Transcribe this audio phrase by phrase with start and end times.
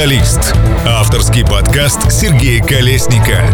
[0.00, 0.54] «Капиталист»–
[0.86, 3.44] авторский подкаст Сергея Колесника.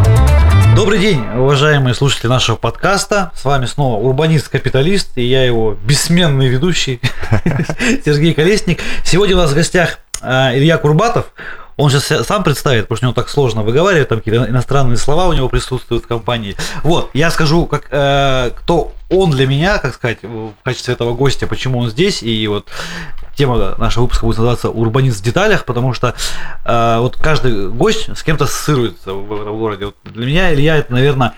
[0.77, 3.33] Добрый день, уважаемые слушатели нашего подкаста.
[3.35, 7.01] С вами снова урбанист-капиталист и я его бессменный ведущий
[8.05, 8.81] Сергей Колесник.
[9.03, 11.33] Сегодня у нас в гостях э, Илья Курбатов.
[11.77, 15.27] Он сейчас сам представит, потому что у него так сложно выговаривать, там какие-то иностранные слова
[15.27, 16.55] у него присутствуют в компании.
[16.85, 21.49] Вот, я скажу, как, э, кто он для меня, как сказать, в качестве этого гостя,
[21.49, 22.69] почему он здесь, и вот
[23.37, 26.15] тема нашего выпуска будет называться «Урбанист в деталях», потому что
[26.65, 29.87] э, вот каждый гость с кем-то ассоциируется в этом городе.
[29.87, 31.35] Вот для меня Илья это, наверное,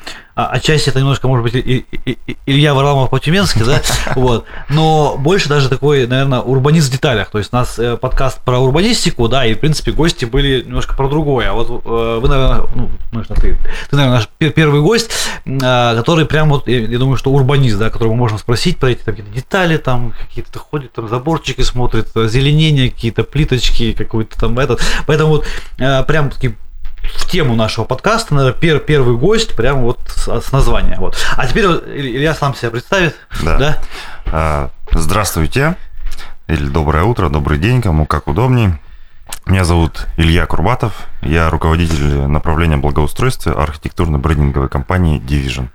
[0.46, 3.82] отчасти это немножко, может быть, и, и, и, Илья Варламов по-тюменски, да,
[4.14, 8.40] вот, но больше даже такой, наверное, урбанист в деталях, то есть у нас э, подкаст
[8.44, 12.28] про урбанистику, да, и, в принципе, гости были немножко про другое, а вот э, вы,
[12.28, 13.58] наверное, ну, конечно, ты,
[13.90, 15.10] ты, наверное, наш первый гость,
[15.44, 19.16] э, который прям вот, я, думаю, что урбанист, да, которого можно спросить про эти там,
[19.16, 25.30] какие-то детали, там, какие-то ходит, там, заборчики смотрит, озеленение, какие-то плиточки, какой-то там этот, поэтому
[25.30, 25.46] вот
[26.06, 26.54] прям такие
[27.02, 30.96] в тему нашего подкаста, наверное, пер, первый гость, прямо вот с, с названия.
[30.98, 31.16] Вот.
[31.36, 33.16] А теперь Илья сам себя представит.
[33.42, 33.58] Да.
[33.58, 33.78] да?
[34.26, 35.76] А, здравствуйте,
[36.46, 38.74] или доброе утро, добрый день, кому как удобней.
[39.46, 45.68] Меня зовут Илья Курбатов, я руководитель направления благоустройства архитектурно-брендинговой компании Division.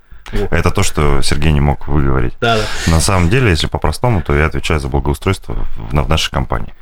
[0.49, 2.33] Это то, что Сергей не мог выговорить.
[2.41, 2.91] Да, да.
[2.91, 6.73] На самом деле, если по-простому, то я отвечаю за благоустройство в, в нашей компании.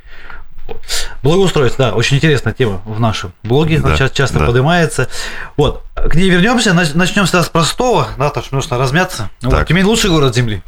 [1.22, 4.46] Благоустройство, да, очень интересная тема в нашем блоге, да, часто, часто да.
[4.46, 5.08] поднимается.
[5.56, 9.30] Вот, к ней вернемся, начнем с простого, да, так что нужно размяться.
[9.40, 9.52] Так.
[9.52, 10.62] Вот, Тюмень лучший город Земли.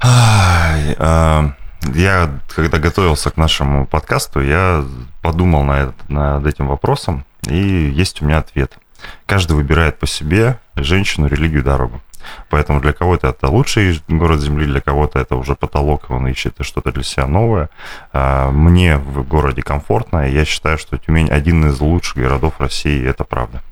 [0.00, 1.54] А,
[1.94, 4.84] я, когда готовился к нашему подкасту, я
[5.22, 8.76] подумал на этот, над этим вопросом, и есть у меня ответ.
[9.26, 12.00] Каждый выбирает по себе женщину, религию, дорогу.
[12.48, 16.92] Поэтому для кого-то это лучший город Земли, для кого-то это уже потолок, он ищет что-то
[16.92, 17.68] для себя новое.
[18.12, 23.06] А, мне в городе комфортно, и я считаю, что Тюмень один из лучших городов России,
[23.06, 23.62] это правда.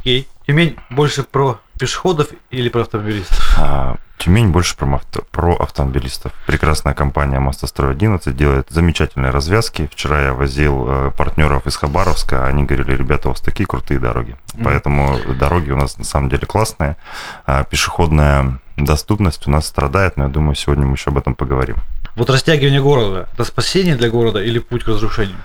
[0.00, 0.28] Окей.
[0.46, 3.54] Тюмень больше про пешеходов или про автомобилистов?
[3.58, 6.32] А, Тюмень больше про, авто, про автомобилистов.
[6.46, 9.88] Прекрасная компания «Мостострой 11» делает замечательные развязки.
[9.90, 14.36] Вчера я возил э, партнеров из Хабаровска, они говорили, ребята, у вас такие крутые дороги.
[14.48, 14.62] Mm-hmm.
[14.62, 16.98] Поэтому дороги у нас на самом деле классные.
[17.46, 21.76] А пешеходная доступность у нас страдает, но я думаю, сегодня мы еще об этом поговорим.
[22.14, 25.38] Вот растягивание города– это спасение для города или путь к разрушению?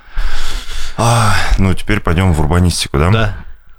[0.98, 3.10] А, ну, теперь пойдем в урбанистику, да?
[3.10, 3.36] Да.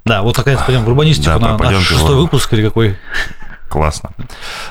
[0.06, 2.96] Да, вот наконец пойдем в урбанистику да, на наш шестой выпуск или какой?
[3.68, 4.10] Классно.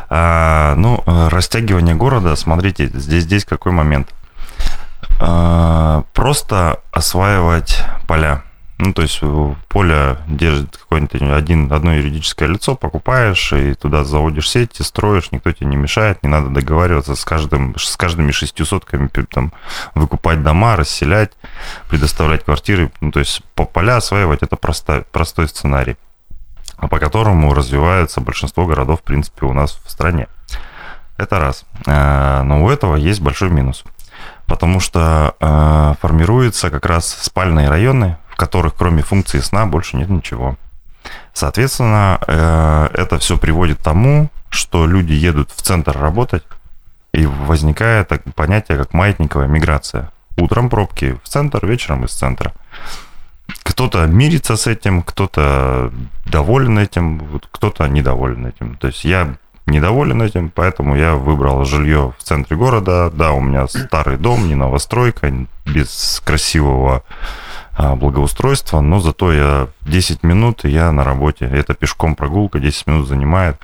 [0.09, 4.07] А, ну, растягивание города, смотрите, здесь, здесь какой момент.
[5.19, 8.43] А, просто осваивать поля.
[8.77, 9.21] Ну, то есть
[9.69, 15.67] поле держит какое-нибудь один, одно юридическое лицо, покупаешь и туда заводишь сети, строишь, никто тебе
[15.67, 19.53] не мешает, не надо договариваться с, каждым, с каждыми шестью сотками, там,
[19.93, 21.31] выкупать дома, расселять,
[21.89, 22.91] предоставлять квартиры.
[22.99, 25.95] Ну, то есть по поля осваивать это простой, простой сценарий,
[26.77, 30.27] по которому развивается большинство городов, в принципе, у нас в стране.
[31.17, 31.63] Это раз.
[31.87, 33.85] А, но у этого есть большой минус
[34.47, 40.57] потому что э, формируются как раз спальные районы, которых кроме функции сна больше нет ничего.
[41.33, 46.43] Соответственно, э, это все приводит к тому, что люди едут в центр работать,
[47.13, 50.11] и возникает понятие как маятниковая миграция.
[50.37, 52.53] Утром пробки в центр, вечером из центра.
[53.63, 55.91] Кто-то мирится с этим, кто-то
[56.25, 58.75] доволен этим, кто-то недоволен этим.
[58.75, 59.35] То есть я
[59.65, 63.09] недоволен этим, поэтому я выбрал жилье в центре города.
[63.11, 65.31] Да, у меня старый дом, не новостройка,
[65.65, 67.03] без красивого
[67.77, 71.45] благоустройства, но зато я 10 минут, и я на работе.
[71.45, 73.57] Это пешком прогулка, 10 минут занимает.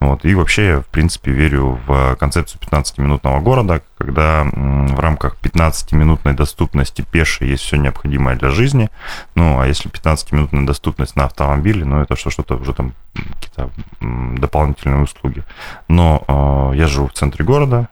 [0.00, 0.24] Вот.
[0.24, 7.02] И вообще я, в принципе, верю в концепцию 15-минутного города, когда в рамках 15-минутной доступности
[7.02, 8.90] пешей есть все необходимое для жизни.
[9.34, 15.02] Ну, а если 15-минутная доступность на автомобиле, ну, это что, что-то уже там какие-то дополнительные
[15.02, 15.44] услуги.
[15.88, 17.88] Но э, я живу в центре города,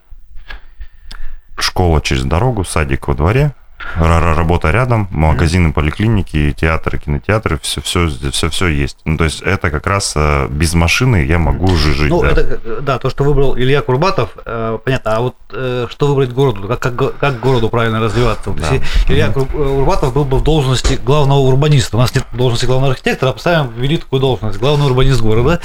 [1.58, 3.54] школа через дорогу, садик во дворе,
[3.98, 8.98] работа рядом, магазины, поликлиники, театры, кинотеатры, все, все, все, все есть.
[9.04, 12.10] Ну, то есть это как раз э, без машины я могу уже жить.
[12.10, 12.30] Ну, да.
[12.30, 16.68] Это, да, то, что выбрал Илья Курбатов, э, понятно, а вот э, что выбрать городу,
[16.68, 18.50] как, как, как городу правильно развиваться?
[18.50, 18.68] Да.
[18.70, 23.30] Если Илья Курбатов был бы в должности главного урбаниста, у нас нет должности главного архитектора,
[23.30, 25.60] а поставим ввели такую должность, главный урбанист города,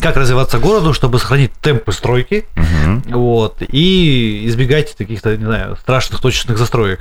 [0.00, 3.18] как развиваться городу, чтобы сохранить темпы стройки, угу.
[3.18, 7.00] вот, и избегать каких-то, не знаю, страшных точечных застроек.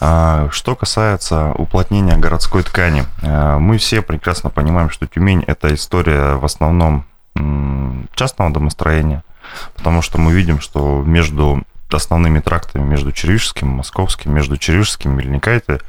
[0.00, 6.34] А, что касается уплотнения городской ткани, э, мы все прекрасно понимаем, что Тюмень– это история
[6.34, 7.06] в основном
[8.14, 9.24] частного домостроения,
[9.74, 11.62] потому что мы видим, что между
[11.94, 15.80] основными трактами между Червишским, Московским, между Червишским и Мельникайте.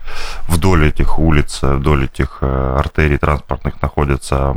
[0.48, 4.54] Вдоль этих улиц, вдоль этих э, артерий транспортных находятся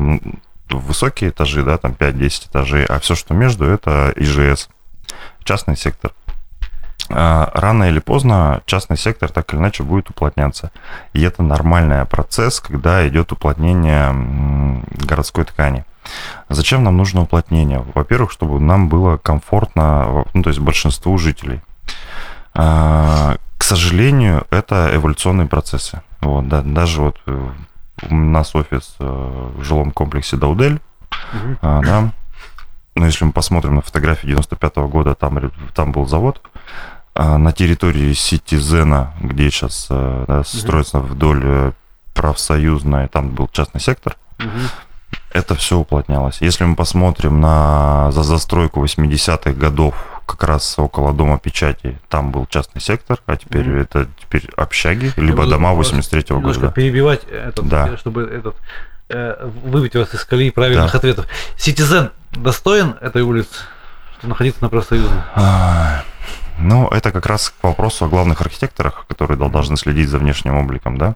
[0.69, 4.69] высокие этажи, да, там 5-10 этажей, а все, что между, это ИЖС,
[5.45, 6.13] частный сектор.
[7.09, 10.71] А, рано или поздно частный сектор так или иначе будет уплотняться.
[11.13, 15.85] И это нормальный процесс, когда идет уплотнение городской ткани.
[16.49, 17.85] Зачем нам нужно уплотнение?
[17.95, 21.61] Во-первых, чтобы нам было комфортно, ну, то есть большинству жителей.
[22.55, 26.01] А, к сожалению, это эволюционные процессы.
[26.21, 27.49] Вот, да, даже вот э,
[28.11, 30.81] у нас офис э, в жилом комплексе Даудель,
[31.33, 31.57] угу.
[31.63, 32.13] да,
[32.97, 35.39] но если мы посмотрим на фотографии 95 -го года, там,
[35.75, 36.56] там был завод, а
[37.19, 41.73] на территории Ситизена, где сейчас э, да, строится вдоль
[42.15, 44.49] профсоюзная, там был частный сектор, угу
[45.37, 46.39] это все уплотнялось.
[46.41, 52.47] Если мы посмотрим на за застройку 80-х годов, как раз около дома печати, там был
[52.47, 53.83] частный сектор, а теперь mm-hmm.
[53.83, 56.61] это теперь общаги, либо Я дома 83-го года.
[56.61, 56.71] Да.
[56.73, 57.97] перебивать, этот, да.
[57.97, 58.57] чтобы этот,
[59.09, 60.99] э, выбить вас из колеи правильных да.
[60.99, 61.27] ответов.
[61.57, 63.55] Ситизен достоин этой улицы,
[64.19, 65.21] что находиться на профсоюзной?
[66.59, 70.97] Ну, это как раз к вопросу о главных архитекторах, которые должны следить за внешним обликом,
[70.97, 71.15] да.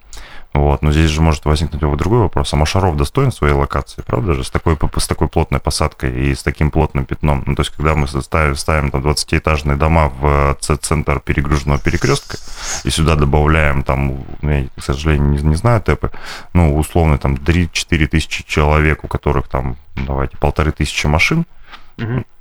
[0.53, 0.83] Вот.
[0.83, 2.53] Но здесь же может возникнуть другой вопрос.
[2.53, 6.43] А Машаров достоин своей локации, правда же, с такой, с такой плотной посадкой и с
[6.43, 7.45] таким плотным пятном?
[7.47, 12.37] Ну, то есть, когда мы ставим, ставим там 20-этажные дома в центр перегруженного перекрестка
[12.85, 16.11] и сюда добавляем там, я, к сожалению, не, не знаю тэпы,
[16.53, 21.47] ну, условно, там 3-4 тысячи человек, у которых там, давайте, полторы тысячи машин,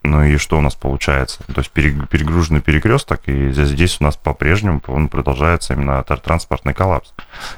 [0.03, 1.43] ну и что у нас получается?
[1.53, 7.13] То есть перегруженный перекресток, и здесь, у нас по-прежнему он продолжается именно транспортный коллапс.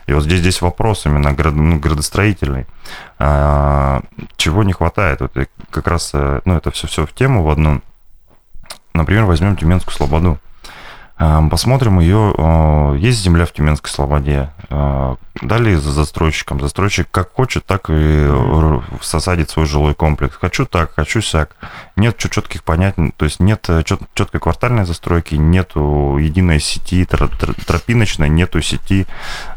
[0.07, 2.65] И вот здесь, здесь вопрос именно град, ну, градостроительный.
[3.19, 4.01] А,
[4.37, 5.21] чего не хватает?
[5.21, 5.31] Вот
[5.69, 7.81] как раз, э, ну это все, все в тему в одну.
[8.93, 10.39] Например, возьмем Тюменскую Слободу.
[11.51, 12.97] Посмотрим ее.
[12.97, 14.49] Есть земля в Тюменской Слободе.
[15.41, 16.59] Далее за застройщиком.
[16.59, 18.27] Застройщик как хочет, так и
[19.01, 20.35] сосадит свой жилой комплекс.
[20.39, 21.55] Хочу так, хочу сяк.
[21.95, 23.69] Нет четких понятий, то есть нет
[24.13, 29.05] четкой квартальной застройки, нету единой сети тропиночной, нету сети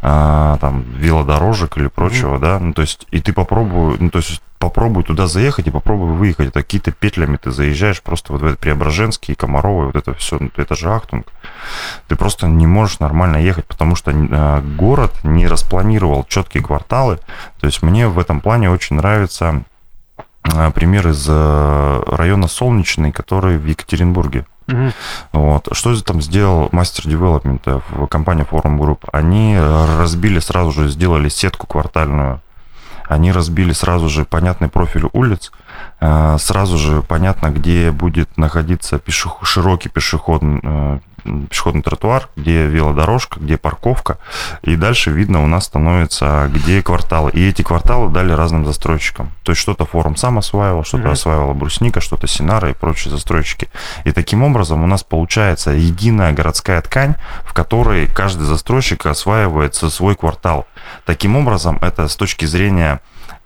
[0.03, 2.41] там велодорожек или прочего, mm-hmm.
[2.41, 2.59] да.
[2.59, 6.49] Ну, то есть и ты попробуй, ну, то есть попробуй туда заехать и попробуй выехать.
[6.49, 10.75] Это какие-то петлями ты заезжаешь просто вот в этот Преображенский, Комаровый, вот это все, это
[10.75, 11.27] же Ахтунг.
[12.09, 17.19] Ты просто не можешь нормально ехать, потому что э, город не распланировал четкие кварталы.
[17.61, 19.65] То есть мне в этом плане очень нравится
[20.45, 24.47] э, пример из э, района Солнечный, который в Екатеринбурге.
[24.69, 24.93] Угу.
[25.33, 25.69] Вот.
[25.73, 29.01] Что там сделал мастер девелопмента в компании Forum Group?
[29.13, 32.41] Они разбили сразу же, сделали сетку квартальную
[33.09, 35.53] они разбили сразу же понятный профиль улиц,
[36.01, 39.39] э, сразу же понятно, где будет находиться пешех...
[39.43, 40.99] широкий пешеходный, э,
[41.49, 44.19] пешеходный тротуар, где велодорожка, где парковка.
[44.63, 47.31] И дальше видно у нас становится, где кварталы.
[47.33, 49.33] И эти кварталы дали разным застройщикам.
[49.43, 51.13] То есть что-то форум сам осваивал, что-то mm-hmm.
[51.13, 53.69] осваивала Брусника, что-то Синара и прочие застройщики.
[54.05, 57.15] И таким образом у нас получается единая городская ткань,
[57.45, 60.67] в которой каждый застройщик осваивает свой квартал.
[61.05, 63.01] Таким образом, это с точки зрения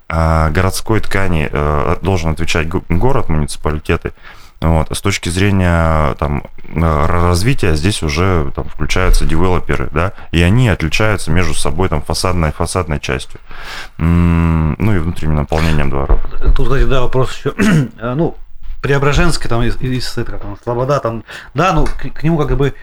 [0.08, 4.12] а, городской ткани э, должен отвечать город, муниципалитеты.
[4.60, 4.88] Вот.
[4.90, 6.42] С точки зрения там,
[6.74, 12.98] развития здесь уже там, включаются девелоперы, да, и они отличаются между собой там, фасадной фасадной
[12.98, 13.38] частью,
[13.98, 16.20] ну и внутренним наполнением дворов.
[16.56, 17.54] Тут, кстати, да, вопрос еще,
[18.02, 18.36] ну,
[18.82, 21.22] Преображенская, там, из, из, из там, Слобода, там,
[21.54, 22.74] да, ну, к, к нему как бы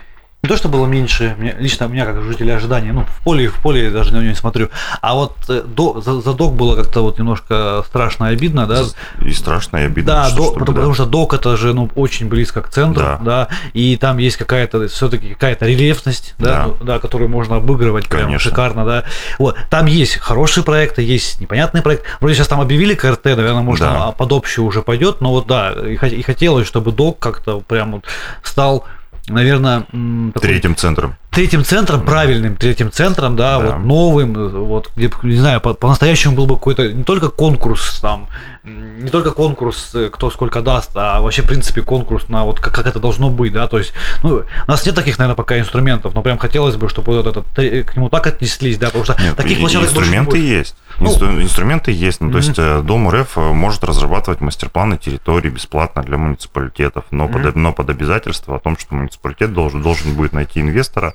[0.46, 3.48] не то, что было меньше, мне, лично у меня как жителя ожидания, ну, в поле,
[3.48, 4.68] в поле я даже на него не смотрю,
[5.02, 8.82] а вот э, до, за, за док было как-то вот немножко страшно и обидно, да?
[9.22, 10.12] И страшно и обидно.
[10.12, 10.72] Да, что, до, потому, да.
[10.74, 14.36] потому что док это же, ну, очень близко к центру, да, да и там есть
[14.36, 16.66] какая-то, все-таки какая-то рельефность, да, да.
[16.66, 18.50] Ну, да, которую можно обыгрывать прям Конечно.
[18.50, 19.04] шикарно, да.
[19.40, 23.84] Вот, там есть хорошие проекты, есть непонятный проект, вроде сейчас там объявили КРТ, наверное, может,
[23.84, 24.12] да.
[24.12, 28.04] под общую уже пойдет, но вот, да, и хотелось, чтобы док как-то прям вот
[28.44, 28.84] стал
[29.28, 30.32] наверное, такой...
[30.40, 33.66] третьим центром третьим центром, правильным третьим центром, да, да.
[33.66, 38.28] вот новым, вот где, не знаю, по- по-настоящему был бы какой-то не только конкурс там,
[38.64, 42.74] не только конкурс, э, кто сколько даст, а вообще, в принципе, конкурс на вот как,
[42.74, 46.14] как это должно быть, да, то есть, ну, у нас нет таких, наверное, пока инструментов,
[46.14, 49.36] но прям хотелось бы, чтобы вот этот, к нему так отнеслись, да, потому что нет,
[49.36, 50.74] таких площадок инструменты есть.
[50.98, 51.10] Ну,
[51.42, 52.82] инструменты есть, ну, то есть mm-hmm.
[52.82, 57.42] Дом РФ э, может разрабатывать мастер-планы территории бесплатно для муниципалитетов, но, mm-hmm.
[57.44, 61.14] под, но под обязательство о том, что муниципалитет должен, должен будет найти инвестора,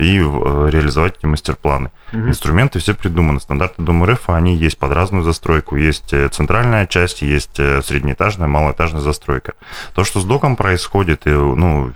[0.00, 1.90] и э, реализовать эти мастер-планы.
[2.12, 2.30] Мгм.
[2.30, 3.40] Инструменты все придуманы.
[3.40, 5.76] Стандарты Дом РФ, они есть под разную застройку.
[5.76, 9.52] Есть э, центральная часть, есть э, среднеэтажная, малоэтажная застройка.
[9.94, 11.92] То, что с доком происходит, и, ну,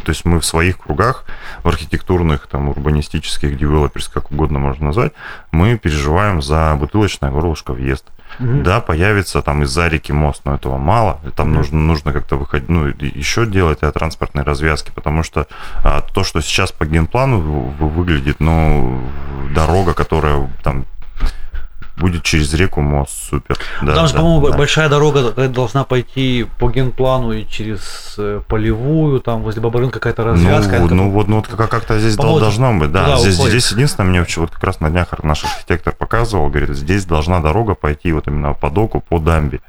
[0.00, 1.24] то есть мы в своих кругах,
[1.62, 5.12] в архитектурных, там, урбанистических, девелоперс, как угодно можно назвать,
[5.52, 8.04] мы переживаем за бутылочное горлышко въезд.
[8.38, 8.62] Мгм.
[8.62, 11.20] Да, появится там из-за реки мост, но этого мало.
[11.36, 11.56] Там Мгм.
[11.56, 15.46] нужно, нужно как-то выходить, ну, еще делать о транспортной развязке, потому что
[15.82, 19.02] а, то, что сейчас по генплану выглядит, ну,
[19.52, 20.84] дорога, которая там
[22.00, 23.56] будет через реку мост, супер.
[23.82, 24.56] Да, Там же, да, по-моему, да.
[24.58, 30.24] большая дорога такая должна пойти по генплану и через э, полевую, там возле Бабарын какая-то
[30.24, 30.78] развязка.
[30.78, 33.16] Ну, Это ну вот, ну вот как- как-то здесь По дол- моде должно быть, да.
[33.18, 33.52] Здесь, уходит.
[33.52, 37.40] здесь единственное, мне вообще вот как раз на днях наш архитектор показывал, говорит, здесь должна
[37.40, 39.60] дорога пойти вот именно по доку, по дамбе.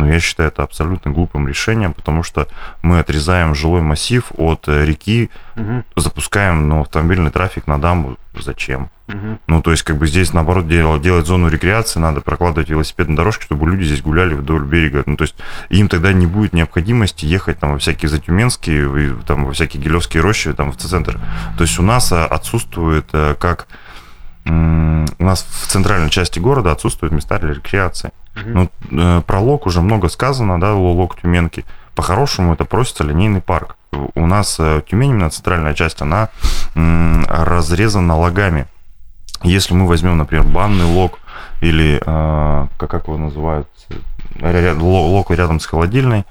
[0.00, 2.48] Но я считаю это абсолютно глупым решением, потому что
[2.80, 8.16] мы отрезаем жилой массив от э, реки, Мгм, запускаем ну, автомобильный трафик на дамбу.
[8.38, 8.88] Зачем?
[9.08, 9.38] мгм.
[9.46, 13.44] Ну, то есть, как бы здесь, наоборот, делать, делать зону рекреации, надо прокладывать велосипедные дорожки,
[13.44, 15.02] чтобы люди здесь гуляли вдоль берега.
[15.04, 15.34] Ну, то есть,
[15.68, 20.52] им тогда не будет необходимости ехать там во всякие Затюменские, там, во всякие Гелевские рощи,
[20.52, 21.18] там, в центр.
[21.58, 23.66] То есть, у нас а, отсутствует э, как...
[24.46, 28.10] У нас в центральной части города отсутствуют места для рекреации.
[28.34, 28.52] Мгм.
[28.90, 31.64] Ну, э, про Лок уже много сказано, да, Лок Тюменки.
[31.94, 33.76] По-хорошему это просится линейный парк.
[34.14, 36.28] У нас э, Тюмень, именно центральная часть, она
[36.74, 38.66] м, разрезана лагами.
[39.42, 41.18] Если мы возьмем, например, банный лог
[41.60, 43.68] или, э, как, как его называют,
[44.36, 46.24] ря- ря- ло- лог рядом с холодильной,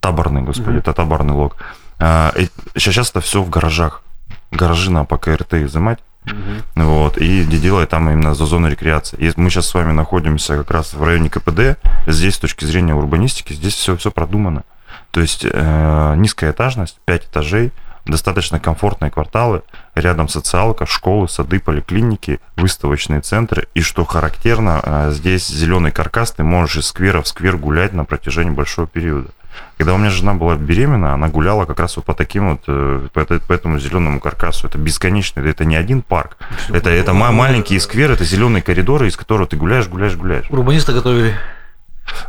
[0.00, 0.78] таборный, господи, Мгм.
[0.78, 1.56] это таборный лог.
[1.98, 4.02] А, э, сейчас это все в гаражах.
[4.50, 5.98] Гаражи на по КРТ изымать.
[6.32, 6.86] Мгм.
[6.86, 9.16] Вот, и делать там именно за зону рекреации.
[9.18, 11.78] И мы сейчас с вами находимся как раз в районе КПД.
[12.06, 14.64] Здесь, с точки зрения урбанистики, здесь все, все продумано.
[15.10, 17.72] То есть э, низкая этажность, 5 этажей,
[18.04, 19.62] достаточно комфортные кварталы,
[19.94, 23.68] рядом социалка, школы, сады, поликлиники, выставочные центры.
[23.74, 28.04] И что характерно, э, здесь зеленый каркас, ты можешь из сквера в сквер гулять на
[28.04, 29.30] протяжении большого периода.
[29.76, 33.08] Когда у меня жена была беременна, она гуляла как раз вот по таким вот, э,
[33.12, 34.66] по, по этому зеленому каркасу.
[34.66, 36.36] Это бесконечно, это не один парк.
[36.70, 40.46] Это, это ма- маленькие скверы, это зеленые коридоры, из которых ты гуляешь, гуляешь, гуляешь.
[40.50, 41.34] Урбанисты готовили.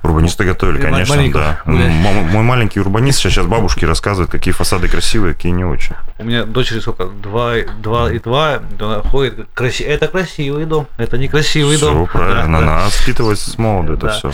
[0.04, 1.62] Урбанисты готовили, конечно, да.
[1.66, 1.94] гуляешь.
[2.06, 5.96] М- Мой маленький урбанист сейчас бабушке рассказывает, какие фасады красивые, какие не очень.
[6.18, 7.06] У меня дочери сколько?
[7.06, 8.60] Два, два и два.
[8.80, 9.48] Она ходит.
[9.54, 9.84] Краси...
[9.86, 10.86] Это красивый дом.
[10.98, 12.08] Это некрасивый Все дом.
[12.08, 12.66] правильно, Да, да.
[12.74, 14.12] надо воспитывать с молоду это Да.
[14.14, 14.32] все.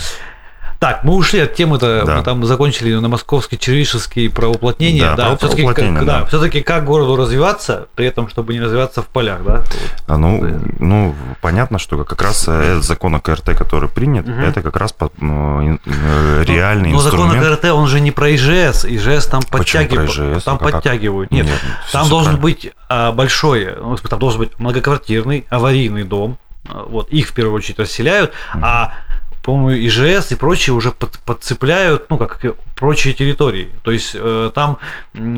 [0.80, 2.18] Так, мы ушли от темы-то, Да.
[2.18, 5.16] мы там закончили на московский червишевский про уплотнение.
[5.16, 6.20] Да, про все-таки, уплотнение, как, да.
[6.22, 9.64] да, все-таки как городу развиваться, при этом, чтобы не развиваться в полях, да?
[10.08, 10.60] А, Ну, Да.
[10.80, 14.42] ну, понятно, что как раз э, этот закон о КРТ, который принят, Мгм.
[14.42, 17.60] это как раз под, ну, э, реальный Но закон о инструмент.
[17.62, 20.12] КРТ, он же не про ИЖС, ИЖС там подтягивают.
[20.12, 20.44] ИЖС?
[20.44, 20.72] Там А как?
[20.74, 21.32] подтягивают.
[21.32, 21.60] Нет, Нет,
[21.92, 22.42] там всё должен правильно.
[22.42, 26.38] быть а, большой, ну, там должен быть многоквартирный, аварийный дом.
[26.68, 28.94] А, Вот, их в первую очередь расселяют, а
[29.46, 32.42] по-моему, ИЖС и прочие уже под- подцепляют, ну, как
[32.76, 33.70] прочие территории.
[33.84, 34.78] То есть э, там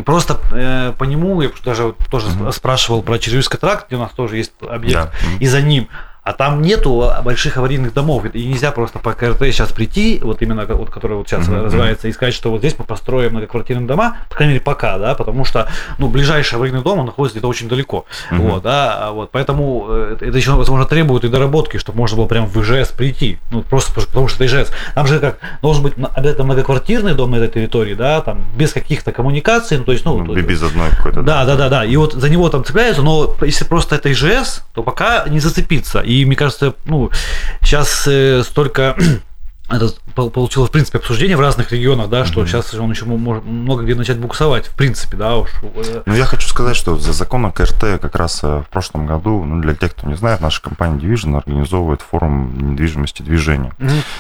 [0.06, 2.52] просто э, по нему, я даже вот тоже Мгм.
[2.52, 5.12] спрашивал про Червивский тракт, где у нас тоже есть объект, Да.
[5.30, 5.38] Мгм.
[5.40, 5.88] и за ним.
[6.28, 10.66] А там нету больших аварийных домов, и нельзя просто по КРТ сейчас прийти, вот именно
[10.66, 14.18] вот, который вот сейчас Мгм, развивается, и сказать, что вот здесь мы построим многоквартирные дома,
[14.30, 15.70] по крайней мере пока, да, потому что
[16.00, 18.42] ну ближайший аварийный дом он находится где-то очень далеко, Мгм.
[18.42, 22.26] вот, да, а вот, поэтому э, это еще возможно требует и доработки, чтобы можно было
[22.26, 25.94] прям в ИЖС прийти, ну просто потому- что это ИЖС, там же как должен быть
[26.14, 30.18] обязательно многоквартирный дом на этой территории, да, там без каких-то коммуникаций, ну то есть ну,
[30.22, 31.22] Ну, без одной какой-то.
[31.22, 31.86] да, да, да, да.
[31.86, 36.02] И вот за него там цепляются, но если просто это ИЖС, то пока не зацепиться.
[36.02, 37.12] И мне кажется, ну,
[37.62, 38.96] сейчас э, столько
[39.70, 42.48] это пол- получилось, в принципе, обсуждение в разных регионах, да, что Мгм.
[42.48, 45.50] сейчас он еще мо- может много где начать буксовать, в принципе, да, уж.
[45.62, 49.44] э, Ну, я хочу сказать, что за законом КРТ как раз э, в прошлом году,
[49.44, 53.72] ну, для тех, кто не знает, наша компания Division организовывает форум недвижимости движения.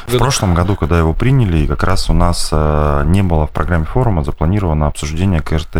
[0.07, 3.85] В прошлом году, когда его приняли, как раз у нас э, не было в программе
[3.85, 5.73] форума запланировано обсуждение КРТ.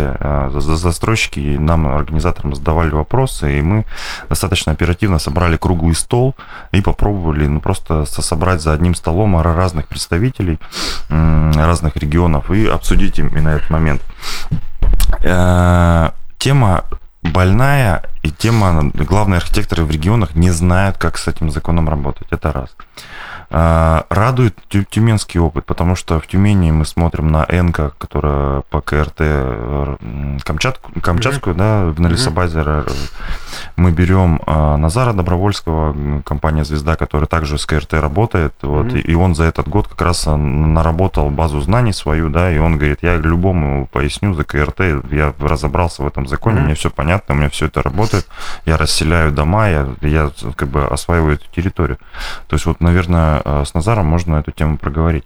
[0.52, 3.84] За- за- застройщики нам, организаторам, задавали вопросы, и мы
[4.28, 6.34] достаточно оперативно собрали круглый стол
[6.72, 10.58] и попробовали ну, просто со- собрать за одним столом разных представителей
[11.08, 14.02] разных регионов и обсудить именно этот момент.
[15.22, 16.84] Э, Тема
[17.22, 22.26] больная, и тема, главные архитекторы в регионах не знают, как с этим законом работать.
[22.30, 22.70] Это раз.
[23.50, 28.82] А, радует тю- тюменский опыт, потому что в Тюмени мы смотрим на Энка, которая по
[28.82, 29.96] КРТ э,
[30.44, 32.58] Камчатку, Камчатскую, да, на лесобазе.
[32.60, 32.84] р-
[33.76, 38.96] Мы берем а, Назара Добровольского, компания «Звезда», которая также с КРТ работает, вот, Мгм.
[38.96, 42.58] и, и он за этот год как раз а, наработал базу знаний свою, да, и
[42.58, 46.66] он говорит, я любому поясню за КРТ, я разобрался в этом законе, Мгм.
[46.66, 48.26] мне все понятно, у меня все это работает,
[48.66, 51.96] я расселяю дома, я, я как бы осваиваю эту территорию.
[52.48, 55.24] То есть вот, наверное, э, с Назаром можно эту тему проговорить.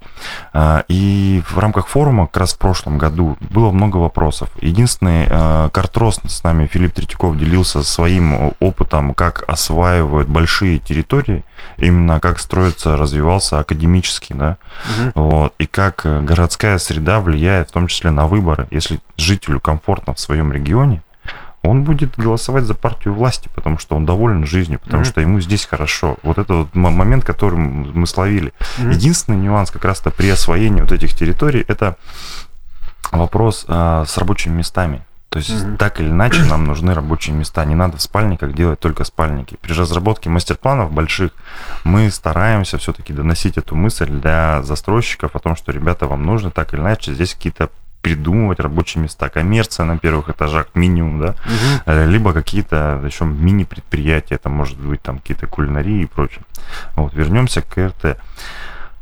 [0.52, 4.48] А, И в рамках форума как раз в прошлом году было много вопросов.
[4.60, 11.44] Единственный э, картрос с нами Филипп Третьяков делился своим опытом, как осваивают большие территории,
[11.78, 14.56] именно как строится, развивался академический, да,
[14.98, 15.12] Мгм.
[15.14, 18.66] вот, и как э, городская среда влияет в том числе на выборы.
[18.70, 21.02] Если жителю комфортно в своем регионе,
[21.62, 25.10] он будет голосовать за партию власти, потому что он доволен жизнью, потому Мгм.
[25.10, 26.16] что ему здесь хорошо.
[26.22, 28.52] Вот это вот момент, который мы словили.
[28.78, 28.90] Мгм.
[28.90, 31.96] Единственный нюанс как раз-то при освоении вот этих территорий, это
[33.12, 35.02] вопрос а, с рабочими местами.
[35.28, 35.76] То есть Мгм.
[35.78, 37.64] так или иначе нам нужны рабочие места.
[37.64, 39.56] Не надо в спальниках делать только спальники.
[39.62, 41.30] При разработке мастер-планов больших
[41.84, 46.74] мы стараемся все-таки доносить эту мысль для застройщиков о том, что, ребята, вам нужно так
[46.74, 47.70] или иначе здесь какие-то
[48.02, 49.28] придумывать рабочие места.
[49.28, 51.34] Коммерция на первых этажах минимум, да.
[51.86, 56.42] Э, либо какие-то еще мини-предприятия, это может быть там какие-то кулинарии и прочее.
[56.96, 58.18] Вот, вернемся к КРТ.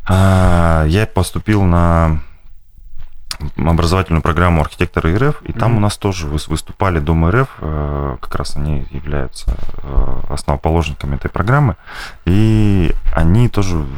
[0.06, 2.20] А, Я поступил на
[3.56, 5.78] образовательную программу архитектора РФ, и там Мгм.
[5.78, 11.30] у нас тоже выс- выступали Дом РФ, э, как раз они являются э, основоположниками этой
[11.30, 11.76] программы,
[12.26, 13.88] и они тоже в-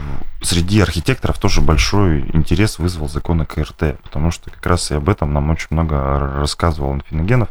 [0.44, 5.08] среди архитекторов тоже большой интерес вызвал закон о КРТ, потому что как раз и об
[5.08, 7.48] этом нам очень много рассказывал Инфиногенов,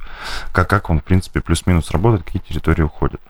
[0.52, 3.22] как, как он, в принципе, плюс-минус работает, какие территории уходят.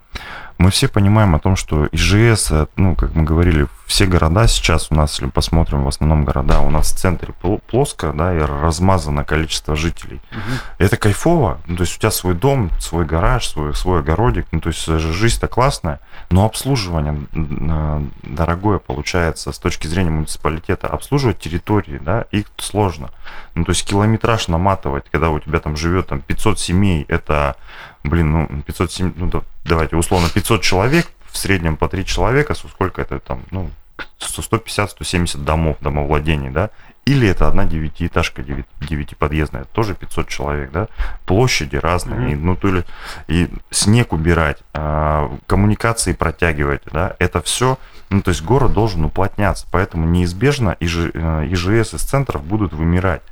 [0.58, 4.88] Мы все понимаем о том, что ИЖС, э, ну, как мы говорили, все города сейчас
[4.90, 8.40] у нас, если посмотрим, в основном города, у нас в центре пл- плоско, да, и
[8.40, 10.22] размазано количество жителей.
[10.32, 10.42] Мгм.
[10.78, 14.62] Это кайфово, ну, то есть у тебя свой дом, свой гараж, свой, свой огородик, ну,
[14.62, 20.88] то есть э, жизнь-то классная, но обслуживание э, дорогое получается с точки зрения муниципалитета.
[20.88, 23.10] Обслуживать территории, да, их сложно.
[23.56, 27.58] Ну, то есть километраж наматывать, когда у тебя там живет там 500 семей, это,
[28.06, 32.54] блин, ну, 500 семей, ну, да- давайте условно 500 человек, в среднем по 3 человека,
[32.56, 33.70] со сколько это там, ну,
[34.20, 36.70] 150-170 домов, домовладений, да,
[37.06, 40.88] или это одна девятиэтажка девятиподъездная, тоже 500 человек, да,
[41.26, 42.84] площади разные, и, ну, то ли,
[43.28, 47.80] и снег убирать, а, коммуникации протягивать, да, это все,
[48.12, 53.24] ну, то есть город должен уплотняться, поэтому неизбежно ИЖ, э, ИЖС из центров будут вымирать.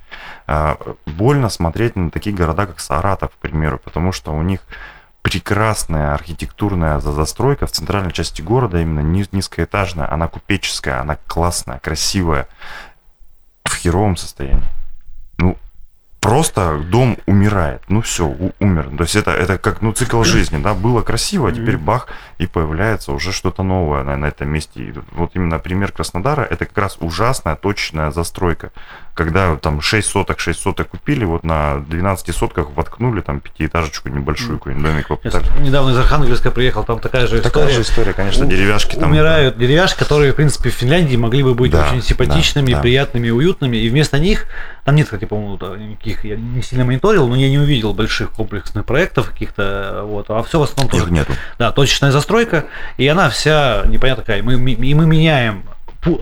[0.47, 4.62] А, Больно смотреть на такие города, как Саратов, к примеру, потому что у них
[5.21, 11.79] прекрасная архитектурная за- застройка в центральной части города, именно ни- низкоэтажная, она купеческая, она классная,
[11.79, 12.47] красивая,
[13.63, 14.67] в херовом состоянии.
[15.38, 15.58] Ну,
[16.19, 17.82] просто дом умирает.
[17.88, 18.25] Ну все,
[18.60, 18.89] умер.
[18.97, 22.45] То есть это, это как ну, цикл жизни, да, было красиво, а теперь бах, и
[22.47, 24.82] появляется уже что-то новое на, на этом месте.
[24.84, 28.71] И вот именно пример Краснодара, это как раз ужасная точечная застройка.
[29.15, 34.60] Когда там 6 соток, 6 соток купили, вот на 12 сотках воткнули там пятиэтажечку небольшую,
[34.60, 35.47] какой-нибудь домик Я попытались.
[35.60, 37.75] недавно из Архангельска приехал, там такая же Такая история.
[37.75, 39.12] же история, конечно, У- деревяшки там.
[39.12, 42.82] Умирают деревяшки, которые, в принципе, в Финляндии могли бы быть Да, очень симпатичными, да, да.
[42.82, 44.45] приятными, уютными, и вместо них,
[44.89, 48.86] там нет, кстати, по-моему, никаких, я не сильно мониторил, но я не увидел больших комплексных
[48.86, 51.34] проектов каких-то, вот, а все в основном Их тоже, нету.
[51.60, 52.65] да, точечная застройка,
[52.97, 55.63] и она вся непонятно какая, мы, и мы меняем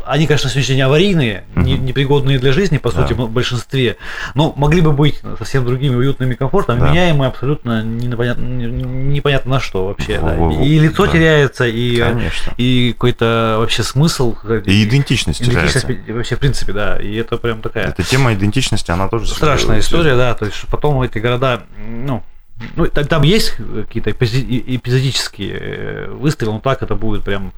[0.08, 3.02] они, конечно, на сегодняшний день аварийные, не- непригодные для жизни, по Да.
[3.04, 3.98] сути, в большинстве,
[4.34, 6.90] но могли бы быть совсем другими, уютными, комфортными, Да.
[6.90, 10.20] меняемые абсолютно непонятно, непонятно на что вообще.
[10.20, 10.34] да.
[10.36, 10.63] Во-во-во.
[10.63, 11.12] И лицо Да.
[11.12, 12.54] теряется, и Конечно.
[12.58, 14.36] и какой-то вообще смысл.
[14.66, 16.13] И идентичность идентичность теряется.
[16.13, 16.98] вообще, в принципе, да.
[16.98, 19.28] И это прям такая Эта тема идентичности, она тоже...
[19.28, 20.34] страшная история, да.
[20.34, 22.24] То есть потом эти города, ну,
[22.76, 23.54] ну, та- там есть
[23.86, 27.54] какие-то эпизодические э, выстрелы, но так это будет прям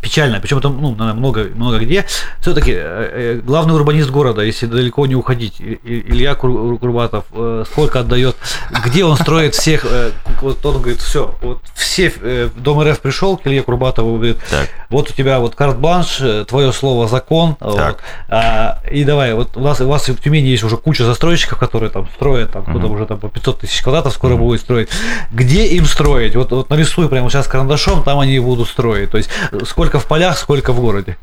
[0.00, 0.40] печально.
[0.40, 2.06] Причем там, ну, много, много где.
[2.40, 8.36] Все-таки главный урбанист города, если далеко не уходить, Илья Кур- Курбатов, э, сколько отдает,
[8.84, 13.36] где он строит всех, э, вот он говорит, все, вот все, э, Дом РФ пришел
[13.36, 14.68] к Илье Курбатову, говорит, Так.
[14.90, 17.56] вот у тебя вот карт-бланш, э, твое слово закон.
[17.60, 17.98] вот.
[18.28, 21.90] А, и давай, вот у нас у вас в Тюмени есть уже куча застройщиков, которые
[21.90, 22.90] там строят, там кто-то Мгм.
[22.92, 24.88] уже там по 500 тысяч квадратов скоро будет строить.
[25.32, 26.34] Где им строить?
[26.36, 29.10] Вот, вот нарисуй прямо сейчас карандашом, там они будут строить.
[29.10, 31.16] То есть э, сколько в полях, сколько в городе.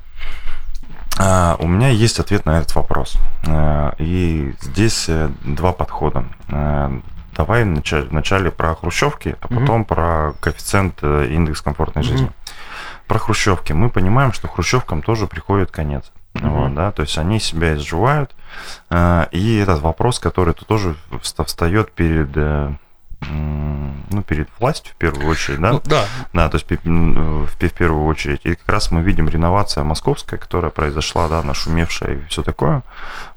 [1.19, 3.17] А, У меня есть ответ на этот вопрос.
[3.45, 6.23] А, И здесь э, два подхода.
[6.49, 6.91] А,
[7.36, 12.32] Давай вначале, вначале про хрущевки, а потом про коэффициент э, индекс комфортной жизни.
[13.08, 13.73] Про хрущевки.
[13.73, 16.12] Мы понимаем, что хрущевкам тоже приходит конец.
[16.36, 16.49] Мгм.
[16.52, 18.32] Вот, да, то есть они себя изживают.
[19.32, 22.71] И этот вопрос, который тут тоже вста- встает перед, э,
[23.29, 26.05] ну, перед властью в первую очередь, да, Ну, да.
[26.33, 28.41] да, то есть в, первую очередь.
[28.43, 32.83] И как раз мы видим реновация московская, которая произошла, да, нашумевшая и все такое.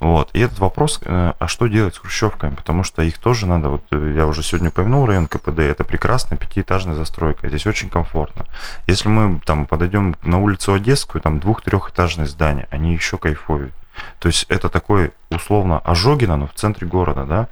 [0.00, 0.30] Вот.
[0.34, 2.54] И этот вопрос, э, а что делать с хрущевками?
[2.54, 6.38] Потому что их тоже надо, вот э, я уже сегодня упомянул район КПД, это прекрасная
[6.38, 8.46] пятиэтажная застройка, здесь очень комфортно.
[8.86, 13.72] Если мы там подойдем на улицу Одесскую, там двух-трехэтажные здания, они еще кайфовее.
[14.18, 17.48] То есть это такой условно Ожогино, но в центре города, да,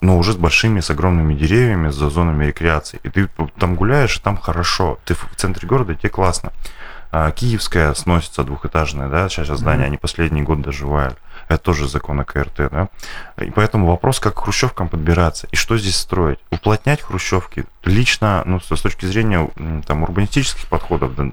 [0.00, 3.00] но уже с большими, с огромными деревьями, с зонами рекреации.
[3.02, 4.98] И ты там гуляешь, и там хорошо.
[5.04, 6.52] Ты в центре города, тебе классно.
[7.10, 11.18] А, Киевская сносится двухэтажная, да, сейчас здание, они последний год доживают.
[11.48, 12.88] Это тоже закон о КРТ, да.
[13.36, 16.38] И поэтому вопрос, как к хрущевкам подбираться и что здесь строить.
[16.50, 19.50] Уплотнять хрущевки лично, ну, с точки зрения
[19.86, 21.30] там урбанистических подходов, да,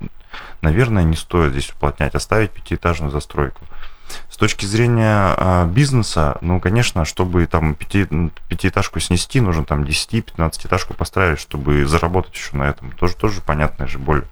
[0.61, 3.61] наверное, не стоит здесь уплотнять, оставить пятиэтажную застройку.
[4.39, 8.07] Точки зрения а, бизнеса, ну, конечно, чтобы там пяти,
[8.47, 12.93] пятиэтажку снести, нужно там 10-15 этажку построить, чтобы заработать еще на этом.
[12.93, 14.23] Тоже, тоже понятная же боль.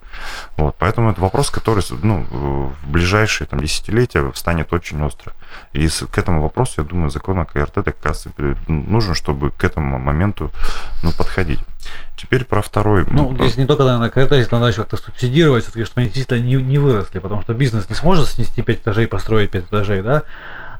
[0.56, 5.34] Вот, поэтому это вопрос, который ну, в ближайшие там, десятилетия станет очень остро.
[5.74, 8.26] И к этому вопросу, я думаю, закон о КРТ как раз
[8.66, 10.50] нужен, чтобы к этому моменту
[11.02, 11.60] ну, подходить.
[12.16, 13.04] Теперь про второй.
[13.08, 16.54] Ну, здесь не только, КРТ, здесь надо еще как-то субсидировать, все-таки, чтобы они действительно не,
[16.56, 20.24] не выросли, потому что бизнес не сможет снести 5 этажей построить 5 этажей, да?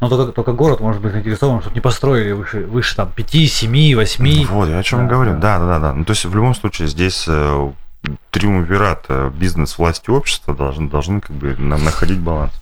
[0.01, 3.95] Но только, только город может быть заинтересован, чтобы не построили выше, выше там 5, 7,
[3.97, 4.47] 8.
[4.47, 5.33] Вот, я о чем Да, говорю.
[5.35, 5.59] да.
[5.59, 5.93] Да, да, да.
[5.93, 7.71] Ну, то есть в любом случае здесь э,
[8.31, 12.53] триумвират э, бизнес, власть и общество должны, должны как бы на- находить баланс.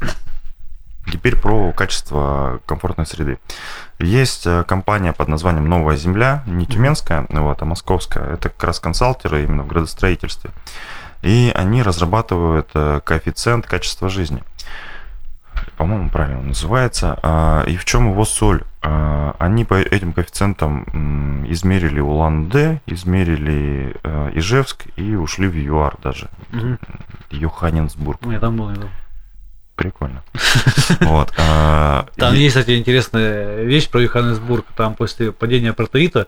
[1.13, 3.39] Теперь про качество комфортной среды.
[4.01, 8.35] Есть э, компания под названием «Новая земля», не тюменская, вот, а московская.
[8.35, 10.51] Это как раз консалтеры именно в градостроительстве.
[11.23, 14.43] И они разрабатывают э, коэффициент качества жизни.
[15.77, 17.19] По-моему, правильно он называется.
[17.23, 18.63] А, И в чем его соль?
[18.83, 26.29] А, Они по этим коэффициентам измерили Улан-Удэ, измерили э, Ижевск и ушли в ЮАР даже.
[26.51, 26.79] Мгм.
[27.31, 28.21] Йоханнесбург.
[28.23, 28.91] Ну, я там был, я там.
[29.77, 30.23] Прикольно.
[31.01, 31.33] Вот.
[31.37, 34.65] а, Там есть, кстати, интересная вещь про Йоханнесбург.
[34.77, 36.27] Там после падения апартеида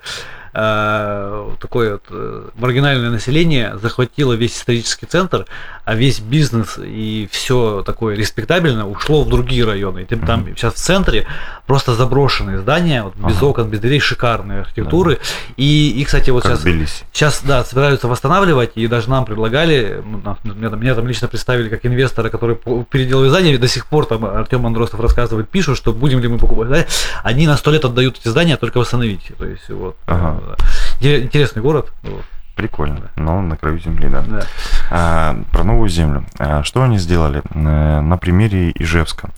[0.53, 5.47] э, такое вот э, маргинальное население захватило весь исторический центр,
[5.89, 10.01] а весь бизнес и все такое респектабельное ушло в другие районы.
[10.01, 10.55] И тем- там Мгм.
[10.55, 11.27] сейчас в центре
[11.67, 13.47] просто заброшенные здания, вот, без Ага.
[13.47, 15.19] окон, без дверей, шикарные архитектуры.
[15.57, 17.05] И, и, кстати, вот как сейчас.
[17.11, 21.71] Сейчас, да, собираются восстанавливать, и даже нам предлагали, ну, меня, там- меня там лично представили
[21.71, 22.57] как инвестора, который
[22.91, 26.69] переделал здание, до сих пор там Артем Андростов рассказывает, пишут, что будем ли мы покупать.
[26.69, 26.85] Да?
[27.23, 29.33] Они на сто лет отдают эти здания, только восстановить.
[29.39, 29.97] То есть, вот.
[30.07, 30.39] Ага.
[30.49, 30.63] э,
[31.01, 31.93] интерес- Интересный город.
[32.03, 32.25] Вот,
[32.59, 33.11] Прикольно.
[33.15, 34.21] Но на краю земли, да.
[34.23, 34.43] да.
[34.91, 36.25] А, про новую землю.
[36.41, 37.41] А, что они сделали?
[37.55, 39.31] Э, На примере Ижевска.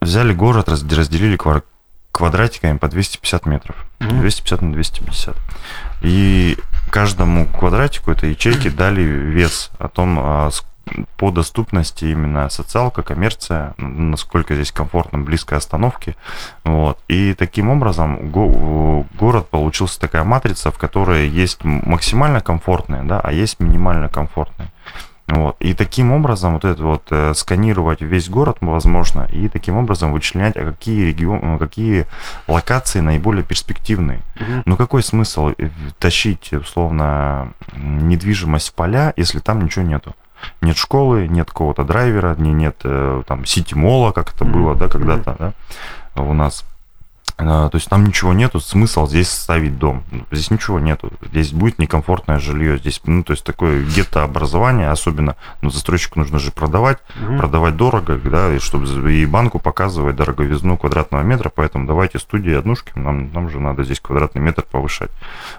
[0.00, 1.62] Взяли город, раз- разделили квар-
[2.10, 3.76] квадратиками по 250 метров.
[4.00, 4.20] Мгм.
[4.20, 5.36] 250 на 250.
[6.02, 6.58] И
[6.90, 10.50] каждому квадратику этой ячейки дали вес о том, а,
[11.16, 16.16] по доступности именно социалка, коммерция, насколько здесь комфортно, близко остановки.
[16.64, 16.98] Вот.
[17.08, 23.32] И таким образом го- город получился такая матрица, в которой есть максимально комфортные, да, а
[23.32, 24.70] есть минимально комфортные.
[25.26, 25.56] Вот.
[25.58, 30.54] И таким образом вот это вот э, сканировать весь город возможно, и таким образом вычленять,
[30.56, 32.06] а какие регионы, какие
[32.46, 34.20] локации наиболее перспективные.
[34.66, 40.14] Ну какой смысл э, тащить, условно, недвижимость в поля, если там ничего нету?
[40.60, 45.36] Нет школы, нет какого-то драйвера, не- нет э, там сити-мола, как это было, да, когда-то,
[46.16, 46.64] да, у нас.
[47.36, 50.04] А, То есть там ничего нету, смысл здесь ставить дом.
[50.12, 51.10] Ну, Здесь ничего нету.
[51.20, 52.78] Здесь будет некомфортное жилье.
[52.78, 57.38] Здесь, ну, то есть такое гетто-образование, особенно, ну, застройщику нужно же продавать, Мгм.
[57.38, 62.92] продавать дорого, да, и чтобы и банку показывать дороговизну квадратного метра, поэтому давайте студии однушки,
[62.94, 65.10] нам, нам же надо здесь квадратный метр повышать.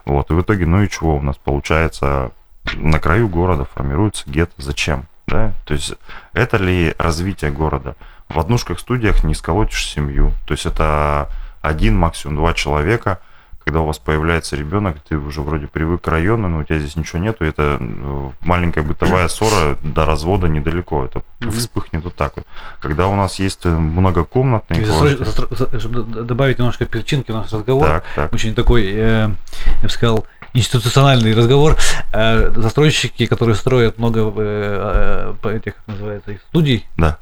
[0.06, 2.32] Вот, и в итоге, ну и чего у нас получается,
[2.74, 5.06] на краю города формируется гетто, зачем?
[5.28, 5.54] Да?
[5.66, 5.94] То есть
[6.34, 7.96] это ли развитие города?
[8.30, 10.32] В однушках, студиях не сколотишь семью.
[10.48, 11.30] То есть это
[11.62, 13.20] один, максимум два человека,
[13.64, 16.96] когда у вас появляется ребенок, ты уже вроде привык к району, но у тебя здесь
[16.96, 22.46] ничего нету, это э, маленькая бытовая ссора до развода недалеко, это вспыхнет вот так вот.
[22.80, 27.88] Когда у нас есть э, многокомнатные квартиры- за- Чтобы добавить немножко перчинки в наш разговор,
[27.88, 31.78] так, так, очень такой, э, я бы сказал, институциональный разговор.
[32.14, 37.18] Э, застройщики, которые строят много э, э, этих, как называется, их студий, да.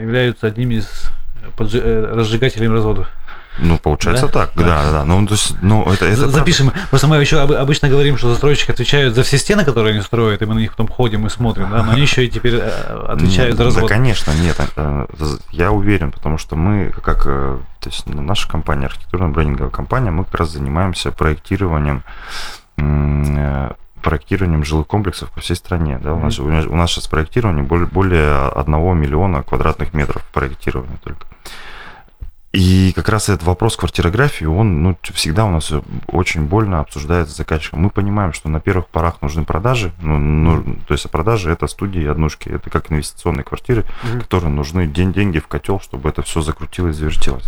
[0.00, 0.88] являются одними из
[1.58, 3.08] разжигателей разводов.
[3.60, 4.32] Ну, получается Да?
[4.32, 5.04] так, да, да, да.
[5.04, 6.38] Ну, то есть, ну, это, это За- правда.
[6.38, 6.72] Запишем.
[6.90, 10.42] Просто мы еще об- обычно говорим, что застройщики отвечают за все стены, которые они строят,
[10.42, 13.56] и мы на них потом ходим и смотрим, да, но они еще и теперь отвечают
[13.56, 13.88] за Нет, развод.
[13.88, 14.56] Да, конечно, нет.
[15.50, 20.36] Я уверен, потому что мы, как то есть наша компания, архитектурная брендинговая компания, мы как
[20.36, 22.04] раз занимаемся проектированием
[24.02, 25.98] проектированием жилых комплексов по всей стране.
[26.02, 26.14] Да?
[26.14, 31.26] У, нас, у нас- сейчас проектирование более, более 1 миллиона квадратных метров проектирования только.
[32.52, 35.70] И как раз этот вопрос квартирографии, он ну, всегда у нас
[36.06, 37.80] очень больно обсуждается с заказчиком.
[37.82, 39.92] Мы понимаем, что на первых порах нужны продажи.
[40.00, 42.48] Ну, ну, то есть продажи это студии и однушки.
[42.48, 44.20] Это как инвестиционные квартиры, Мгм.
[44.22, 47.44] которые нужны день деньги в котел, чтобы это все закрутилось, завертелось.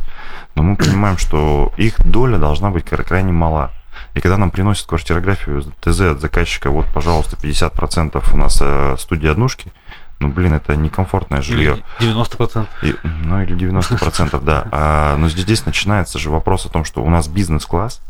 [0.54, 3.70] Но мы понимаем, что их доля должна быть кра- крайне мала.
[4.14, 9.28] И когда нам приносят квартирографию ТЗ от заказчика, вот, пожалуйста, 50% у нас э, студии
[9.28, 9.72] однушки,
[10.18, 11.82] ну, блин, это некомфортное жилье.
[12.00, 12.66] Или 90%.
[12.82, 14.66] И- ну, или 90%, да.
[14.70, 18.00] А, но здесь, начинается же вопрос о том, что у нас бизнес-класс,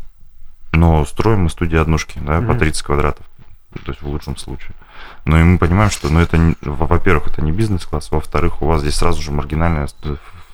[0.73, 2.59] но строим мы студии однушки, да, по Мгм.
[2.59, 3.25] 30 квадратов,
[3.85, 4.73] то есть в лучшем случае.
[5.25, 8.95] Но и мы понимаем, что, ну, это, во-первых, это не бизнес-класс, во-вторых, у вас здесь
[8.95, 9.87] сразу же маргинальная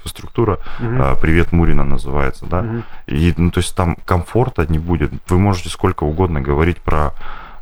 [0.08, 1.02] ст- структура, Мгм.
[1.02, 2.84] а, «Привет, Мурина» называется, да, Мгм.
[3.06, 5.12] и, ну, то есть там комфорта не будет.
[5.28, 7.12] Вы можете сколько угодно говорить про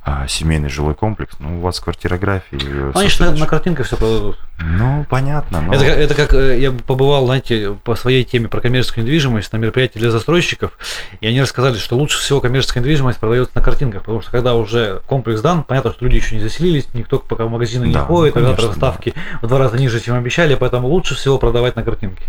[0.07, 2.59] а, семейный жилой комплекс, но у вас квартирографии...
[2.93, 4.37] Ну, же на, на картинках все продадут.
[4.59, 5.73] Ну, понятно, но...
[5.73, 9.57] Это, как- это как э, я побывал, знаете, по своей теме про коммерческую недвижимость на
[9.57, 10.77] мероприятии для застройщиков,
[11.21, 15.01] и они рассказали, что лучше всего коммерческая недвижимость продается на картинках, потому что когда уже
[15.07, 18.35] комплекс дан, понятно, что люди еще не заселились, никто пока в магазины не Да, ходит,
[18.35, 21.83] ну, тогда конечно, ставки в два раза ниже, чем обещали, поэтому лучше всего продавать на
[21.83, 22.23] картинке.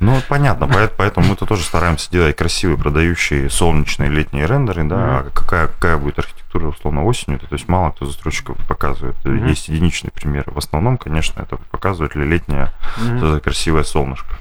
[0.00, 5.30] Ну, понятно, поэт- поэтому мы-то тоже стараемся делать красивые, продающие солнечные летние рендеры, да, а
[5.32, 9.16] какая, какая будет архитектура, условно, осенью, то есть мало кто застройщиков показывает.
[9.24, 9.46] Мгм.
[9.46, 10.52] Есть единичные примеры.
[10.52, 14.34] В основном, конечно, это показывает ли летнее это красивое солнышко.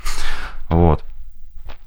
[0.69, 1.03] Вот.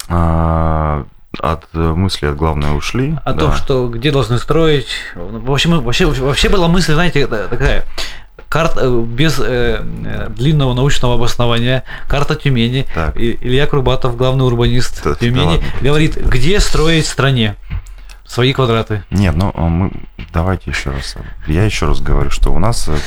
[0.08, 1.06] А,
[1.40, 3.16] от мысли от главной ушли.
[3.24, 3.38] О да.
[3.38, 4.88] том, что где должны строить.
[5.14, 7.84] В общем, вообще, вообще была мысль, знаете, та- такая.
[8.48, 12.86] Карта э, без э, э, длинного научного обоснования, карта Тюмени.
[12.94, 13.16] Так.
[13.16, 15.64] И Илья Крубатов, главный урбанист Да, да Тюмени, ладно.
[15.80, 17.56] говорит, где строить в стране
[18.26, 19.04] свои квадраты.
[19.10, 19.92] Нет, ну а мы
[20.32, 21.16] давайте еще раз.
[21.46, 22.98] Я еще раз говорю, что у нас э,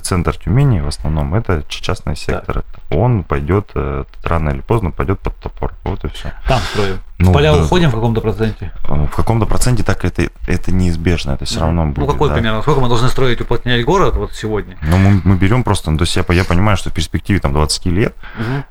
[0.00, 2.64] центр Тюмени в основном это частный сектор.
[2.90, 5.74] Он пойдет э, рано или поздно пойдет под топор.
[5.84, 6.32] Вот и все.
[6.48, 7.00] Там строим.
[7.22, 7.62] Ну, в поля да.
[7.62, 8.72] уходим в каком-то проценте.
[8.84, 11.98] В каком-то проценте так это, это неизбежно, это все равно будет.
[11.98, 12.34] Ну, какой да.
[12.34, 12.62] примерно?
[12.62, 14.76] Сколько мы должны строить, уплотнять город вот сегодня?
[14.82, 17.52] Ну, мы, мы берем просто, ну, то есть я, я понимаю, что в перспективе там
[17.52, 18.14] 20 лет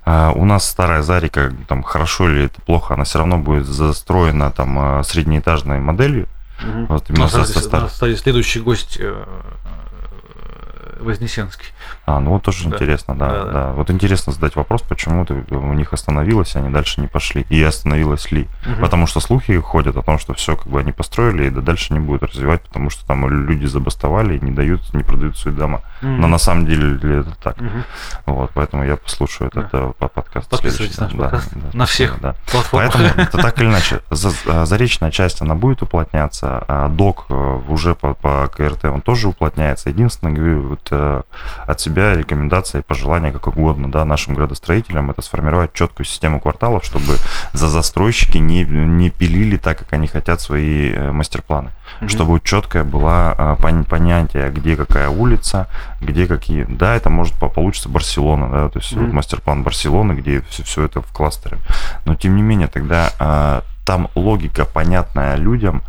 [0.05, 4.51] а, у нас старая Зарика, там хорошо или это плохо, она все равно будет застроена
[4.51, 6.27] там а, среднеэтажной моделью.
[6.61, 6.85] Мгм.
[6.87, 11.67] Вот У именно нас, со- со у нас, кстати, следующий гость э, э, Вознесенский.
[12.11, 12.75] А, ну вот тоже Да.
[12.75, 13.71] интересно, да, Да, да, да.
[13.73, 17.45] Вот интересно задать вопрос, почему ты у них остановилось, они дальше не пошли.
[17.49, 18.47] И остановилась ли?
[18.65, 18.81] Мгм.
[18.81, 21.93] Потому что слухи ходят о том, что все как бы они построили, и да дальше
[21.93, 25.81] не будут развивать, потому что там люди забастовали и не дают, не продают свои дома.
[26.01, 26.19] Мгм.
[26.21, 27.59] Но на самом деле ли это так.
[27.61, 27.83] Мгм.
[28.25, 29.61] Вот, поэтому я послушаю Да.
[29.61, 30.49] этот э, по- подкаст.
[30.49, 32.35] Подписывайтесь на наш Да, подкаст да, на всех да.
[32.51, 32.93] платформах.
[32.93, 37.59] Поэтому это так или иначе, за- а, заречная часть, она будет уплотняться, а док э,
[37.69, 39.89] уже по, по КРТ, он тоже уплотняется.
[39.89, 41.21] Единственное, говорю, вот э,
[41.67, 46.83] от себя рекомендация и пожелания, как угодно, да, нашим градостроителям, это сформировать четкую систему кварталов,
[46.83, 47.17] чтобы
[47.53, 51.71] за застройщики не, не пилили так, как они хотят свои э, мастер-планы.
[51.99, 52.09] Мгм.
[52.09, 55.67] Чтобы четкое было а, пон- понятие, где какая улица,
[55.99, 56.63] где какие.
[56.63, 59.05] Да, это может по- получиться Барселона, да, то есть Мгм.
[59.05, 61.57] вот мастер-план Барселоны, где все, все это в кластере.
[62.05, 65.81] Но тем не менее, тогда а, там логика понятная людям,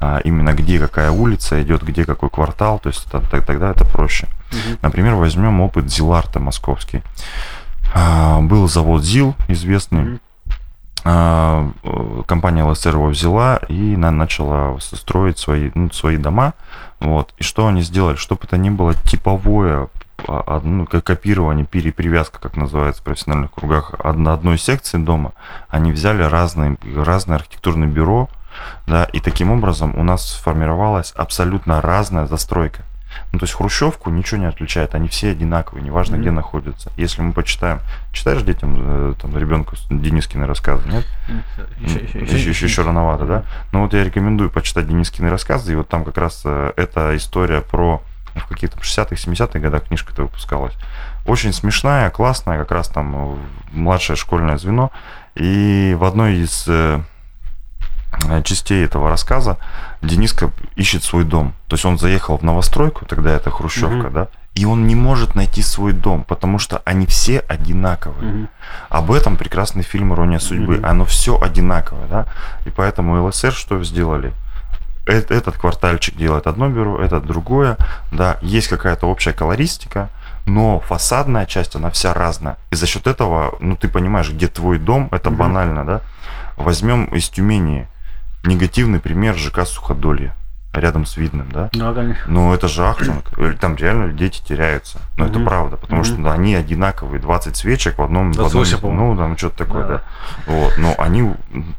[0.00, 4.28] а, именно где какая улица идет, где какой квартал, то есть тогда это проще.
[4.52, 4.78] Мгм.
[4.82, 7.02] Например, возьмем опыт Зиларта московский.
[8.42, 10.20] Был завод ЗИЛ известный, Мгм.
[11.04, 16.54] А, э, компания ЛСР его взяла и на- начала строить свои, ну, свои дома.
[17.00, 17.32] Вот.
[17.38, 18.16] И что они сделали?
[18.16, 19.88] Чтобы это не было типовое
[20.26, 25.32] а, ну, копирование, перепривязка, как называется в профессиональных кругах, одно- одной секции дома,
[25.68, 28.28] они взяли разные, разные архитектурные бюро,
[28.88, 32.82] да, и таким образом у нас сформировалась абсолютно разная застройка.
[33.32, 36.22] Ну, то есть хрущевку ничего не отличает, они все одинаковые, неважно, Мгм.
[36.22, 36.90] где находятся.
[36.96, 37.80] Если мы почитаем,
[38.12, 41.04] читаешь детям, э, там, ребенку Денискины рассказы, нет?
[41.80, 43.42] Еще- еще- Еще, еще, еще рановато, да?
[43.72, 47.60] Ну вот я рекомендую почитать Денискины рассказы, и вот там как раз э, эта история
[47.60, 48.02] про
[48.34, 50.74] в каких-то 60-х, 70-х годах книжка-то выпускалась.
[51.26, 53.36] Очень смешная, классная, как раз там э,
[53.72, 54.92] младшее школьное звено.
[55.34, 56.68] И в одной из
[58.44, 59.58] частей этого рассказа
[60.02, 61.54] Дениска ищет свой дом.
[61.68, 64.12] То есть он заехал в новостройку, тогда это Хрущевка, Мгм.
[64.12, 68.32] да, и он не может найти свой дом, потому что они все одинаковые.
[68.32, 68.48] Мгм.
[68.90, 70.76] Об этом прекрасный фильм «Ирония судьбы».
[70.76, 70.86] Мгм.
[70.86, 72.26] Оно все одинаковое, да?
[72.66, 74.32] И поэтому ЛСР что сделали?
[75.06, 77.76] Э- Этот квартальчик делает одно бюро, этот другое,
[78.12, 80.08] да, есть какая-то общая колористика,
[80.46, 82.56] но фасадная часть, она вся разная.
[82.70, 85.38] И за счет этого, ну, ты понимаешь, где твой дом, это Мгм.
[85.38, 86.00] банально, да?
[86.56, 87.86] Возьмем из Тюмени
[88.48, 90.34] негативный пример ЖК Суходолье,
[90.72, 91.70] рядом с Видным, да?
[91.72, 92.24] Да, конечно.
[92.28, 93.24] Ну, это же Ахтунг.
[93.38, 95.00] Э, Там реально дети теряются.
[95.16, 95.44] Но это Мгм.
[95.48, 96.04] правда, потому Мгм.
[96.12, 97.20] что да, они одинаковые.
[97.20, 98.32] 20 свечек в одном...
[98.32, 99.14] в одном 28, по-моему.
[99.14, 99.88] ну, там что-то такое, Да.
[99.88, 100.02] да.
[100.46, 100.74] Вот.
[100.78, 101.32] Но они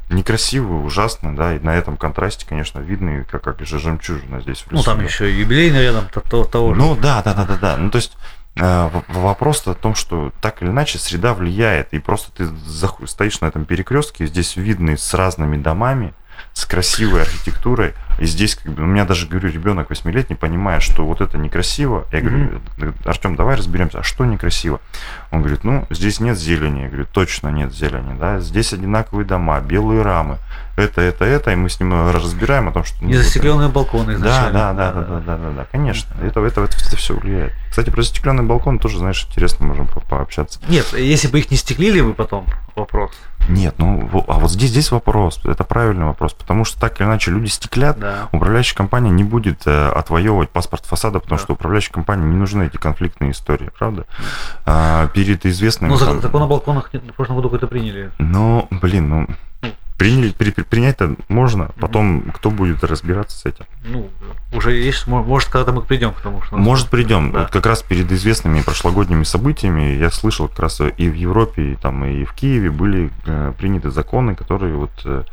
[0.10, 1.56] некрасивые, ужасные, да.
[1.56, 4.98] И на этом контрасте, конечно, видны, как, как же жемчужина здесь в Ну, лесу, там
[5.00, 5.04] да.
[5.06, 6.80] еще и юбилейный рядом то- то- того же.
[6.82, 7.78] Ну, да, да, да, да, да.
[7.78, 8.18] Ну, то есть
[8.56, 12.50] э, вопрос о том, что так или иначе среда влияет, и просто ты
[13.08, 16.14] стоишь на этом перекрестке, здесь видны с разными домами,
[16.54, 21.06] с красивой архитектурой, и здесь, как бы, у меня даже, говорю, ребенок восьмилетний понимает, что
[21.06, 22.06] вот это некрасиво.
[22.12, 22.62] Я говорю,
[23.06, 24.82] Артем, давай разберемся, а что некрасиво?
[25.32, 26.82] Он говорит, ну, здесь нет зелени.
[26.82, 30.38] Я говорю, точно нет зелени, да, здесь одинаковые дома, белые рамы,
[30.80, 32.96] это, это, это, и мы с ним разбираем о том, что...
[32.98, 34.52] это- Незастекленные балконы да, изначально.
[34.54, 36.10] да, да, да, да, да, да, да, конечно.
[36.22, 37.54] Это, это, это, все влияет.
[37.70, 40.60] Кстати, про застекленный балкон тоже, знаешь, интересно можем по- пообщаться.
[40.68, 43.12] Нет, если бы их не стеклили бы потом, вопрос.
[43.48, 47.32] Нет, ну, а вот здесь, здесь вопрос, это правильный вопрос, потому что так или иначе
[47.32, 48.28] люди стеклят, Да.
[48.32, 51.44] управляющая компания не будет э, отвоевывать паспорт фасада, потому Да.
[51.44, 54.06] что управляющей компании не нужны эти конфликтные истории, правда?
[54.66, 55.90] А, перед известными...
[55.92, 58.12] Ну, за- там- закон о балконах в прошлом году какой-то приняли.
[58.20, 59.28] Ну, блин, ну,
[60.00, 63.66] приняли, при- при- принять-то можно, потом кто будет разбираться с этим?
[63.84, 64.10] Ну,
[64.54, 66.58] уже есть, мо- может, когда-то мы придем к тому, что...
[66.58, 67.32] Может, придем.
[67.32, 67.40] Да.
[67.42, 71.76] Вот как раз перед известными прошлогодними событиями я слышал как раз и в Европе, и,
[71.76, 75.24] там, и в Киеве были э, приняты законы, которые вот э,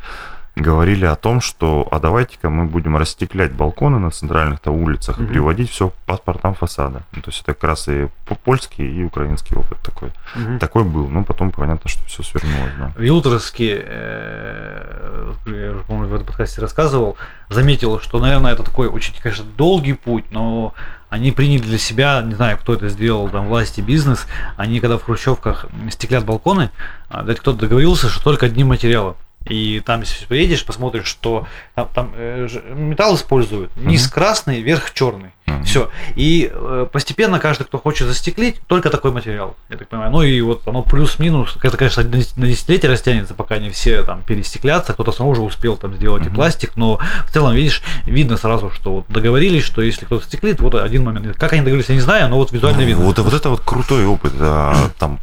[0.56, 5.32] говорили о том, что а давайте-ка мы будем растеклять балконы на центральных-то улицах и Мгм.
[5.32, 7.02] приводить все к паспортам фасада.
[7.12, 10.12] Ну, то есть это как раз и по- польский, и украинский опыт такой.
[10.34, 10.58] Мгм.
[10.58, 11.08] Такой был.
[11.08, 12.92] Ну, потом понятно, что все свернулось, да.
[13.02, 17.16] Елуторовске, э, я уже, по-моему, в этом подкасте рассказывал,
[17.50, 20.72] заметил, что, наверное, это такой очень, конечно, долгий путь, но
[21.10, 25.04] они приняли для себя, не знаю, кто это сделал, там, власти, бизнес, они, когда в
[25.04, 26.70] хрущевках стеклят балконы,
[27.08, 29.16] а, кто-то договорился, что только одним материалом.
[29.48, 34.12] И там, если поедешь, посмотришь, что там, там, э, металл используют, низ Мгм.
[34.12, 35.30] красный, верх черный.
[35.46, 35.62] Мгм.
[35.64, 35.90] Все.
[36.16, 40.10] И э, постепенно каждый, кто хочет застеклить, только такой материал, я так понимаю.
[40.10, 44.02] Ну и вот оно плюс-минус, это, конечно, на дес- на десятилетие растянется, пока не все
[44.02, 46.34] там перестеклятся, кто-то сам уже успел там сделать и Мгм.
[46.34, 50.74] пластик, но в целом, видишь, видно сразу, что вот договорились, что если кто-то стеклит, вот
[50.74, 51.36] один момент.
[51.36, 53.04] Как они договорились, я не знаю, но вот визуально Ну, видно.
[53.04, 54.32] Вот, вот это вот крутой опыт.
[54.40, 55.20] а, Там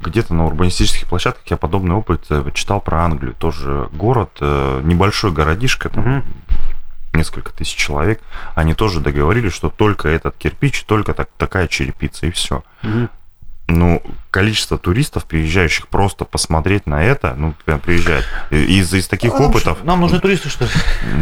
[0.00, 3.34] где-то на урбанистических площадках я подобный опыт э, читал про Англию.
[3.34, 6.24] Тоже город, э, небольшой городишко, там Мгм.
[7.14, 8.20] несколько тысяч человек.
[8.54, 12.64] Они тоже договорились, что только этот кирпич, только так, такая черепица, и все.
[12.82, 13.10] Мгм.
[13.68, 18.24] Ну, количество туристов, приезжающих просто посмотреть на это, ну, прям приезжать.
[18.50, 19.84] И Из, из таких А нам опытов...
[19.84, 20.70] Нам нужны туристы, что ли?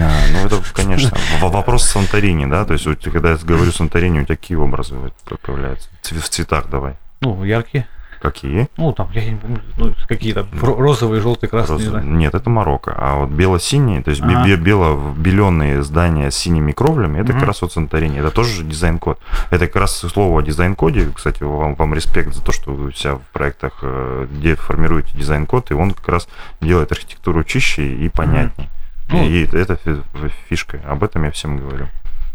[0.01, 2.65] А, ну, это, конечно, вопрос Санторини, да?
[2.65, 4.97] То есть, когда я говорю Санторини, у тебя какие образы
[5.43, 5.89] появляются?
[6.03, 6.95] В цветах давай.
[7.21, 7.87] Ну, яркие.
[8.21, 8.69] Какие?
[8.77, 12.03] Ну, там, я не помню, ну, какие там, ро- розовые, желтые, красные, Розовые.
[12.03, 12.17] знаю.
[12.19, 12.95] Нет, это Марокко.
[12.97, 14.45] А вот бело-синие, то есть Ага.
[14.45, 17.39] бе- бело-беленые здания с синими кровлями, это Мгм.
[17.41, 18.19] как раз вот Санторини.
[18.19, 19.19] Это тоже же дизайн-код.
[19.51, 21.09] Это как раз слово о дизайн-коде.
[21.15, 25.71] Кстати, вам, вам респект за то, что вы себя в проектах, э, где формируете дизайн-код,
[25.71, 26.29] и он как раз
[26.61, 28.69] делает архитектуру чище и понятнее.
[29.09, 30.03] Ну, и это фи-
[30.49, 30.79] фишка.
[30.87, 31.87] Об этом я всем говорю.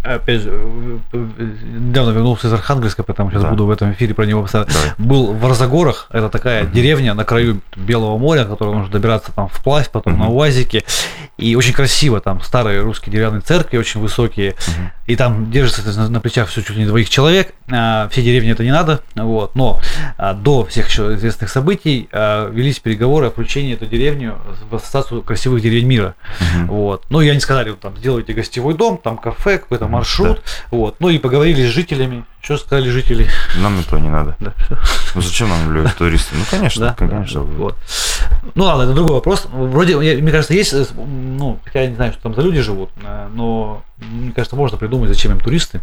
[0.05, 0.97] Опять же, э,
[1.63, 3.49] недавно вернулся из Архангельска, поэтому сейчас Да.
[3.49, 4.45] буду в этом эфире про него.
[4.51, 4.67] Давай.
[4.97, 6.71] Был в Арзагорах, это такая Мгм.
[6.73, 10.21] деревня на краю Белого моря, до которой нужно добираться там вплавь, потом Мгм.
[10.23, 10.83] на УАЗике.
[11.37, 14.55] И очень красиво, там старые русские деревянные церкви, очень высокие.
[14.67, 14.91] Мгм.
[15.07, 17.53] И там держится на, на плечах все чуть ли не двоих человек.
[17.69, 19.01] А, все деревни это не надо.
[19.15, 19.53] Вот.
[19.55, 19.81] Но
[20.17, 24.35] а, до всех еще известных событий а, велись переговоры о включении эту деревню
[24.69, 26.15] в ассоциацию красивых деревень мира.
[26.39, 26.67] Мгм.
[26.67, 27.03] Вот.
[27.09, 30.41] Ну, и они сказали, вот там, сделайте гостевой дом, там кафе, какой-то Маршрут.
[30.71, 30.95] Вот.
[30.99, 32.25] Ну, и поговорили с жителями.
[32.41, 33.27] Что сказали жители?
[33.57, 34.35] Нам это не надо.
[34.39, 34.53] Да.
[35.15, 36.35] Ну зачем нам люди, туристы?
[36.35, 37.41] Ну, конечно, Да, конечно.
[37.41, 37.75] да, вот.
[38.53, 39.47] Ну ладно, это другой вопрос.
[39.51, 42.91] Вроде, мне кажется, есть, э, ну, хотя я не знаю, что там за люди живут,
[43.03, 45.81] э, но мне кажется, можно придумать, зачем им туристы.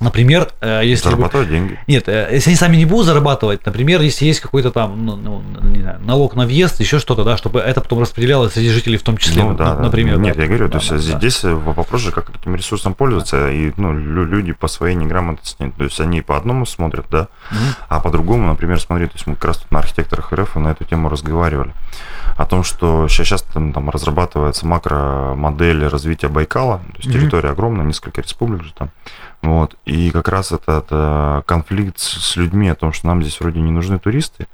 [0.00, 1.78] Например, э, если Зарабатывать деньги.
[1.86, 5.42] Нет, э, если они сами не будут зарабатывать, например, если есть какой-то там, ну, ну,
[5.62, 9.02] не знаю, налог на въезд, еще что-то, да, чтобы это потом распределялось среди жителей в
[9.02, 9.82] том числе, Ну, да, да.
[9.82, 10.18] например.
[10.18, 10.42] Нет, да.
[10.42, 11.54] я говорю, Да, то есть да, здесь, да.
[11.54, 16.00] вопрос же, как этим ресурсом пользоваться, и ну, лю- люди по своей неграмотности, то есть
[16.00, 17.60] они по одному смотрят, да, Мгм.
[17.90, 20.84] а по-другому, например, смотри, то есть мы как раз тут на архитекторах РФ на эту
[20.84, 21.72] тему разговаривали,
[22.38, 27.18] о том, что сейчас, сейчас там, там разрабатывается макромодель развития Байкала, то есть Мгм.
[27.18, 28.90] территория огромная, несколько республик же там,
[29.42, 29.76] Вот.
[29.84, 33.98] И как раз этот конфликт с, людьми о том, что нам здесь вроде не нужны
[33.98, 34.46] туристы,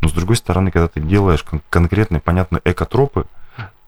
[0.00, 3.26] но с другой стороны, когда ты делаешь кон- конкретные, понятные экотропы,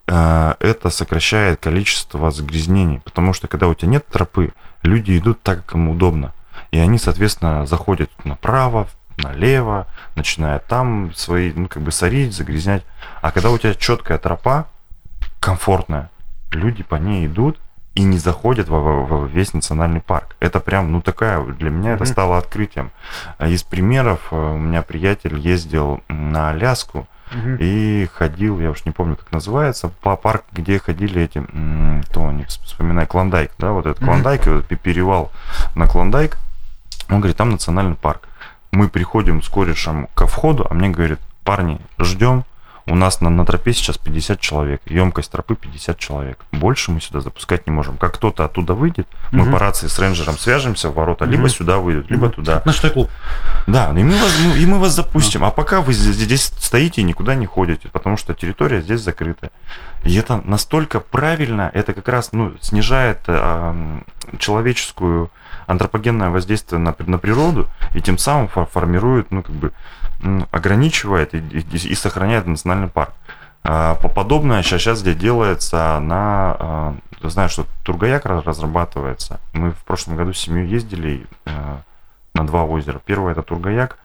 [0.06, 5.64] э, это сокращает количество загрязнений, потому что когда у тебя нет тропы, люди идут так,
[5.64, 6.32] как им удобно.
[6.72, 8.88] И они, соответственно, заходят направо,
[9.18, 12.82] налево, начинают там свои, ну, как бы сорить, загрязнять.
[13.22, 14.66] А когда у тебя четкая тропа,
[15.40, 16.10] комфортная,
[16.50, 17.58] люди по ней идут
[17.94, 20.36] и не заходят во, во- весь национальный парк.
[20.40, 22.12] Это прям, ну, такая, для меня это Мгм.
[22.12, 22.90] стало открытием.
[23.38, 27.56] А Из примеров, э, у меня приятель ездил на Аляску, Мгм.
[27.60, 32.30] и ходил, я уж не помню, как называется, по парк, где ходили эти, м, кто
[32.32, 34.10] не вс- вспоминаю, Клондайк, да, вот этот Мгм.
[34.10, 35.30] Клондайк, вот пе- перевал
[35.74, 36.38] на Клондайк,
[37.08, 38.28] он говорит, там национальный парк.
[38.72, 42.44] Мы приходим с корешем ко входу, а мне говорит, парни, ждем,
[42.86, 46.38] у нас на, на тропе сейчас 50 человек, емкость тропы 50 человек.
[46.52, 47.96] Больше мы сюда запускать не можем.
[47.96, 49.52] Как кто-то оттуда выйдет, мы Мгм.
[49.52, 51.50] по рации с рейнджером свяжемся в ворота, либо Мгм.
[51.50, 52.34] сюда выйдут, либо Мгм.
[52.34, 52.62] туда.
[52.64, 53.10] Ночной клуб.
[53.66, 55.44] Да, и мы вас, и мы вас запустим.
[55.44, 59.50] А пока вы здесь, здесь стоите и никуда не ходите, потому что территория здесь закрыта.
[60.04, 64.04] И это настолько правильно, это как раз ну, снижает эм,
[64.38, 65.30] человеческую
[65.70, 69.72] антропогенное воздействие на, на природу и тем самым фор- формирует, ну, как бы,
[70.50, 73.12] ограничивает и, и- и сохраняет национальный парк.
[73.62, 76.56] А, по- Подобное сейчас здесь делается на...
[76.58, 79.40] а, Знаю, что Тургаяк раз- разрабатывается.
[79.52, 81.50] Мы в прошлом году с семьей ездили э,
[82.34, 82.98] на два озера.
[83.04, 83.98] Первое это Тургаяк.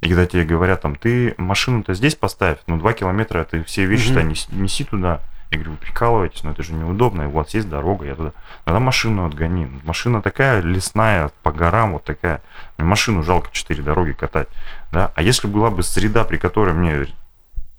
[0.00, 4.20] И когда тебе говорят, там, ты машину-то здесь поставь, ну, два километра, ты все вещи-то
[4.20, 4.28] Мгм.
[4.30, 5.20] неси, неси туда.
[5.52, 8.32] Я говорю, вы прикалываетесь, но это же неудобно, и у вас есть дорога, я туда.
[8.64, 9.68] Тогда машину отгони.
[9.84, 12.40] Машина такая лесная, по горам вот такая.
[12.78, 14.48] Машину жалко четыре дороги катать.
[14.92, 15.12] Да?
[15.14, 17.06] А если была бы среда, при которой мне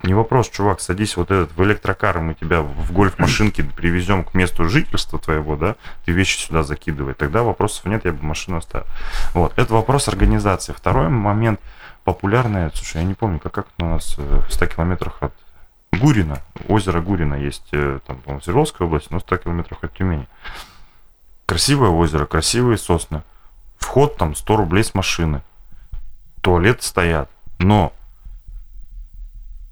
[0.04, 4.34] не вопрос, чувак, садись вот этот в электрокар, и мы тебя в гольф-машинке привезем к
[4.34, 8.86] месту жительства твоего, да, ты вещи сюда закидывай, тогда вопросов нет, я бы машину оставил.
[9.32, 10.72] Вот, это вопрос организации.
[10.72, 11.58] Второй момент
[12.04, 15.32] популярный, слушай, я не помню, как, как у нас э, в 100 километрах от
[15.96, 19.94] Гурина, озеро Гурина есть, э, там, по-моему, в Свердловской области, но в 100 километрах от
[19.94, 20.28] Тюмени.
[21.46, 23.22] Красивое озеро, красивые сосны.
[23.78, 25.42] Вход там 100 рублей с машины.
[26.40, 27.30] Туалеты стоят.
[27.58, 27.92] Но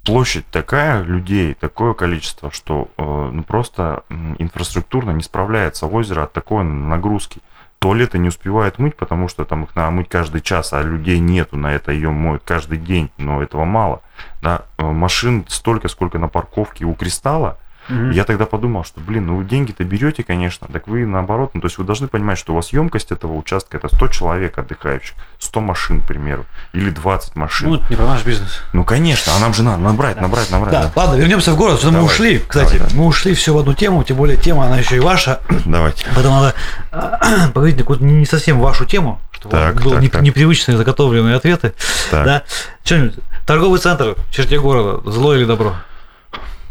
[0.03, 6.63] площадь такая людей, такое количество, что э, ну, просто инфраструктурно не справляется озеро от такой
[6.63, 7.41] нагрузки.
[7.83, 11.57] Туалеты не успевают мыть, потому что там их надо мыть каждый час, а людей нету
[11.57, 14.01] на это, ее моют каждый день, но этого мало.
[14.41, 14.61] Да?
[14.77, 17.57] Э, Машин столько, сколько на парковке у Кристалла,
[17.89, 18.11] Мгм.
[18.11, 21.77] я тогда подумал, что, блин, ну деньги-то берете, конечно, так вы наоборот, ну то есть
[21.77, 26.01] вы должны понимать, что у вас емкость этого участка это 100 человек отдыхающих, 100 машин,
[26.01, 27.69] к примеру, или 20 машин.
[27.69, 28.61] Ну, Ну, это не про наш бизнес.
[28.87, 30.71] конечно, а нам же надо набрать, набрать, набрать.
[30.71, 30.91] Да, да.
[30.95, 32.39] ладно, вернемся в город, что мы ушли.
[32.47, 32.95] Кстати, давай, да.
[32.95, 35.41] мы ушли все в одну тему, тем более тема, она еще и ваша.
[35.65, 36.05] Давайте.
[36.13, 36.55] Поэтому надо
[36.91, 40.21] а, поговорить на какую-то не совсем вашу тему, чтобы Так, было так, не- так.
[40.21, 41.73] непривычные заготовленные ответы.
[42.11, 42.25] Так.
[42.25, 42.43] Да.
[42.83, 43.15] Что-нибудь.
[43.45, 45.09] Торговый центр в черте города.
[45.11, 45.75] Зло или добро?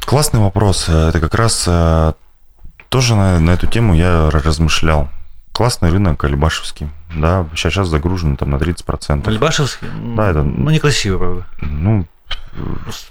[0.05, 0.87] Классный вопрос.
[0.89, 2.13] Э, Это как раз э,
[2.89, 5.09] тоже на, на эту тему я размышлял.
[5.53, 6.89] Классный рынок Алибашевский.
[7.15, 9.27] Да, сейчас, сейчас загружен там на 30%.
[9.29, 9.89] Альбашевский?
[10.17, 11.47] Да, это- Ну, некрасиво, правда.
[11.61, 12.07] Ну,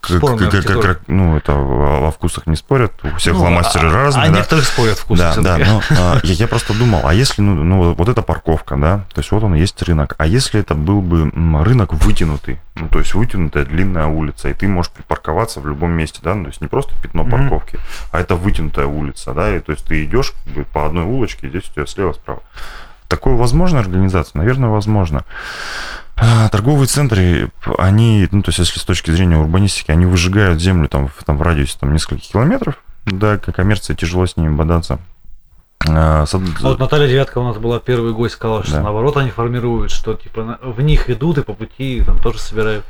[0.02, 0.94] как, Спорная как- как- архитектура.
[0.96, 4.30] как- ну, это во во вкусах не спорят, у всех Ну, фломастеры а- разные, А
[4.32, 4.38] да.
[4.38, 5.20] некоторых спорят вкус.
[5.20, 8.76] Да, да, но а, я, я просто думал, а если, ну, ну, вот эта парковка,
[8.78, 11.32] да, то есть вот он есть рынок, а если это был бы
[11.64, 16.20] рынок вытянутый, ну, то есть вытянутая длинная улица, и ты можешь припарковаться в любом месте,
[16.24, 17.32] да, ну, то есть не просто пятно Мгм.
[17.32, 17.80] парковки,
[18.12, 21.48] а это вытянутая улица, да, и то есть ты идешь как бы, по одной улочке,
[21.48, 22.42] и здесь у тебя слева-справа.
[23.08, 24.38] Такое возможно организация?
[24.40, 25.26] Наверное, возможно.
[26.18, 30.88] А, Торговые центры, они, ну, то есть, если с точки зрения урбанистики, они выжигают землю
[30.88, 35.00] там, в, там, в радиусе там, нескольких километров, да, как коммерция тяжело с ними бодаться.
[35.88, 38.82] А, с А Вот Наталья Девятка у нас была первый гость, сказала, что Да.
[38.84, 42.86] наоборот они формируют, что типа в них идут и по пути там тоже собирают.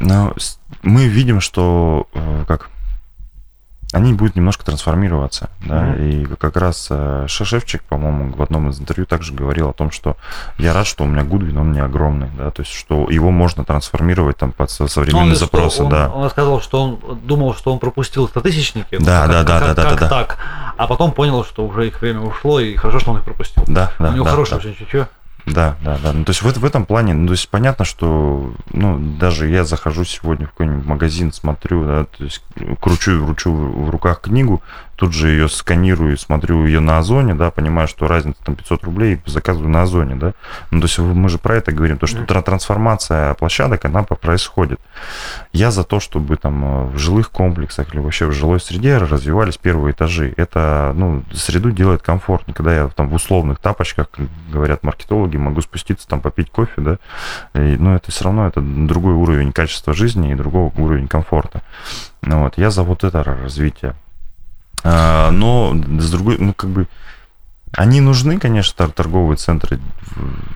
[0.00, 0.34] Но
[0.82, 2.70] мы видим, что э, как
[3.94, 6.02] они будут немножко трансформироваться, да, Мгм.
[6.02, 10.16] и как раз э, Шашевчик, по-моему, в одном из интервью также говорил о том, что
[10.58, 13.64] я рад, что у меня Гудвин, он не огромный, да, то есть, что его можно
[13.64, 16.08] трансформировать там под со- Ну, он современные что запросы, он, да.
[16.10, 18.96] Он сказал, что он думал, что он пропустил стотысячники.
[18.98, 20.38] ну, Да, как- да, да, как- да, да, как да, так.
[20.76, 23.62] А потом понял, что уже их время ушло, и хорошо, что он их пропустил.
[23.68, 24.68] Да, да, У него да, хорошее да.
[24.70, 25.06] очень.
[25.46, 26.12] Да, да, да.
[26.12, 29.64] Ну, то есть в, в этом плане, ну, то есть понятно, что, ну, даже я
[29.64, 32.42] захожу сегодня в какой-нибудь магазин, смотрю, да, то есть
[32.80, 34.62] кручу, кручу в руках книгу,
[34.96, 39.20] тут же ее сканирую, смотрю ее на Озоне, да, понимаю, что разница там 500 рублей,
[39.26, 40.34] заказываю на Озоне, да.
[40.70, 42.42] Ну, то есть мы же про это говорим, то, что mm-hmm.
[42.42, 44.80] трансформация площадок, она происходит.
[45.52, 49.56] Я за то, чтобы там э, в жилых комплексах или вообще в жилой среде развивались
[49.56, 50.32] первые этажи.
[50.36, 52.54] Это, ну, среду делает комфортно.
[52.54, 56.98] Когда я там в условных тапочках, как говорят маркетологи, могу спуститься там попить кофе, да,
[57.54, 61.62] и, но это все равно это другой уровень качества жизни и другой уровень комфорта.
[62.22, 63.94] Ну, вот, я за вот это развитие.
[64.84, 66.86] А, но с другой, ну, как бы,
[67.72, 69.80] они нужны, конечно, торговые центры.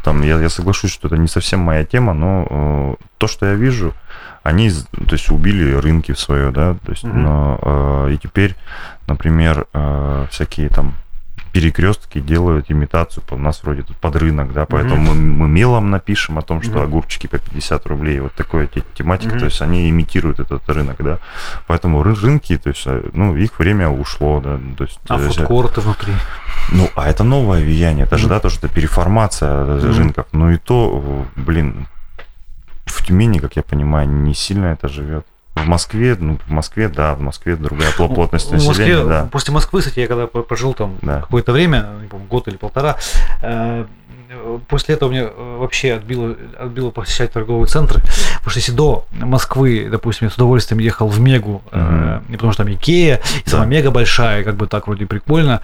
[0.05, 3.55] Там, я, я соглашусь, что это не совсем моя тема, но э, то, что я
[3.55, 3.95] вижу,
[4.43, 7.17] они, то есть, убили рынки свое, да, то есть, mm-hmm.
[7.17, 8.55] но, э, и теперь,
[9.07, 10.95] например, э, всякие там
[11.53, 15.15] перекрестки делают имитацию, у нас вроде тут под рынок, да, поэтому mm-hmm.
[15.15, 16.85] мы, мы мелом напишем о том, что mm-hmm.
[16.85, 19.39] огурчики по 50 рублей, вот такой тематика, mm-hmm.
[19.39, 21.19] то есть они имитируют этот рынок, да,
[21.67, 24.99] поэтому рынки, то есть, э, ну, их время ушло, да, то есть...
[25.09, 26.13] А э, фудкорты внутри?
[26.73, 28.19] Ну, а это новое влияние, это mm-hmm.
[28.19, 29.97] же, да, то, что это переформация mm-hmm.
[29.97, 31.87] рынков, ну и то, блин,
[32.87, 35.27] в Тюмени, как я понимаю, не сильно это живет.
[35.65, 39.29] В Москве, ну, в Москве, да, в Москве другая плотность населения, Москве, да.
[39.31, 41.21] После Москвы, кстати, я когда пожил там да.
[41.21, 42.97] какое-то время, не помню, год или полтора,
[43.43, 43.87] э,
[44.69, 49.89] после этого мне э, вообще отбило, отбило посещать торговые центры, потому что если до Москвы,
[49.91, 53.91] допустим, я с удовольствием ехал в Мегу, э, потому что там Икея, и сама Мега
[53.91, 55.61] большая, как бы так вроде прикольно,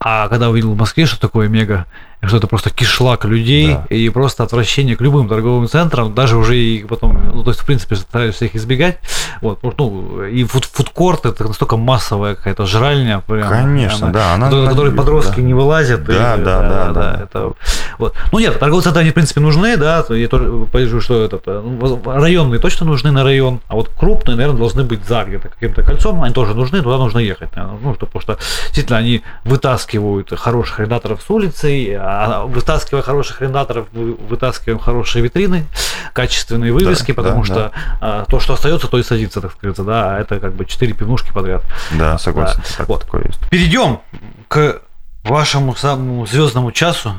[0.00, 1.86] а когда увидел в Москве, что такое Мега,
[2.22, 3.86] что это просто кишлак людей да.
[3.94, 7.66] и просто отвращение к любым торговым центрам, даже уже и потом, ну, то есть, в
[7.66, 8.98] принципе, стараешься их избегать.
[9.40, 13.22] Вот, ну, и фуд фудкорт это настолько массовая какая-то жральня.
[13.26, 14.34] Прям, Конечно, она, да.
[14.34, 15.42] Она, которой, которой подростки да.
[15.42, 16.04] не вылазят.
[16.04, 17.20] Да, и, да, да, да, да.
[17.22, 17.52] Это,
[17.98, 18.14] вот.
[18.32, 22.00] Ну нет, торговые центры, они, в принципе, нужны, да, я тоже понимаю, что это, ну,
[22.04, 26.22] районные точно нужны на район, а вот крупные, наверное, должны быть за где-то каким-то кольцом,
[26.22, 30.80] они тоже нужны, туда нужно ехать, наверное, ну, что, потому что действительно они вытаскивают хороших
[30.80, 31.98] арендаторов с улицы,
[32.46, 35.66] вытаскивая хороших арендаторов, мы вытаскиваем хорошие витрины,
[36.12, 38.24] качественные вывески, да, потому да, что да.
[38.24, 41.32] то, что остается, то и садится, так сказать, да, а это как бы четыре пивнушки
[41.32, 41.62] подряд.
[41.92, 42.60] Да, согласен.
[42.62, 42.74] Да.
[42.78, 43.04] Так, вот.
[43.04, 43.40] такое есть.
[43.50, 44.00] Перейдем
[44.48, 44.80] к
[45.24, 47.14] вашему самому звездному часу.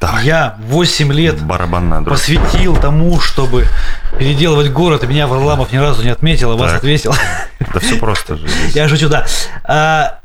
[0.00, 0.24] Давай.
[0.24, 3.66] Я 8 лет Барабанная посвятил тому, чтобы
[4.18, 7.14] переделывать город, и меня Варламов ни разу не отметил, а вас ответил.
[7.72, 8.46] Да все просто же.
[8.74, 9.26] Я шучу, да.
[9.64, 10.20] А,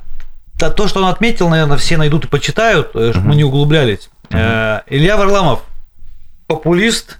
[0.60, 3.28] то, что он отметил, наверное, все найдут и почитают, чтобы угу.
[3.28, 4.10] мы не углублялись.
[4.30, 4.38] Угу.
[4.38, 5.62] Илья Варламов
[6.48, 7.20] популист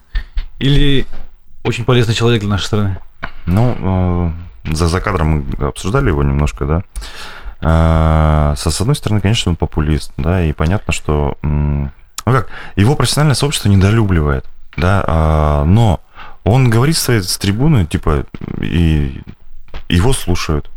[0.60, 1.06] или
[1.64, 2.98] очень полезный человек для нашей страны?
[3.46, 4.34] Ну,
[4.66, 6.84] э, за, за кадром мы обсуждали его немножко, да.
[7.62, 11.92] Э, со, с одной стороны, конечно, он популист, да, и понятно, что ну
[12.26, 14.46] как, его профессиональное сообщество недолюбливает,
[14.78, 16.00] да, а, но
[16.44, 18.26] он говорит стоит с трибуны, типа,
[18.62, 19.22] и
[19.88, 20.70] его слушают.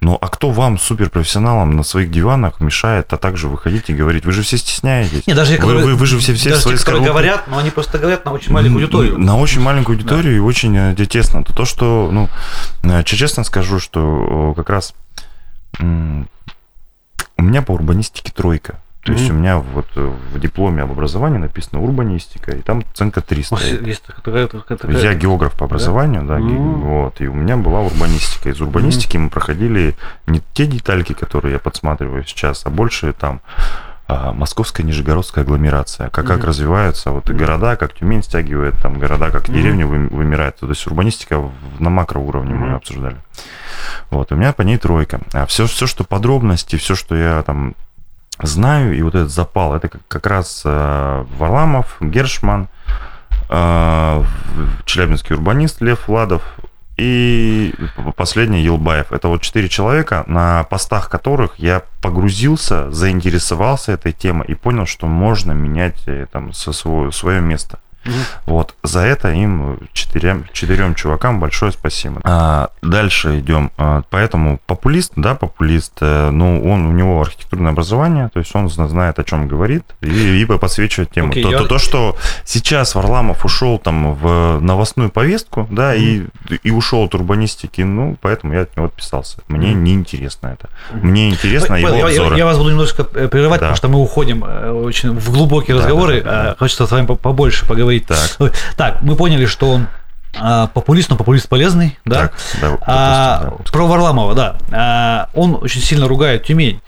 [0.00, 4.24] Ну, а кто вам, суперпрофессионалам, на своих диванах мешает, а также выходить и говорить?
[4.24, 5.26] Вы же все стесняетесь.
[5.26, 7.70] Не, даже которые, вы, вы же все, все даже свои те, которые говорят, но они
[7.70, 9.18] просто говорят на очень маленькую аудиторию.
[9.18, 10.36] На очень маленькую аудиторию да.
[10.36, 11.42] и очень э, тесно.
[11.42, 12.28] То, то, что, ну,
[12.84, 14.94] э, честно скажу, что как раз
[15.80, 18.80] у меня по урбанистике тройка.
[19.08, 23.20] То есть у меня вот э, в дипломе об образовании написано урбанистика, и там оценка
[23.20, 23.56] 300.
[23.82, 24.98] Есть такая, такая, такая...
[24.98, 28.50] Я географ по образованию, да, вот, и у меня была урбанистика.
[28.50, 29.96] Из урбанистики мы проходили
[30.26, 33.40] не те детальки, которые я подсматриваю сейчас, а больше там
[34.10, 36.28] а, московская нижегородская агломерация, как, mm-hmm.
[36.28, 40.56] как развиваются вот и города, как Тюмень стягивает, там города, как деревни вымирают.
[40.56, 42.56] То есть урбанистика на макроуровне mm-hmm.
[42.56, 43.16] мы обсуждали.
[44.10, 45.20] Вот, у меня по ней тройка.
[45.34, 47.74] А все, все, что подробности, все, что я там
[48.42, 52.68] знаю, и вот этот запал, это как, как раз э, Варламов, Гершман,
[53.48, 54.24] э,
[54.84, 56.42] челябинский урбанист Лев Владов
[56.96, 57.74] и
[58.16, 59.12] последний Елбаев.
[59.12, 65.06] Это вот четыре человека, на постах которых я погрузился, заинтересовался этой темой и понял, что
[65.06, 67.78] можно менять э, там свое, свое место.
[68.08, 68.54] Угу.
[68.54, 72.20] Вот, за это им четырем, четырем чувакам большое спасибо.
[72.24, 73.70] А, дальше идем.
[73.76, 78.68] А, поэтому популист, да, популист, э, ну, он, у него архитектурное образование, то есть он
[78.68, 81.32] знает, о чем говорит, и, и подсвечивает тему.
[81.32, 81.58] Okay, то, я...
[81.58, 87.04] то, то, что сейчас Варламов ушел там в новостную повестку, да, mm и, и ушел
[87.04, 89.38] от урбанистики, ну, поэтому я от него отписался.
[89.48, 90.68] Мне mm неинтересно это.
[90.92, 92.34] Мне интересно его я, обзоры.
[92.34, 93.66] Я, я вас буду немножко э, прерывать, да.
[93.66, 96.22] потому что мы уходим э, очень в глубокие да, разговоры.
[96.22, 96.56] Да, да, да.
[96.58, 98.28] Хочется с вами побольше поговорить говорить.
[98.38, 99.88] Так, так мы поняли, что он
[100.36, 102.14] а, популист, но популист полезный, да.
[102.14, 103.70] Так, да, допустим, а, да.
[103.72, 104.58] Про Варламова, да.
[104.70, 106.80] А, он очень сильно ругает Тюмень.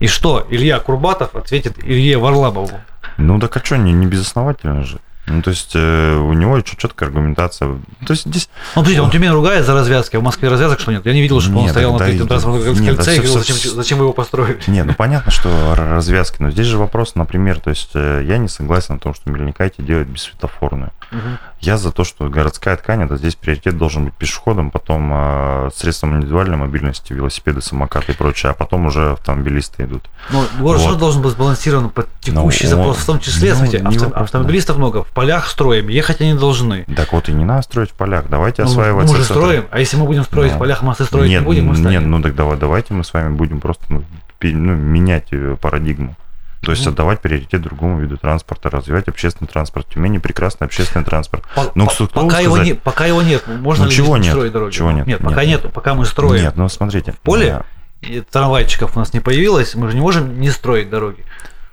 [0.00, 2.80] И что Илья Курбатов ответит Илье Варламову?
[3.16, 5.00] Ну так а что, не, не безосновательно же.
[5.28, 7.78] Ну, то есть э, у него чет- четкая аргументация.
[8.06, 8.48] То есть здесь...
[8.74, 11.04] Ну, подождите, он Тюмень ругает за развязки, а в Москве развязок что нет?
[11.06, 13.38] Я не видел, чтобы он Нет, стоял на третьем транспортном нет, да, кольце и говорил,
[13.38, 14.60] зачем, зачем вы его построили?
[14.66, 18.48] Не, ну понятно, что развязки, но здесь же вопрос, например, то есть э, я не
[18.48, 20.92] согласен о том, что Мельникайте делает бессветофорную.
[21.10, 21.38] Мгм.
[21.60, 26.16] Я за то, что городская ткань, это здесь приоритет должен быть пешеходом, потом э, средством
[26.16, 30.04] индивидуальной мобильности, велосипеды, самокаты и прочее, а потом уже автомобилисты идут.
[30.30, 30.90] Ну, город Вот.
[30.92, 34.04] же должен быть сбалансирован под текущий Ну, запрос, он- в том числе, ну, смотрите, авто-
[34.04, 36.84] вопрос, автомобилистов много, в полях строим, ехать они должны.
[36.94, 39.08] Так вот и не надо строить в полях, давайте Ну, осваивать...
[39.10, 41.46] мы же строим, а если мы будем строить Ну, в полях, мосты строить нет, не
[41.46, 42.10] будем, мы Нет, станем.
[42.10, 44.04] ну так давай, давайте мы с вами будем просто ну,
[44.42, 46.14] ну, менять э, парадигму.
[46.60, 46.90] То есть Ну.
[46.92, 49.86] отдавать приоритет другому виду транспорта, развивать общественный транспорт.
[49.88, 51.44] В Тюмени прекрасный общественный транспорт.
[51.54, 54.32] По- Ну, по- пока, его не, пока его нет, можно Ну, ли чего нет?
[54.32, 54.72] строить дороги?
[54.72, 55.06] Чего нет?
[55.06, 55.62] Нет, пока Нет.
[55.64, 56.42] нет, пока мы строим.
[56.42, 57.14] Нет, ну смотрите.
[57.22, 57.62] поле?
[58.00, 61.24] И трамвайчиков у нас не появилось, мы же не можем не строить дороги.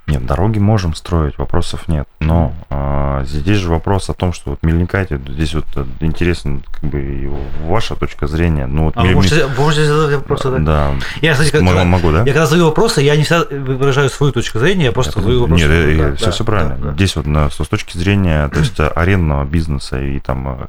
[0.06, 2.06] Нет, дороги можем строить, вопросов нет.
[2.20, 6.88] Но а, здесь же вопрос о том, что вот Мельникайте, здесь вот э, интересно, как
[6.88, 7.28] бы и
[7.66, 8.66] ваша точка зрения.
[8.66, 10.42] Ну, вот А вы Мель- можете, вы можете задать вопрос?
[10.44, 10.64] задать?
[10.64, 12.18] Да, Я, кстати, как- могу, могу, да?
[12.20, 15.64] я когда задаю вопросы, я не всегда выражаю свою точку зрения, я просто задаю вопросы.
[15.64, 16.76] Нет, э, Да, э, все, да, все правильно.
[16.76, 16.92] да, да.
[16.94, 20.66] Здесь вот на- с точки зрения, то есть э, арендного бизнеса и там э,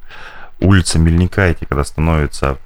[0.65, 2.57] улица Мельникайте, когда становится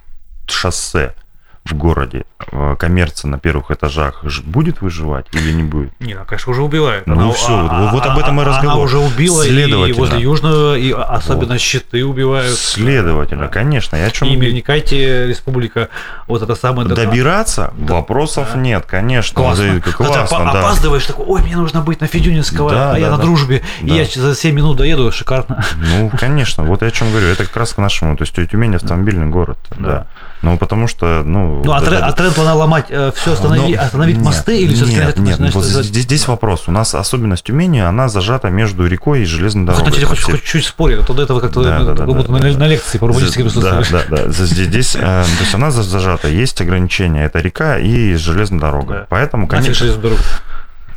[0.48, 1.16] шоссе
[1.64, 5.92] в городе, э, коммерция на первых этажах будет выживать или не будет?
[6.00, 7.06] Не, она, конечно, уже убивает.
[7.06, 8.84] Ну Она- всё, а- вот- вот об этом и а- Она разговор.
[8.86, 12.58] уже убила и возле Южного, и особенно щиты убивают.
[12.58, 13.48] Следовательно, Да.
[13.50, 15.90] конечно, я о чем И Мельникайте, республика,
[16.28, 16.88] вот это самое...
[16.90, 17.94] Добираться Да.
[17.94, 18.60] вопросов Да.
[18.60, 19.36] нет, конечно.
[19.36, 19.82] Классно.
[19.86, 20.60] Да, классно, да.
[20.62, 23.24] опаздываешь, такой, ой, мне нужно быть на Федюнинского, Да, а я да, на да.
[23.24, 23.94] дружбе, и Да.
[23.96, 25.64] я за 7 минут доеду, шикарно.
[25.78, 27.28] Ну, конечно, вот я о чем говорю.
[27.28, 29.88] Это как раз к нашему, то есть Тюмень автомобильный город, да.
[29.92, 30.08] Да.
[30.42, 31.62] Ну, потому что, ну...
[31.64, 34.96] Ну, а, это- а тренд плана ломать все, останови, Но- остановить нет, мосты или все-таки
[34.98, 36.64] Нет, нет, значит, вот здесь, здесь вопрос.
[36.68, 39.92] У нас особенность Тюмени, она зажата между рекой и железной дорогой.
[40.06, 42.14] хоть, Все- хоть чуть спорили, а то до этого как-то Да, ну, да, да, да,
[42.14, 42.58] на, да.
[42.58, 44.32] на лекции по урбанистике Да, да, да.
[44.32, 46.28] Здесь, э, то есть она за- зажата.
[46.28, 47.26] Есть ограничения.
[47.26, 48.94] Это река и железная дорога.
[48.94, 49.06] Да.
[49.10, 49.86] Поэтому, конечно.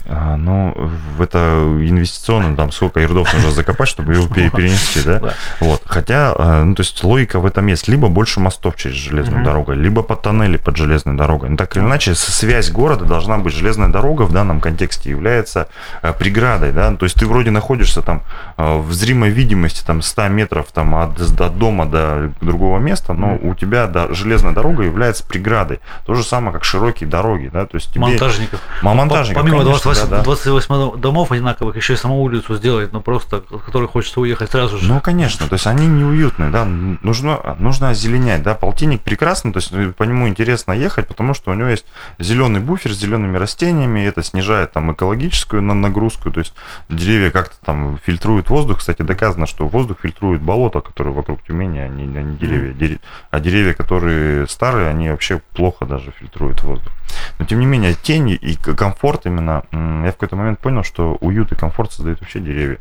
[0.07, 0.75] А, ну,
[1.17, 1.39] в это
[1.81, 5.19] инвестиционно, там, сколько ярдов нужно закопать, чтобы его пере- перенести, да?
[5.19, 5.35] Да.
[5.61, 5.83] Вот.
[5.87, 7.89] Хотя, э, ну, то есть логика в этом есть.
[7.89, 11.49] Либо больше мостов через железную дорогу, либо под тоннели под железной дорогой.
[11.49, 13.55] Ну, так или иначе, связь города должна быть.
[13.55, 15.69] Железная дорога в данном контексте является
[16.03, 16.95] э, преградой, да?
[16.95, 18.23] То есть ты вроде находишься там
[18.59, 23.39] э, в зримой видимости, там, 100 метров там, от, от дома до другого места, но
[23.41, 25.81] у тебя да, железная дорога является преградой.
[26.05, 27.65] То же самое, как широкие дороги, да?
[27.65, 28.03] То есть тебе...
[28.03, 28.61] Монтажников.
[28.83, 30.23] Монтажников, Помимо конечно, 28, да, да.
[30.23, 34.79] 28 домов одинаковых, еще и саму улицу сделать, ну просто, с которой хочется уехать сразу
[34.79, 34.87] же.
[34.87, 39.73] Ну, конечно, то есть они неуютные, да, нужно, нужно озеленять, да, полтинник прекрасно, то есть
[39.73, 41.87] ну, по нему интересно ехать, потому что у него есть
[42.19, 46.55] зеленый буфер с зелеными растениями, это снижает там экологическую на- нагрузку, то есть
[46.89, 51.89] деревья как-то там фильтруют воздух, кстати, доказано, что воздух фильтрует болото, которые вокруг Тюмени, а
[51.89, 56.93] не, а не деревья, Дере- а деревья, которые старые, они вообще плохо даже фильтруют воздух.
[57.39, 59.63] Но тем не менее, тень и комфорт именно,
[60.05, 62.79] я в какой-то момент понял, что уют и комфорт создают вообще деревья.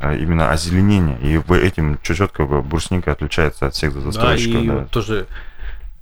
[0.00, 1.18] А Именно озеленение.
[1.20, 4.62] И этим четко брусника отличается от всех Да, застройщиков.
[4.62, 4.74] и да.
[4.74, 5.26] вот тоже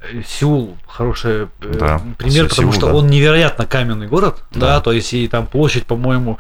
[0.01, 2.95] э, Сеул хороший э, Да, пример, Се- потому Сеул, что да.
[2.95, 4.61] он невероятно каменный город, да.
[4.61, 4.81] Да.
[4.81, 6.39] то есть и там площадь, по-моему,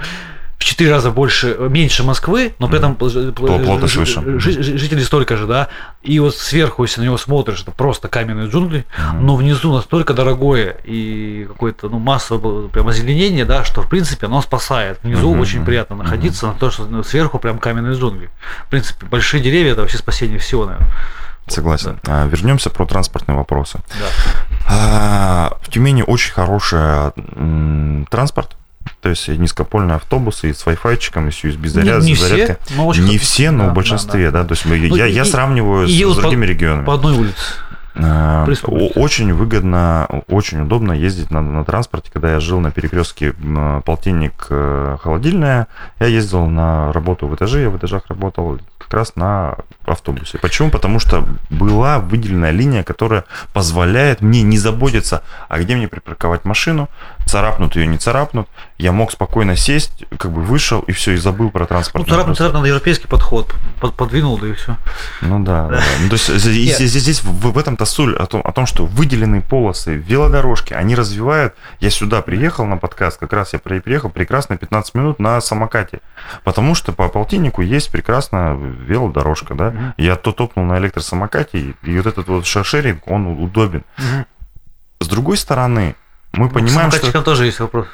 [0.66, 4.38] четыре раза больше, меньше Москвы, но при этом пл- пл- плотность жи- выше.
[4.40, 5.68] жи- жи- жителей столько же, да.
[6.02, 8.84] И вот сверху, если на него смотришь, это просто каменные джунгли,
[9.20, 14.42] но внизу настолько дорогое и какое-то ну, массовое прям озеленение, да, что в принципе оно
[14.42, 14.98] спасает.
[15.02, 18.30] Внизу очень приятно находиться, на то, что сверху прям каменные джунгли.
[18.66, 20.88] В принципе, большие деревья это вообще спасение всего, наверное.
[21.48, 22.00] Согласен.
[22.08, 23.78] А, Вернемся про транспортные вопросы.
[24.00, 24.06] Да.
[24.68, 26.80] А, В Тюмени очень хороший
[27.36, 28.56] м, транспорт.
[29.01, 30.97] То есть низкопольные автобусы и с Wi-Fi,
[31.28, 32.57] и с USB заряд, не, не зарядкой.
[32.64, 34.45] все, но Не все, но да, в большинстве, да.
[34.45, 36.84] То есть мы- Ну, я, и- я сравниваю и с, с другими регионами.
[36.84, 37.37] По одной улице.
[37.99, 38.45] А,
[38.97, 42.11] Очень выгодно, очень удобно ездить на, на транспорте.
[42.12, 43.32] Когда я жил на перекрестке
[43.84, 45.66] полтинник э, холодильная,
[45.99, 49.57] я ездил на работу в этаже, я в этажах работал как раз на
[49.87, 50.39] автобусе.
[50.39, 50.70] Почему?
[50.70, 56.89] Потому что была выделенная линия, которая позволяет мне не заботиться, а где мне припарковать машину,
[57.27, 58.49] царапнут ее, не царапнут.
[58.79, 62.09] Я мог спокойно сесть, как бы вышел и все, и забыл про Ну, транспорт.
[62.09, 63.53] царапнуть, царапнуть, надо европейский подход.
[63.81, 64.77] Под, подвинул, да и все.
[65.22, 65.83] Ну да.
[66.01, 68.87] Ну, то есть здесь, здесь, здесь в, в этом-то соль о том, о том, что
[68.87, 71.55] выделенные полосы, велодорожки, они развивают.
[71.81, 76.01] Я сюда приехал на подкаст, как раз я при- приехал прекрасно 15 минут на самокате.
[76.45, 79.95] Потому что по полтиннику есть прекрасно велодорожка, да.
[79.97, 83.83] Я то топнул на электросамокате, и, и вот этот вот шершеринг, он удобен.
[85.01, 85.95] С другой стороны,
[86.37, 87.22] мы понимаем, С что...
[87.22, 87.87] тоже есть вопрос.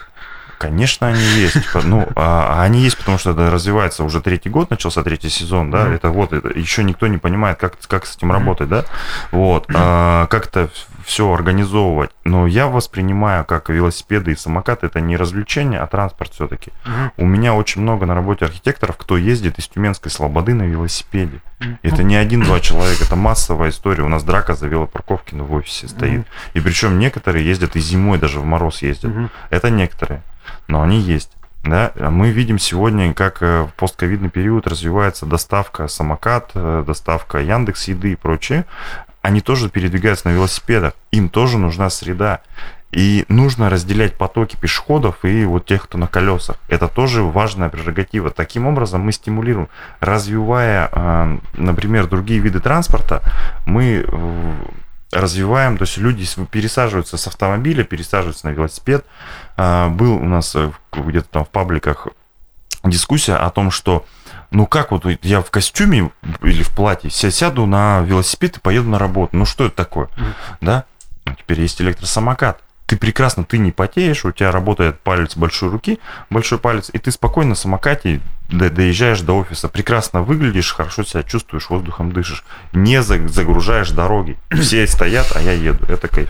[0.63, 1.57] Конечно, они есть.
[1.83, 5.87] Ну, а они есть, потому что это развивается уже третий год, начался третий сезон, да.
[5.87, 5.95] Mm-hmm.
[5.97, 8.35] Это вот это, еще никто не понимает, как, как с этим mm-hmm.
[8.35, 8.85] работать, да.
[9.33, 9.67] Вот.
[9.75, 10.71] А, как это
[11.05, 12.11] все организовывать.
[12.25, 16.71] Но я воспринимаю как велосипеды и самокаты это не развлечение, а транспорт все-таки.
[16.85, 17.11] Mm-hmm.
[17.19, 21.41] У меня очень много на работе архитекторов, кто ездит из Тюменской Слободы на велосипеде.
[21.61, 21.77] Mm-hmm.
[21.83, 24.03] Это не один-два человека, это массовая история.
[24.03, 26.21] У нас драка за велопарковки ну, в офисе стоит.
[26.21, 26.55] Mm-hmm.
[26.55, 29.13] И причем некоторые ездят и зимой даже в мороз ездят.
[29.13, 29.31] Mm-hmm.
[29.51, 30.23] Это некоторые
[30.69, 31.31] но они есть.
[31.65, 31.93] Да?
[31.97, 38.13] Мы видим сегодня, как э, в постковидный период развивается доставка самокат, э, доставка Яндекс еды
[38.13, 38.65] и прочее.
[39.23, 40.95] Они тоже передвигаются на велосипедах.
[41.13, 42.41] Им тоже нужна среда.
[42.91, 46.57] И нужно разделять потоки пешеходов и вот тех, кто на колесах.
[46.69, 48.31] Это тоже важная прерогатива.
[48.31, 49.69] Таким образом мы стимулируем,
[50.01, 53.23] развивая, э, например, другие виды транспорта,
[53.65, 54.05] мы
[55.11, 59.05] развиваем, то есть люди пересаживаются с автомобиля, пересаживаются на велосипед.
[59.57, 62.09] А, был у нас э, где-то там в пабликах
[62.83, 64.05] дискуссия о том, что
[64.53, 66.11] ну как вот я в костюме
[66.43, 69.37] или в платье сяду на велосипед и поеду на работу.
[69.37, 70.07] Ну что это такое?
[70.07, 70.57] Mm-hmm.
[70.61, 70.85] Да?
[71.37, 72.61] Теперь есть электросамокат
[72.93, 75.99] ты прекрасно, ты не потеешь, у тебя работает палец большой руки,
[76.29, 81.71] большой палец, и ты спокойно на самокате доезжаешь до офиса, прекрасно выглядишь, хорошо себя чувствуешь,
[81.71, 82.45] воздухом дышишь,
[82.75, 84.37] не загружаешь дороги.
[84.51, 85.87] Все стоят, а я еду.
[85.89, 86.29] Это кайф.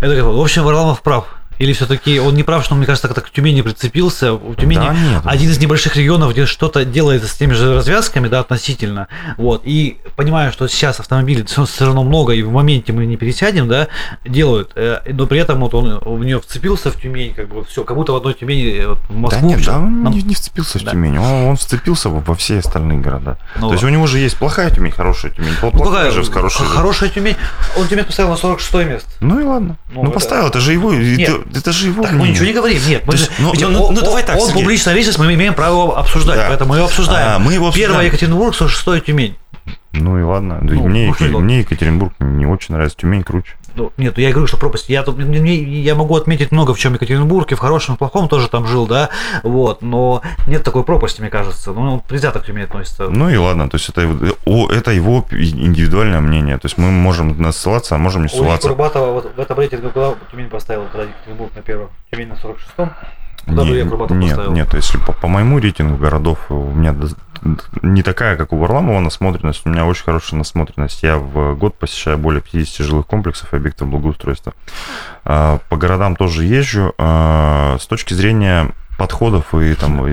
[0.00, 0.24] Это кайф.
[0.24, 1.28] В общем, Варламов прав.
[1.58, 4.32] Или все-таки он не прав, что, мне кажется, как-то к Тюмени прицепился.
[4.32, 8.28] У Тюмени да, нет, один из небольших регионов, где что-то делается с теми же развязками,
[8.28, 9.08] да, относительно.
[9.36, 9.62] Вот.
[9.64, 13.88] И понимаю, что сейчас автомобилей все равно много, и в моменте мы не пересядем, да,
[14.24, 14.72] делают.
[14.74, 17.96] Э, но при этом вот он в нее вцепился в Тюмень, как бы все, как
[17.96, 19.40] будто в одной Тюмени э, вот, в Москву.
[19.40, 20.12] Да нет, да, он нам...
[20.12, 20.90] не, не вцепился да.
[20.90, 23.38] в Тюмень, он, он вцепился во, во все остальные города.
[23.56, 26.68] Ну, То есть у него же есть плохая Тюмень, хорошая Тюмень, плохая, плохая же хорошая.
[26.68, 27.36] Хорошая Тюмень.
[27.76, 29.10] Он Тюмень поставил на 46 место.
[29.20, 29.76] Ну и ладно.
[29.92, 30.14] Ну, ну это...
[30.14, 31.43] поставил, это же его, нет.
[31.54, 32.02] Это, же его.
[32.02, 32.80] Так, мы ничего не говорим.
[32.86, 34.38] Нет, мы есть, ну, ну, ну, ну, давай так.
[34.38, 36.46] Он публичная личность, мы имеем право обсуждать, да.
[36.48, 37.28] поэтому мы его обсуждаем.
[37.28, 37.92] А, мы его обсуждаем.
[37.92, 39.36] Первое Екатеринбург, 46 Тюмень.
[39.96, 40.58] Ну и ладно.
[40.60, 43.54] Ну, мне, мне Екатеринбург не очень нравится, Тюмень круче.
[43.76, 44.88] Ну, нет, я говорю, что пропасть.
[44.88, 48.28] Я, тут, я могу отметить много в чем Екатеринбург, и в хорошем, и в плохом
[48.28, 49.10] тоже там жил, да,
[49.42, 51.72] вот, но нет такой пропасти, мне кажется.
[51.72, 53.08] Ну, предвзято к Тюмени относится.
[53.08, 56.56] Ну и ладно, то есть это, это его индивидуальное мнение.
[56.58, 58.68] То есть мы можем ссылаться, а можем не ссылаться.
[58.68, 62.34] У Курбатова вот в этом рейтинге куда Тюмень поставил, когда Екатеринбург на первом, Тюмень на
[62.34, 62.90] 46-м?
[63.46, 64.52] Куда не, нет, поставил?
[64.52, 66.94] нет, если по, по моему рейтингу городов у меня
[67.82, 71.02] не такая, как у Варламова насмотренность, у меня очень хорошая насмотренность.
[71.02, 74.54] Я в год посещаю более 50 жилых комплексов и объектов благоустройства.
[75.24, 76.94] А, по городам тоже езжу.
[76.98, 80.12] А, с точки зрения подходов и там и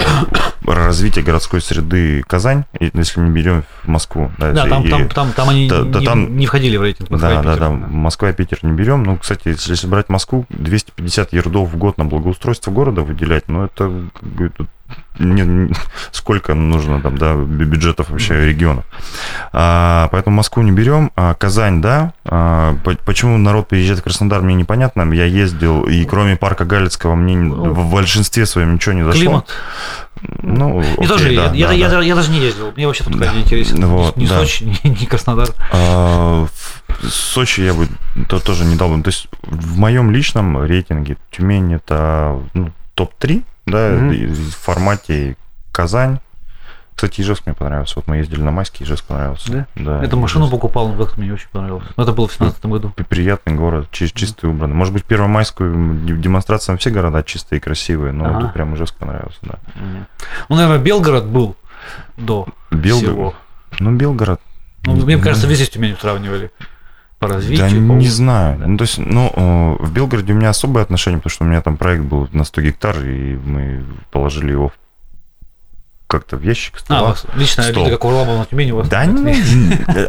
[0.65, 4.31] развития городской среды Казань, если мы берем в Москву.
[4.37, 7.09] Да, да там, и, там, там, там они да, не, там, не входили в рейтинг
[7.09, 9.03] Москва да, да, да, Москва и Питер не берем.
[9.03, 13.91] Ну, кстати, если, брать Москву, 250 ярдов в год на благоустройство города выделять, ну, это,
[14.39, 14.65] это
[15.19, 15.73] не,
[16.11, 18.85] сколько нужно там, да, бюджетов вообще регионов.
[19.51, 22.13] А, поэтому Москву не берем, а Казань, да.
[22.25, 25.11] А, почему народ приезжает в Краснодар, мне непонятно.
[25.13, 29.21] Я ездил, и кроме парка Галицкого мне в большинстве своем ничего не зашло.
[29.21, 29.49] Климат.
[30.43, 32.01] Ну, окей, тоже, да, я, да, я, да.
[32.01, 33.33] Я, я даже не ездил, мне вообще тут да.
[33.33, 33.83] не интересен.
[33.85, 34.39] Вот, ни да.
[34.39, 35.49] Сочи, ни, ни Краснодар.
[35.71, 36.45] А,
[36.87, 37.87] в Сочи я бы
[38.27, 39.01] то, тоже не дал бы.
[39.01, 44.13] То есть в моем личном рейтинге Тюмень это ну, топ-3 да, угу.
[44.13, 45.37] в формате
[45.71, 46.19] Казань.
[46.95, 47.93] Кстати, Ижевск мне понравился.
[47.95, 49.51] Вот мы ездили на Майский, Ижевск понравился.
[49.51, 49.67] Да?
[49.75, 50.03] Да.
[50.03, 50.61] Эту машину Ижевск.
[50.61, 51.87] покупал, но мне очень понравилось.
[51.95, 52.93] Но это было в 2017 году.
[53.09, 54.75] Приятный город, чистый, убранный.
[54.75, 58.41] Может быть, Первомайскую демонстрацию все города чистые и красивые, но ага.
[58.41, 59.55] тут прям Ижевск понравился, да.
[60.49, 61.55] Ну, наверное, Белгород был
[62.17, 63.01] до Белгород.
[63.01, 63.33] всего.
[63.79, 64.41] Ну, Белгород.
[64.83, 66.51] Ну, мне кажется, весь Тюмень сравнивали
[67.21, 67.69] по развитию?
[67.81, 68.57] Да по не знаю.
[68.57, 68.67] Да.
[68.67, 71.61] Ну, то есть, ну, э, в Белгороде у меня особое отношение, потому что у меня
[71.61, 74.73] там проект был на 100 гектар, и мы положили его в
[76.11, 77.15] как-то в ящик стола.
[77.15, 77.83] А, личная стол.
[77.83, 78.89] обида, как у Варламова на Тюмени у вас?
[78.89, 79.37] Да нет,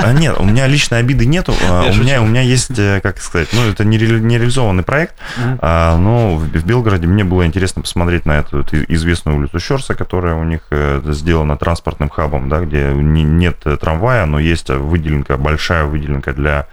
[0.00, 1.54] а, нет, у меня личной обиды нету.
[1.64, 5.14] А, у меня, у меня есть, э, как сказать, ну, это не, реализованный проект,
[5.60, 10.42] а, но в, Белгороде мне было интересно посмотреть на эту известную улицу Щерса, которая у
[10.42, 16.66] них э, сделана транспортным хабом, да, где нет трамвая, но есть выделенка, большая выделенка для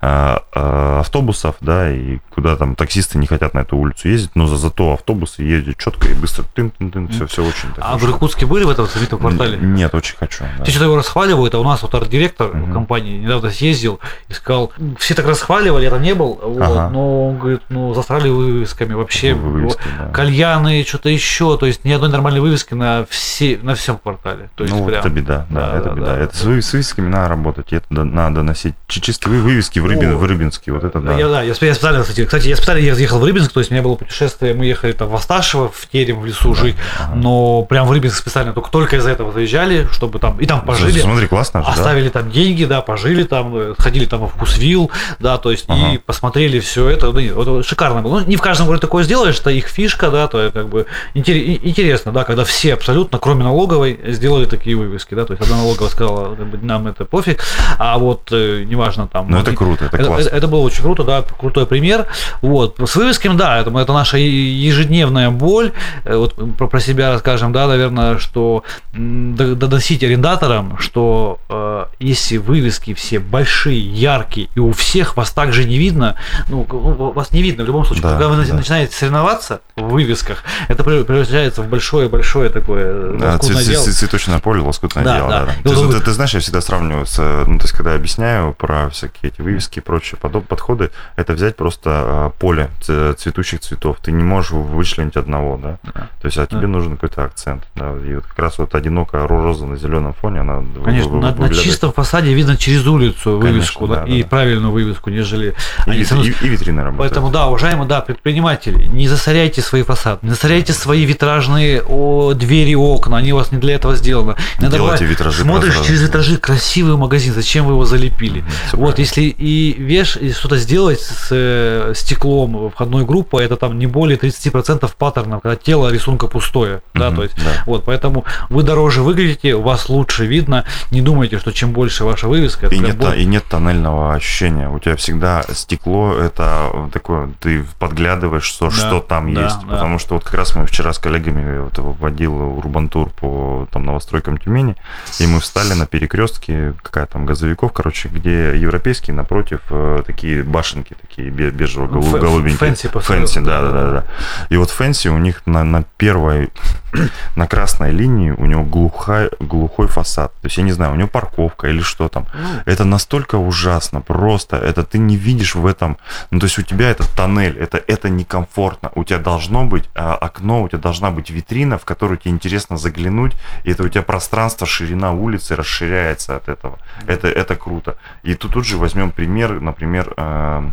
[0.00, 4.92] автобусов, да, и куда там таксисты не хотят на эту улицу ездить, но за, зато
[4.92, 8.64] автобусы ездят четко и быстро, тын -тын -тын, все, все очень А в Иркутске были
[8.74, 9.56] этом знаменитом квартале?
[9.58, 10.44] Нет, очень хочу.
[10.58, 10.62] да.
[10.64, 12.72] Все что-то его расхваливают, а у нас вот арт-директор Мгм.
[12.72, 16.88] компании недавно съездил и сказал, все так расхваливали, я там не был, вот, Ага.
[16.90, 20.08] но он говорит, ну засрали вывесками вообще, Вывески, да.
[20.12, 24.50] кальяны, что-то еще, то есть ни одной нормальной вывески на все, на всем квартале.
[24.54, 26.06] То есть ну, вот прям- это беда, да, Да, это да, беда.
[26.06, 26.18] да.
[26.18, 29.78] это с, вы- с вывесками надо работать, это да- надо носить чи- чистые вы- вывески
[29.78, 30.16] в, Рыбин, О.
[30.16, 31.14] в Рыбинске, вот это да.
[31.16, 33.74] Я, да, я, я специально, кстати, кстати, я специально ехал в Рыбинск, то есть у
[33.74, 37.14] меня было путешествие, мы ехали там в Асташево, в терем, в лесу жить, ага.
[37.14, 40.98] но прям в Рыбинск специально только, только из-за этого заезжали, чтобы там, и там пожили.
[41.00, 41.72] Смотри, классно же, да?
[41.72, 45.72] Оставили там деньги, да, пожили там, э, сходили там в вкусвилл, да, то есть и
[45.72, 45.98] Ага.
[46.04, 48.20] посмотрели все это, ну, нет, это шикарно было.
[48.20, 51.40] Ну, не в каждом городе такое сделаешь, это их фишка, да, то как бы интере-
[51.40, 55.56] и- интересно, да, когда все абсолютно, кроме налоговой, сделали такие вывески, да, то есть одна
[55.58, 57.42] налоговая сказала, как бы, нам это пофиг,
[57.78, 59.30] а вот э, неважно там.
[59.30, 60.28] Ну, это круто, это это, классно.
[60.28, 62.06] это было очень круто, да, крутой пример.
[62.42, 62.78] Вот.
[62.78, 65.72] С вывесками, да, это, это наша ежедневная боль.
[66.04, 68.53] Э, Вот про, про себя расскажем, да, наверное, что
[68.92, 75.64] д- доносить арендаторам, что э, если вывески все большие, яркие, и у всех вас также
[75.64, 76.16] не видно,
[76.48, 78.02] ну, ну, вас не видно в любом случае.
[78.02, 78.54] Да, Когда вы да.
[78.54, 83.60] начинаете соревноваться вывесках, это превращается в большое-большое такое Да, дело.
[83.60, 85.28] цве- цветочное поле, лоскутное Да, дело.
[85.28, 85.40] да.
[85.40, 85.52] Да, да.
[85.70, 88.52] И Ты, ты- ты знаешь, я всегда сравниваю с, э, ну, то есть, когда объясняю
[88.54, 92.70] про всякие эти вывески и прочие подоб- подходы, это взять просто э, поле
[93.16, 93.96] цветущих цветов.
[94.02, 95.78] Ты не можешь вычленить одного, да.
[95.82, 96.08] Да.
[96.20, 96.66] То есть, а тебе Да.
[96.68, 97.64] нужен какой-то акцент.
[97.74, 97.92] Да.
[98.06, 101.32] И вот как раз вот одинокая роза на зеленом фоне, она Конечно, вы- на, на
[101.34, 101.62] выглядит.
[101.64, 104.28] чистом фасаде видно через улицу Конечно, вывеску, да, да, и да.
[104.28, 105.54] правильную вывеску, нежели
[105.86, 106.98] И, они мной- и- и витрины работают.
[106.98, 112.74] Поэтому, да, уважаемые, да, предприниматели, не засоряйте свои фасады, не засоряйте свои витражные о, двери,
[112.74, 114.36] окна, они у вас не для этого сделаны.
[114.58, 115.86] Иногда Делайте витражи Смотришь прозрачные.
[115.88, 118.44] через витражи красивый магазин, зачем вы его залепили?
[118.68, 123.78] Всё вот, если и веш, и что-то сделать с э, стеклом входной группы, это там
[123.78, 127.62] не более 30% паттернов, когда тело рисунка пустое, да, Мгм, то есть, да.
[127.66, 132.66] вот, поэтому вы дороже выглядите, вас лучше видно, не думайте, что чем больше ваша вывеска,
[132.66, 134.68] И нет, бо- и нет тоннельного ощущения.
[134.68, 139.53] У тебя всегда стекло, это такое, ты подглядываешь, что, Да, что там да, есть.
[139.62, 139.74] Да.
[139.74, 144.38] Потому что вот как раз мы вчера с коллегами вот, водил урбантур по там, новостройкам
[144.38, 144.76] Тюмени,
[145.18, 150.94] и мы встали на перекрестке, какая там газовиков, короче, где европейские напротив э, такие башенки,
[151.00, 152.58] такие бе- бежево голубенькие.
[152.58, 154.04] Fancy Fancy, да, да, да, да.
[154.48, 156.50] И вот Fancy у них на, на первой,
[157.36, 160.32] на красной линии у него глухой, глухой фасад.
[160.40, 162.26] То есть я не знаю, у него парковка или что там.
[162.66, 165.96] Это настолько ужасно, просто это ты не видишь в этом,
[166.30, 170.14] ну то есть у тебя это тоннель, это, это некомфортно, у тебя должно быть а,
[170.14, 173.32] окно, у тебя должна быть витрина, в которую тебе интересно заглянуть,
[173.64, 177.96] и это у тебя пространство, ширина улицы расширяется от этого, это, это круто.
[178.22, 180.70] И тут, тут же возьмем пример, например, э,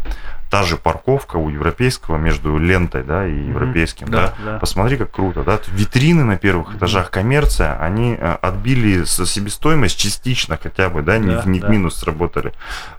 [0.52, 4.60] та же парковка у европейского между лентой, да, и европейским, да, да, да.
[4.60, 5.60] Посмотри, как круто, да?
[5.72, 11.42] Витрины на первых этажах коммерция, они э, отбили себестоимость частично хотя бы, да, не, Да,
[11.42, 11.70] в- не в да.
[11.70, 12.52] минус сработали.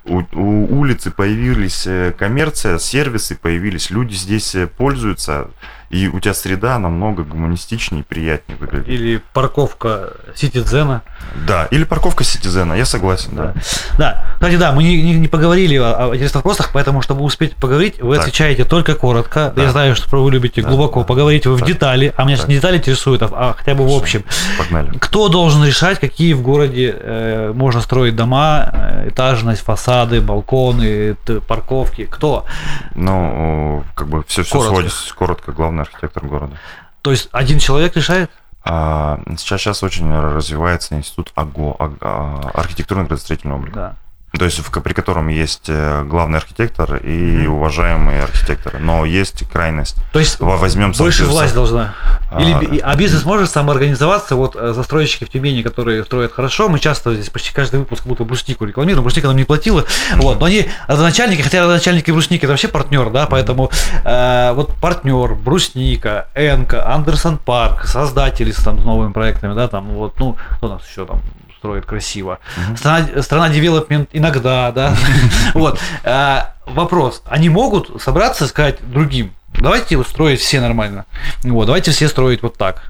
[0.05, 5.51] У, у улицы появились э, коммерция, сервисы появились, люди здесь э, пользуются,
[5.93, 8.89] и у тебя среда намного гуманистичнее и приятнее выглядит.
[8.89, 11.03] Или парковка Ситизена.
[11.47, 13.53] Да, или парковка Ситизена, я согласен, да.
[13.99, 17.55] Да, кстати, да, мы не, не- не поговорили о, о интересных вопросах, поэтому, чтобы успеть
[17.57, 18.25] поговорить, вы Так.
[18.25, 19.53] отвечаете только коротко.
[19.55, 19.65] Да.
[19.65, 21.69] Я знаю, что вы любите Да, глубоко поговорить, вы в Так.
[21.69, 22.49] детали, а меня Так.
[22.49, 24.25] не детали интересуют, а, а хотя бы в Всё, общем.
[24.59, 24.97] Погнали.
[24.99, 31.17] Кто должен решать, какие в городе э, можно строить дома, э, этажность, фасады, балконы,
[31.47, 32.07] парковки?
[32.11, 32.47] Кто?
[32.95, 34.75] Ну, как бы все, все Коротко.
[34.75, 35.53] сводится коротко,
[35.83, 36.57] главный архитектор города.
[37.03, 38.31] То есть один человек решает?
[38.65, 43.75] А, сейчас, сейчас очень развивается институт АГО, а- а, архитектурно-градостроительный облик.
[43.75, 43.97] Да.
[44.39, 48.79] То есть, в, при котором есть э, главный архитектор и уважаемые архитекторы.
[48.79, 49.97] Но есть крайность.
[50.13, 51.95] То есть Во- Возьмем больше власть должна.
[52.39, 54.37] Или, А, а бизнес может самоорганизоваться?
[54.37, 58.25] Вот э, застройщики в Тюмени, которые строят хорошо, мы часто здесь почти каждый выпуск будто
[58.25, 59.85] бруснику рекламируем, брусника нам не платила,
[60.17, 63.71] вот, но они родоначальники, хотя родоначальники и брусники это вообще партнер, да, поэтому
[64.05, 69.89] э, вот партнер, брусника, Энка, Андерсон Парк, создатели с там с новыми проектами, да, там
[69.91, 71.21] вот, ну, кто у нас еще там
[71.63, 72.41] строит красиво.
[72.77, 74.97] Страна, страна девелопмент иногда, да.
[75.55, 75.79] Вот.
[76.03, 77.23] А, Вопрос.
[77.27, 81.05] Они могут собраться и сказать другим, давайте строить все нормально.
[81.45, 82.83] Вот, давайте все строить вот так.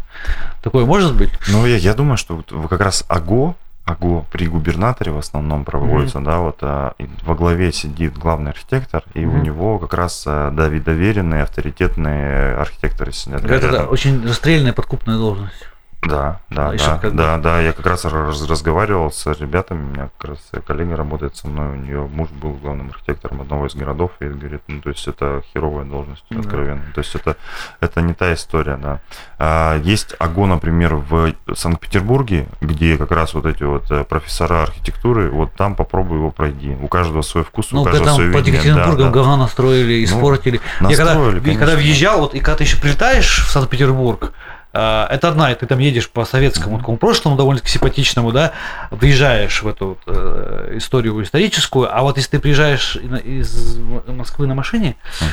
[0.62, 1.30] Такое может быть?
[1.48, 3.54] Ну, я, я думаю, что вот как раз АГО,
[3.84, 6.94] АГО при губернаторе в основном проводится, да, вот а,
[7.24, 9.42] во главе сидит главный архитектор, и у Мгм.
[9.42, 13.88] него как раз а, доверенные, авторитетные архитекторы сидят это рядом.
[13.90, 15.66] очень расстрельная подкупная должность.
[16.02, 20.10] Да, да, Еще да, да, да, я как раз раз- разговаривал с ребятами, у меня
[20.18, 24.10] как раз коллега работает со мной, у нее муж был главным архитектором одного из городов,
[24.18, 26.40] и говорит, ну, то есть это херовая должность, Да.
[26.40, 27.36] откровенно, то есть это,
[27.78, 29.00] это не та история, да.
[29.38, 35.30] А, есть АГО, например, в Санкт-Петербурге, где как раз вот эти вот э, профессора архитектуры,
[35.30, 38.46] вот там попробуй его пройди, у каждого свой вкус, Ну, у когда каждого там под
[38.46, 39.10] видение, да, Екатеринбургом да.
[39.12, 40.60] говна настроили, испортили.
[40.80, 41.76] я когда, настроили, и когда конечно.
[41.76, 44.32] въезжал, вот и когда ты еще прилетаешь в Санкт-Петербург,
[44.72, 48.52] это одна, и ты там едешь по советскому такому прошлому, довольно-таки симпатичному, да,
[48.90, 54.54] въезжаешь в эту вот, э, историю историческую, а вот если ты приезжаешь из Москвы на
[54.54, 55.28] машине, Мгм.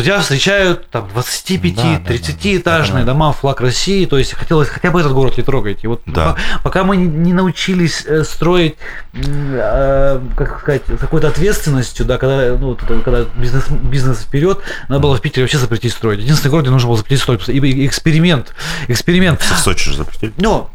[0.00, 3.12] То тебя встречают там 25, Да, да, да, 30-этажные да.
[3.12, 5.84] дома, флаг России, то есть хотелось хотя бы этот город не трогать.
[5.84, 6.32] И вот Да.
[6.56, 8.76] по- пока мы не научились э, строить,
[9.14, 15.20] э, как сказать, какой-то ответственностью, да, когда, ну, когда бизнес, бизнес вперед, надо было в
[15.20, 16.20] Питере вообще запретить строить.
[16.20, 18.54] Единственный город, где нужно было запретить строить, и- эксперимент,
[18.88, 19.40] эксперимент.
[19.42, 20.32] В Сочи же запретили.
[20.38, 20.68] Ну,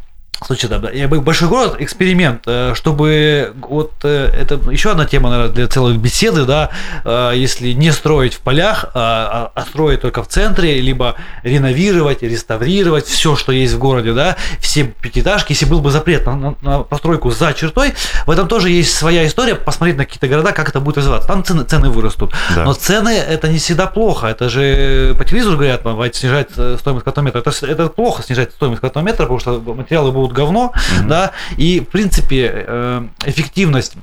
[0.44, 5.06] Слушай, да, да, я бы- большой город, эксперимент, э, чтобы вот э, это еще одна
[5.06, 6.72] тема, наверное, для целой беседы, да,
[7.06, 12.22] э, если не строить в полях, а, а- а строить только в центре, либо реновировать,
[12.22, 16.80] реставрировать все, что есть в городе, да, все пятиэтажки, если был бы запрет на, на-
[16.84, 17.94] постройку за чертой,
[18.26, 21.44] в этом тоже есть своя история, посмотреть на какие-то города, как это будет развиваться, там
[21.46, 22.66] цены, цены вырастут, Да.
[22.66, 24.28] но цены это не всегда плохо.
[24.28, 27.40] Это же по телевизору говорят, давайте снижать стоимость квадратного метра.
[27.40, 31.08] Это, это плохо снижать стоимость квадратного метра, потому что материалы будут говно, Мгм.
[31.08, 33.94] да, и в принципе э, эффективность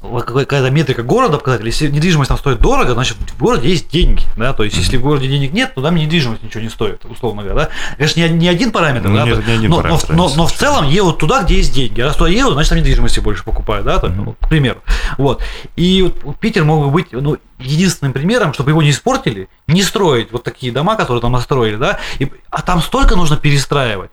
[0.00, 1.66] какая-то метрика города показатель.
[1.66, 4.24] Если недвижимость там стоит дорого, значит в городе есть деньги.
[4.36, 4.52] Да?
[4.52, 7.66] То есть, если в городе денег нет, то там недвижимость ничего не стоит, условно говоря.
[7.66, 7.68] Да?
[7.96, 10.46] Конечно, не, не один параметр, Ну, да, нет, не один но, параметр, но, но- но
[10.48, 12.00] в целом едут туда, где есть деньги.
[12.00, 14.80] А раз туда едут, значит там недвижимости больше покупают, да, там, ну, к примеру.
[15.18, 15.40] Вот.
[15.76, 20.30] И вот Питер мог бы быть ну, единственным примером, чтобы его не испортили, не строить
[20.32, 24.10] вот такие дома, которые там настроили, да, и, а там столько нужно перестраивать,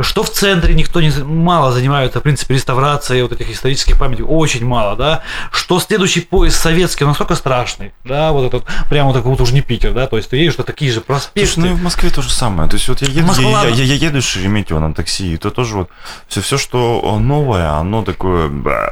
[0.00, 4.64] что в центре никто не мало занимается, в принципе, реставрацией вот этих исторических памятников, очень
[4.66, 9.30] мало, да, что следующий поезд советский, он настолько страшный, да, вот этот, прямо вот такой
[9.30, 11.52] вот уже не Питер, да, то есть ты едешь, что такие же проспекты.
[11.52, 12.68] Слушай, ну и в Москве то же самое.
[12.68, 15.36] То есть вот я еду, Москва, я, я- я- я еду Шереметьево на такси, и
[15.36, 15.90] то тоже вот
[16.28, 18.46] все, все, что новое, оно такое...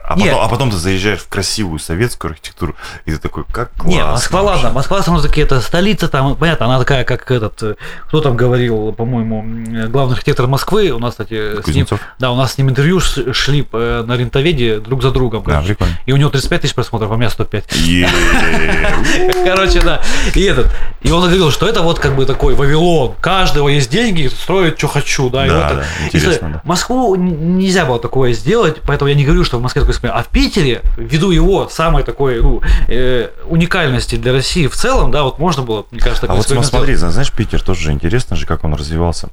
[0.04, 0.30] А Нет.
[0.30, 2.74] потом, а потом ты заезжаешь в красивую советскую архитектуру,
[3.06, 3.88] и ты такой, как классно.
[3.90, 4.64] Не, Москва, вообще.
[4.64, 7.74] ладно, Москва, само таки, это столица, там, понятно, она такая, как этот, э,
[8.08, 12.00] кто там говорил, по-моему, м, главный архитектор Москвы, у нас, кстати, с ним, Кузнецов?
[12.18, 15.76] да, у нас с ним интервью шли э, на рентоведе друг за другом, Да, короче.
[16.06, 17.64] и у него 35 тысяч просмотров, а у меня 105.
[17.76, 18.08] Е-
[19.44, 20.00] Короче, да.
[20.34, 20.68] И этот.
[21.02, 23.14] И он говорил, что это вот как бы такой Вавилон.
[23.20, 25.46] Каждого есть деньги, строит, что хочу, да.
[25.46, 26.60] и вот интересно.
[26.64, 30.20] Москву нельзя было такое сделать, поэтому я не говорю, что в Москве такое эксперимент.
[30.20, 35.22] А в Питере, ввиду его самой такой ну, э, уникальности для России в целом, да,
[35.22, 38.46] вот можно было, мне кажется, А вот смотри, зна- знаешь, Питер тоже же интересно же,
[38.46, 39.28] как он развивался.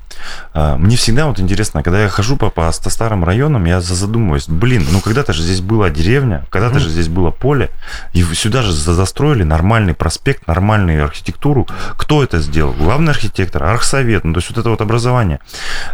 [0.53, 3.95] А, Мне всегда вот интересно, когда я хожу по, по ста- старым районам, я за-
[3.95, 6.83] задумываюсь, блин, ну когда-то же здесь была деревня, когда-то Мгм.
[6.83, 7.69] же здесь было поле,
[8.13, 11.67] и сюда же за- застроили нормальный проспект, нормальную архитектуру.
[11.97, 12.73] Кто это сделал?
[12.73, 15.39] Главный архитектор, архсовет, ну то есть вот это вот образование.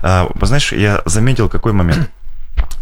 [0.02, 2.10] А, Знаешь, я заметил какой момент.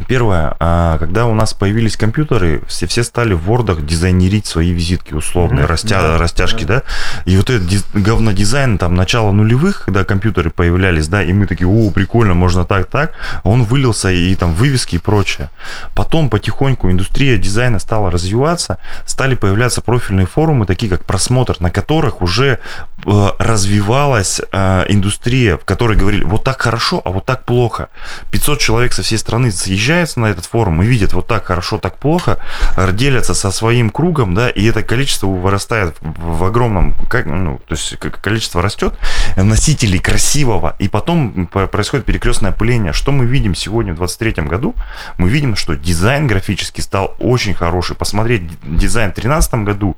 [0.08, 5.14] Первое, а, когда у нас появились компьютеры, все, все стали в вордах дизайнерить свои визитки
[5.14, 5.72] условные, Мгм.
[5.72, 6.84] растя- Да, растяжки, да.
[7.26, 11.68] И вот этот диз- говнодизайн там начала нулевых, когда компьютеры появлялись, да, и мы такие,
[11.68, 15.50] о, прикольно, можно так, так, он вылился и там вывески и прочее.
[15.96, 22.22] Потом потихоньку индустрия дизайна стала развиваться, стали появляться профильные форумы, такие как просмотр, на которых
[22.22, 22.60] уже
[23.06, 27.90] развивалась э, индустрия, в которой говорили, вот так хорошо, а вот так плохо.
[28.32, 31.98] 500 человек со всей страны съезжаются на этот форум и видят, вот так хорошо, так
[31.98, 32.38] плохо,
[32.78, 37.76] э, делятся со своим кругом, да, и это количество вырастает в, огромном, как, ну, то
[37.76, 38.98] есть количество растет,
[39.36, 42.94] э, носителей красивого, и потом происходит перекрестное опыление.
[42.94, 44.76] Что мы видим сегодня в 23 году?
[45.18, 47.96] Мы видим, что дизайн графический стал очень хороший.
[47.96, 49.96] Посмотреть ди- дизайн в 2013 году,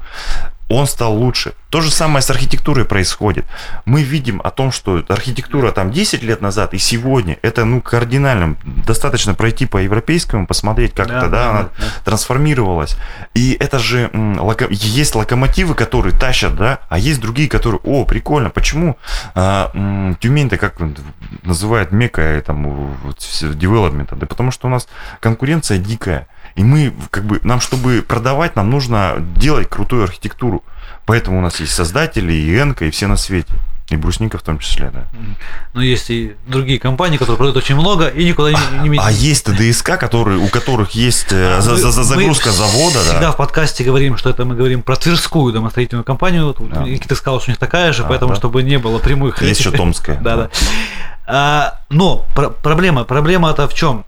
[0.69, 1.53] он стал лучше.
[1.69, 3.45] То же самое с архитектурой происходит.
[3.85, 8.57] Мы видим о том, что архитектура там 10 лет назад и сегодня, это ну кардинально.
[8.63, 11.69] Достаточно пройти по европейскому, посмотреть, как это, да, она
[12.05, 12.95] трансформировалась.
[13.33, 18.49] И это же локо- есть локомотивы, которые тащат, да, а есть другие, которые, о, прикольно,
[18.49, 18.97] почему
[19.35, 19.71] а,
[20.19, 20.75] Тюмень-то как
[21.43, 22.97] называют мека там
[23.41, 24.15] девелопмента?
[24.15, 24.87] Да потому что у нас
[25.19, 26.27] конкуренция дикая.
[26.55, 30.63] И мы, как бы, нам, чтобы продавать, нам нужно делать крутую архитектуру.
[31.05, 33.53] Поэтому у нас есть создатели, и Энка, и все на свете.
[33.89, 35.03] И брусника в том числе, да.
[35.73, 39.45] Но есть и другие компании, которые продают очень много и никуда не, не А есть
[39.45, 43.31] ТДСК, которые, у которых есть э, за- за- за- загрузка Мы завода, Всегда да.
[43.33, 46.45] в подкасте говорим, что это мы говорим про Тверскую домостроительную компанию.
[46.47, 46.83] Вот Да.
[46.83, 48.35] Никита сказал, что у них такая же, А, поэтому, да.
[48.39, 49.41] чтобы не было прямых...
[49.41, 50.17] Есть еще Томская.
[50.21, 50.49] Да, да.
[51.27, 54.05] А, но про- проблема, проблема-то в чем?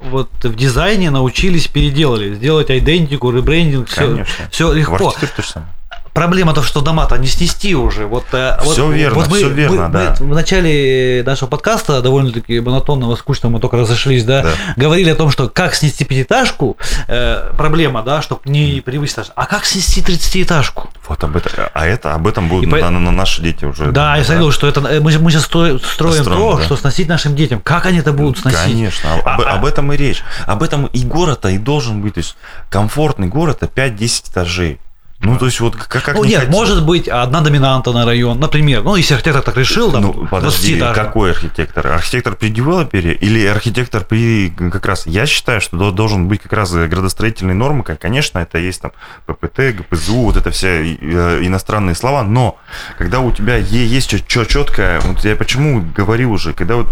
[0.00, 4.94] Вот в дизайне научились, переделали, сделать идентику, ребрендинг, все, все В легко.
[4.94, 5.72] архитектуре то же самое.
[6.14, 8.06] Проблема-то, что дома-то не снести уже.
[8.06, 10.16] Вот, э, вот- Всё верно, вот мы, всё верно, мы- да.
[10.20, 14.50] мы в начале нашего подкаста, довольно-таки монотонного, скучного, мы только разошлись, да, Да.
[14.76, 16.76] говорили о том, что как снести пятиэтажку,
[17.08, 19.32] э, проблема, да, чтобы не превысить.
[19.34, 20.88] А как снести 30-этажку?
[21.08, 23.90] Вот об этом, а это об этом будут И по- на- на- наши дети уже.
[23.90, 26.64] Да, я говорил, что это э, мы, мы сейчас строим, строим то, да.
[26.64, 27.60] что сносить нашим детям.
[27.60, 28.60] Как они это будут сносить?
[28.60, 30.22] Конечно, об, А- об этом и речь.
[30.46, 32.14] Об этом и город-то и должен быть.
[32.14, 32.36] То есть
[32.70, 34.78] комфортный город это 5-10 этажей.
[35.20, 36.52] Ну, то есть вот как, как Ну ни нет, хотите.
[36.56, 38.82] может быть одна доминанта на район, например.
[38.82, 40.94] Ну, если архитектор так решил, там, Ну, подожди, 20-этажный.
[40.94, 41.86] какой архитектор?
[41.86, 45.06] Архитектор при девелопере или архитектор при как раз...
[45.06, 48.92] Я считаю, что до- должен быть как раз градостроительные нормы, как, конечно, это есть там
[49.24, 52.58] ППТ, ГПЗУ, вот это все э, иностранные слова, но
[52.98, 56.88] когда у тебя есть четкое, вот я почему говорил уже, когда вот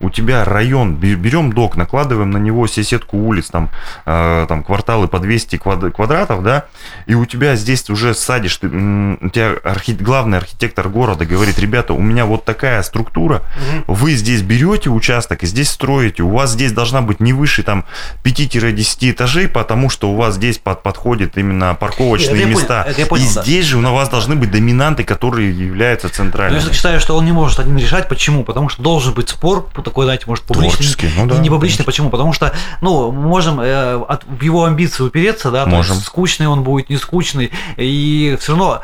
[0.00, 3.70] у тебя район, бе- берем док, накладываем на него все сетку улиц, там,
[4.06, 6.66] э, там кварталы по 200 квад- квадратов, да,
[7.06, 11.94] и у тебя здесь уже садишь, ты, у тебя архи- главный архитектор города говорит, ребята,
[11.94, 13.42] у меня вот такая структура,
[13.86, 17.84] вы здесь берете участок и здесь строите, у вас здесь должна быть не выше там
[18.24, 22.86] 5-10 этажей, потому что у вас здесь под, подходят именно парковочные понял, места.
[22.96, 23.42] я понял, и да.
[23.42, 26.62] здесь же у вас должны быть доминанты, которые являются Но центральными.
[26.66, 28.08] я считаю, что он не может один решать.
[28.08, 28.44] Почему?
[28.44, 30.76] Потому что должен быть спор, такой, знаете, может, публичный.
[30.76, 31.78] Творческий, ну да, не публичный.
[31.78, 31.84] конечно.
[31.84, 32.10] Почему?
[32.10, 35.96] Потому что, ну, можем э, от, его амбиции упереться, да, Можем.
[35.96, 37.50] есть скучный он будет, не скучный.
[37.76, 38.80] И все равно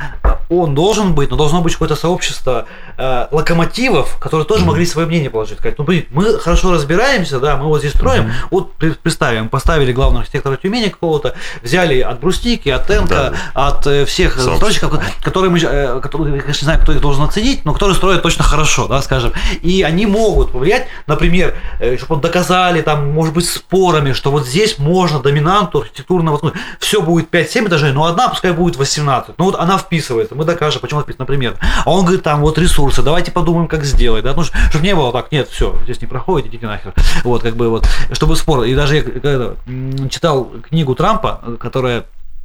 [0.48, 5.30] он должен быть, но должно быть какое-то сообщество э, локомотивов, которые тоже могли свое мнение
[5.30, 5.58] положить.
[5.58, 8.32] Сказать, ну, блин, мы хорошо разбираемся, да, мы вот здесь строим.
[8.50, 14.04] Вот при- представим, поставили главного архитектора Тюмени какого-то, взяли от Брусники, от Тенка, от э,
[14.04, 17.72] всех застройщиков, которые мы, э, которые, я, конечно, не знаю, кто их должен оценить, но
[17.72, 19.32] которые строят точно хорошо, да, скажем.
[19.62, 21.54] И они могут повлиять, например,
[21.98, 27.30] чтобы доказали, там, может быть, спорами, что вот здесь можно доминанту архитектурного, ну, все будет
[27.32, 29.38] 5-7 этажей, но одна пускай будет 18.
[29.38, 31.56] Ну вот она вписывается, мы докажем, почему вписывается, например.
[31.84, 35.12] А он говорит, там вот ресурсы, давайте подумаем, как сделать, да, ну, чтобы не было
[35.12, 36.94] так, нет, все, здесь не проходит, идите нахер.
[37.22, 38.64] Вот, как бы вот, чтобы спор.
[38.64, 42.04] И даже я когда, м, читал книгу Трампа, которая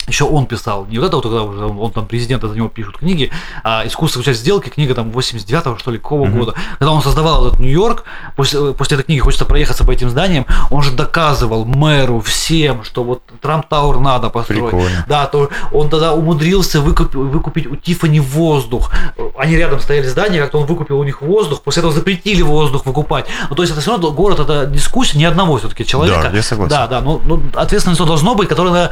[0.10, 2.98] еще он писал, не вот это вот, когда уже он, там президента за него пишут
[2.98, 3.32] книги,
[3.64, 6.54] а «Искусство часть сделки», книга там 89-го, что ли, какого года.
[6.78, 8.04] Когда он создавал этот Нью-Йорк,
[8.36, 13.04] после, после этой книги хочется проехаться по этим зданиям, он же доказывал мэру, всем, что
[13.04, 14.64] вот Трамп Тауэр надо построить.
[14.64, 15.06] Прикольно.
[15.08, 18.92] Да, то он тогда умудрился выкуп- выкупить у Тифани воздух.
[19.38, 23.26] Они рядом стояли здания, как-то он выкупил у них воздух, после этого запретили воздух выкупать.
[23.50, 26.30] Ну, то есть это все равно город, это дискуссия ни одного все-таки человека.
[26.32, 26.70] Да, я согласен.
[26.70, 28.92] Да, да, ну, ну ответственность должно быть, которое на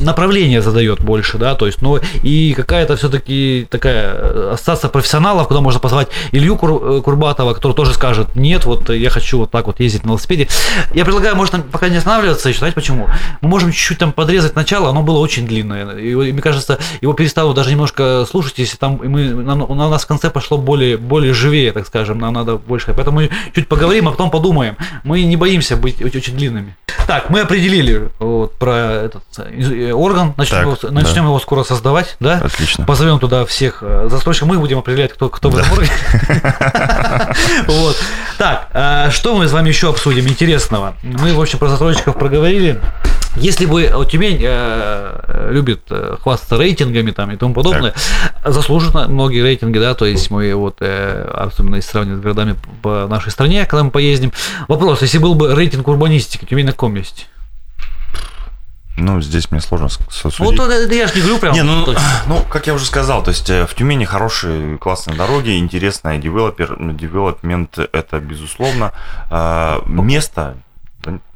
[0.00, 5.60] направление задает больше, да, то есть, ну, и какая-то все-таки такая э, ассоциация профессионалов, куда
[5.60, 9.66] можно позвать Илью Кур- э, Курбатова, который тоже скажет, нет, вот я хочу вот так
[9.66, 10.48] вот ездить на велосипеде.
[10.94, 13.08] Я предлагаю, может, пока не останавливаться, еще, знаете почему?
[13.40, 17.12] Мы можем чуть-чуть там подрезать начало, оно было очень длинное, и, и мне кажется, его
[17.12, 21.34] перестанут даже немножко слушать, если там мы, на, на нас в конце пошло более, более
[21.34, 23.22] живее, так скажем, нам надо больше, поэтому
[23.54, 24.76] чуть поговорим, а потом подумаем.
[25.04, 26.76] Мы не боимся быть очень, длинными.
[27.06, 30.90] Так, мы определили вот, про этот э, орган, начнем, Так, его, да.
[30.90, 32.40] начнем его скоро создавать, да?
[32.44, 32.84] Отлично.
[32.84, 35.90] Позовем туда всех э, застройщиков, мы будем определять, кто, кто в этом органе.
[37.66, 37.96] Вот.
[38.38, 40.94] Так, а что мы с вами еще обсудим интересного?
[41.02, 42.80] Мы, в общем, про застройщиков проговорили.
[43.36, 47.94] Если бы вот Тюмень э, любит э, хвастаться рейтингами там и тому подобное,
[48.44, 53.06] заслуженно многие рейтинги, да, то есть мы вот, э, особенно если сравнивать с городами по
[53.08, 54.32] нашей стране, когда мы поездим.
[54.66, 57.26] Вопрос, если был бы рейтинг урбанистики, Тюмень на каком месте?
[59.00, 60.38] Ну, здесь мне сложно судить.
[60.40, 61.54] Вот это я же не говорю прям.
[61.54, 61.86] Не, ну,
[62.26, 66.76] ну, как я уже сказал, то есть э, в Тюмени хорошие, классные дороги, интересная девелопер,
[66.78, 68.92] ну, девелопмент это безусловно.
[69.30, 70.56] А, Место,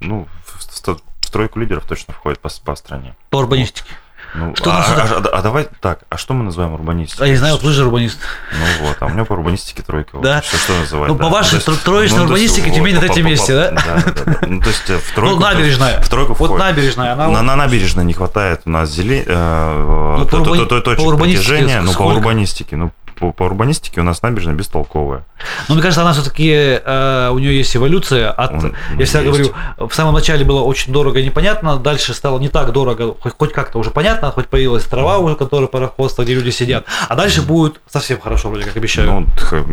[0.01, 3.15] ну, в, в сто- в тройку лидеров точно входит по, по стране.
[3.31, 3.91] по урбанистике.
[4.35, 7.27] Ну, Что а, а- а- а давай так, а что мы называем урбанистикой?
[7.27, 8.19] А я знаю, вот вы же урбанист.
[8.53, 10.19] Ну вот, а у меня по урбанистике тройка.
[10.19, 10.41] Да?
[10.41, 11.09] Что, что называть?
[11.11, 13.71] Ну, по вашей есть- тро- троечной ну, урбанистике Тюмень на третьем месте, да?
[13.73, 14.39] Да, да, да.
[14.47, 15.37] Ну, то есть э, в тройку...
[15.37, 16.01] Ну, набережная.
[16.01, 21.49] В тройку Вот набережная, На, набережной не хватает у нас зелень, Ну, по точек урбанистике
[21.51, 22.91] притяжения, ну, по урбанистике, ну,
[23.23, 25.25] по, по урбанистике у нас набережная бестолковая.
[25.69, 28.33] Но мне кажется, она все-таки, э, у нее есть эволюция.
[28.33, 29.53] От, Он- я всегда есть.
[29.53, 33.35] говорю, в самом начале было очень дорого и непонятно, дальше стало не так дорого, хоть,
[33.39, 36.85] хоть как-то уже понятно, хоть появилась трава уже, которая пароходство, где люди сидят.
[37.09, 39.11] А дальше будет совсем хорошо, вроде как обещают.
[39.11, 39.27] Ну,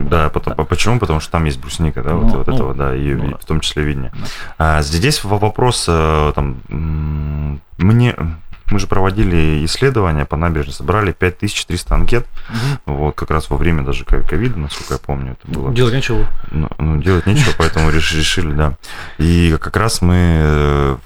[0.10, 1.00] да, потом, по- почему?
[1.00, 3.38] Потому что там есть брусника, да, Ну, вот, вот ну, этого, да, и, ну да.
[3.38, 4.12] в том числе виднее.
[4.60, 6.62] А, здесь во- вопрос, э, там,
[7.78, 8.16] мне,
[8.72, 12.28] мы же проводили исследования по набережной, собрали 5300 анкет,
[12.86, 15.74] вот, как раз во время даже ко- ковида, насколько я помню, это было.
[15.74, 16.26] Делать нечего.
[16.52, 18.74] Ну, ну, делать нечего, поэтому реш- решили, да.
[19.18, 20.98] И как раз мы э,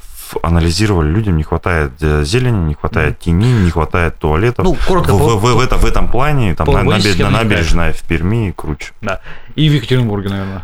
[0.41, 4.65] анализировали, людям не хватает э, зелени, не хватает тени, не хватает туалетов.
[4.65, 7.31] Ну, коротко, в, по- в- в- в этом, в этом плане там на- набер- хватает.
[7.31, 8.91] набережная в Перми круче.
[9.01, 9.21] Да.
[9.55, 10.63] И в Екатеринбурге, наверное.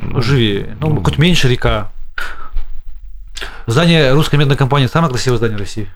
[0.00, 0.76] Ну, живее.
[0.80, 1.90] Ну, ну, хоть меньше река.
[3.66, 5.88] Здание русской медной компании самое красивое здание России.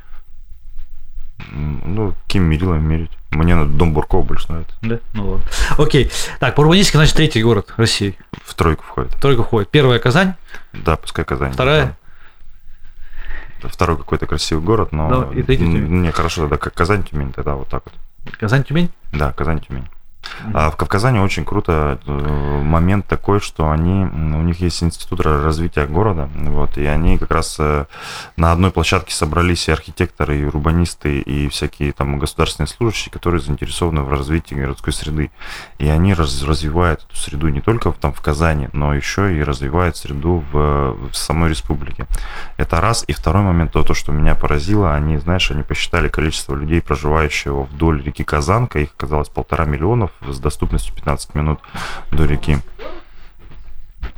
[1.51, 3.11] Ну, каким мерилом мерить?
[3.30, 4.74] Мне на дом Буркова больше нравится.
[4.82, 4.99] Да?
[5.14, 5.47] Ну ладно.
[5.78, 6.10] Окей.
[6.39, 8.16] Так, по урбанистике, значит, третий город России.
[8.44, 9.12] В тройку входит.
[9.20, 9.70] Тройка входит.
[9.70, 10.35] Первая Казань,
[10.73, 11.52] Да, пускай Казань.
[11.52, 11.97] Вторая?
[13.62, 13.69] Да.
[13.69, 15.09] Второй какой-то красивый город, но...
[15.27, 16.02] Да, и третий м, Тюмень.
[16.02, 18.35] Не, хорошо, тогда как Казань, Тюмень, тогда вот так вот.
[18.36, 18.90] Казань, Тюмень.
[19.12, 19.86] Да, Казань, Тюмень.
[20.55, 25.43] А в Казани очень круто э, момент такой, что они, у них есть институт ра-
[25.43, 27.86] развития города, вот, и они как раз э,
[28.36, 34.03] на одной площадке собрались и архитекторы, и урбанисты, и всякие там государственные служащие, которые заинтересованы
[34.03, 35.31] в развитии городской среды.
[35.78, 39.97] И они раз- развивают эту среду не только там в Казани, но еще и развивают
[39.97, 42.07] среду в, в самой республике.
[42.57, 43.05] Это раз.
[43.07, 47.62] И второй момент, то, то, что меня поразило, они, знаешь, они посчитали количество людей, проживающего
[47.62, 49.65] вдоль реки Казанка, их оказалось полтора
[50.20, 51.60] с доступностью 15 минут
[52.10, 52.59] до реки.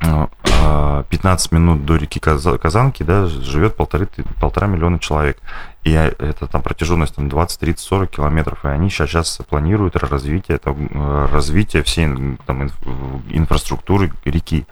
[0.01, 0.29] Ну,
[0.63, 4.07] а, 15 минут до реки Каза- Казанки, да, живет полторы,
[4.41, 5.39] полтора миллиона человек.
[5.83, 8.65] И это там протяженность там 20, 30, 40 километров.
[8.65, 12.07] И они сейчас, сейчас планируют развитие, там, э, развитие всей
[12.47, 14.67] там, инф- инфраструктуры реки.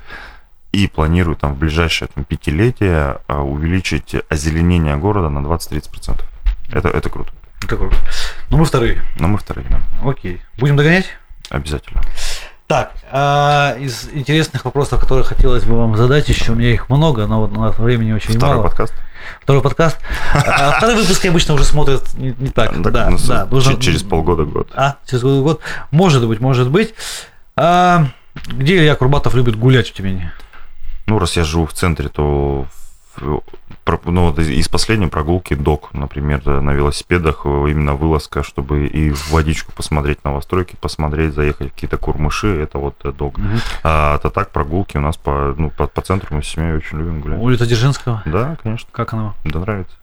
[0.73, 6.23] И планируют там в ближайшее там, пятилетие а, увеличить озеленение города на 20-30%.
[6.71, 7.31] Это, это круто.
[7.65, 7.97] Это круто.
[8.51, 9.03] Ну, мы вторые.
[9.19, 9.81] Но мы вторые, да.
[10.09, 10.41] Окей.
[10.59, 11.07] Будем догонять?
[11.49, 12.03] Обязательно.
[12.67, 17.27] Так, а, из интересных вопросов, которые хотелось бы вам задать, еще у меня их много,
[17.27, 18.69] но вот у нас времени очень Второй мало.
[18.69, 18.95] подкаст.
[19.43, 19.99] Второй подкаст.
[20.35, 22.71] А, второй выпуск обычно уже смотрят не, не так.
[22.73, 23.47] Так, да, ну, да.
[23.47, 24.71] нужно- через полгода год.
[24.75, 25.61] А, через год, год.
[25.91, 26.95] Может быть, может быть.
[27.57, 28.07] А,
[28.47, 30.33] где Илья Курбатов любит гулять в Тюмени?
[31.07, 32.82] Ну, раз я живу в центре, то в-
[33.21, 33.43] ну,
[34.31, 39.73] вот из- последней прогулки док, например, на велосипедах, э, именно вылазка, чтобы и в водичку
[39.73, 43.37] посмотреть новостройки, посмотреть, заехать в какие-то курмыши, это вот э, док.
[43.83, 46.99] А это так, прогулки у нас по, ну, по, по центру мы с семьей очень
[46.99, 47.41] любим гулять.
[47.41, 48.23] Улица Дзержинского.
[48.25, 49.35] Да, конечно, Как она?
[49.45, 49.97] да, нравится.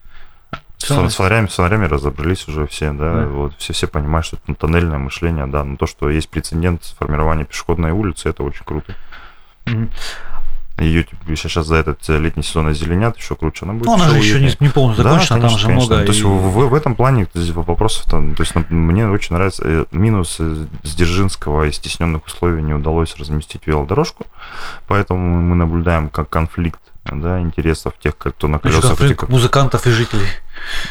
[0.78, 3.26] С, фонарями, с фонарями разобрались уже все, да, Да.
[3.28, 7.44] вот все, все понимают, что это тоннельное мышление, да, но то, что есть прецедент формирования
[7.44, 8.96] пешеходной улицы, это очень круто.
[9.66, 9.90] Мгм.
[10.80, 13.86] Ее сейчас за этот э, летний сезон озеленят, еще круче она будет.
[13.88, 15.88] Ну, она же еще не, не полностью Да, закончена, там конечно, же конечно.
[15.96, 16.06] много.
[16.06, 19.36] То есть и- в, в- этом плане здесь вопросов там, то есть ну, мне очень
[19.36, 24.26] нравится э, минус с Дзержинского и стесненных условий не удалось разместить велодорожку,
[24.88, 28.90] поэтому мы наблюдаем как конфликт да, интересов тех, кто на колесах.
[28.98, 30.28] конфликт типа- музыкантов и жителей.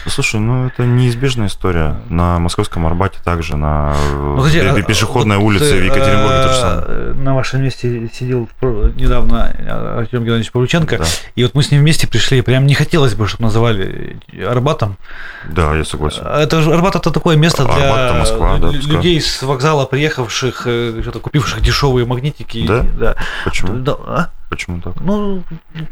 [0.07, 1.97] Слушай, ну это неизбежная история.
[2.09, 6.43] На Московском Арбате также, на э, Ну, пе- а, пешеходной вот, улице в э, Екатеринбурге
[6.43, 6.85] то же самое.
[6.89, 11.05] э, На вашем месте сидел в недавно э, Артем Геннадьевич Павлюченко, Да.
[11.35, 14.19] и вот мы с ним вместе пришли, прям не хотелось бы, чтобы называли
[14.49, 14.97] Арбатом.
[15.49, 16.27] Да, я согласен.
[16.27, 21.21] Это же Арбат это такое место для Арбат Москва, да, людей с вокзала приехавших, что-то
[21.21, 22.67] купивших дешевые магнитики.
[22.67, 23.15] Да?
[23.45, 23.75] Почему?
[23.79, 24.31] Да, а?
[24.49, 24.95] Почему так?
[25.01, 25.43] Ну,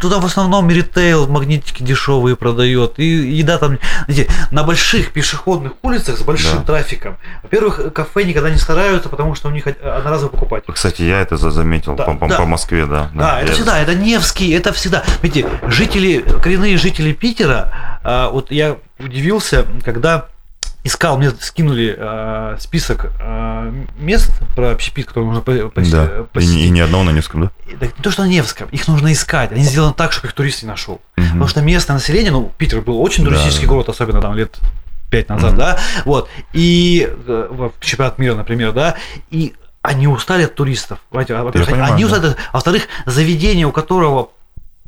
[0.00, 2.98] туда в основном ритейл, магнитики дешевые продает.
[2.98, 6.64] И еда там, знаете, на больших пешеходных улицах с большим Да.
[6.64, 7.18] трафиком.
[7.42, 10.64] Во-первых, кафе никогда не стараются, потому что у них одноразово покупать.
[10.72, 12.36] Кстати, я это за- заметил Да, по, по- да.
[12.38, 13.10] по Москве, да.
[13.14, 15.04] Да, это Я- всегда, это Невский, это всегда.
[15.22, 20.28] Видите, жители, коренные жители Питера, а, вот я удивился, когда
[20.86, 26.04] искал, мне скинули а, список а, мест про общепит, которые нужно по- посе- Да.
[26.20, 26.56] И, посетить.
[26.56, 27.50] ни- и ни одного на Невском, да?
[27.70, 29.52] И так не то, что на Невском, их нужно искать.
[29.52, 31.00] Они сделаны так, чтобы их турист не нашел.
[31.16, 31.26] Мгм.
[31.28, 33.72] Потому что местное население, ну, Питер был очень Да, туристический да.
[33.74, 34.56] город, особенно там лет
[35.10, 35.58] пять назад, Мгм.
[35.58, 38.96] да, вот, и э, в чемпионат мира, например, да,
[39.30, 42.10] и они устали от туристов, понимаете, а, во-первых, понимаю, они да.
[42.10, 44.30] устали, от- а во-вторых, заведение, у которого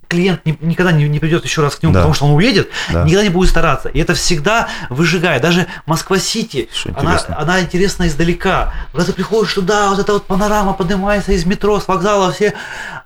[0.09, 2.01] клиент ни- никогда не, не придет еще раз к нему, Да.
[2.01, 3.05] потому что он уедет, Да.
[3.05, 3.89] никогда не будет стараться.
[3.91, 5.43] И это всегда выжигает.
[5.43, 8.73] Даже Москва-Сити, она, она интересна издалека.
[8.93, 12.55] Когда ты приходишь туда, вот эта вот панорама поднимается из метро, с вокзала, все.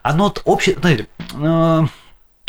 [0.03, 1.81] Оно вот общий, знаете, э,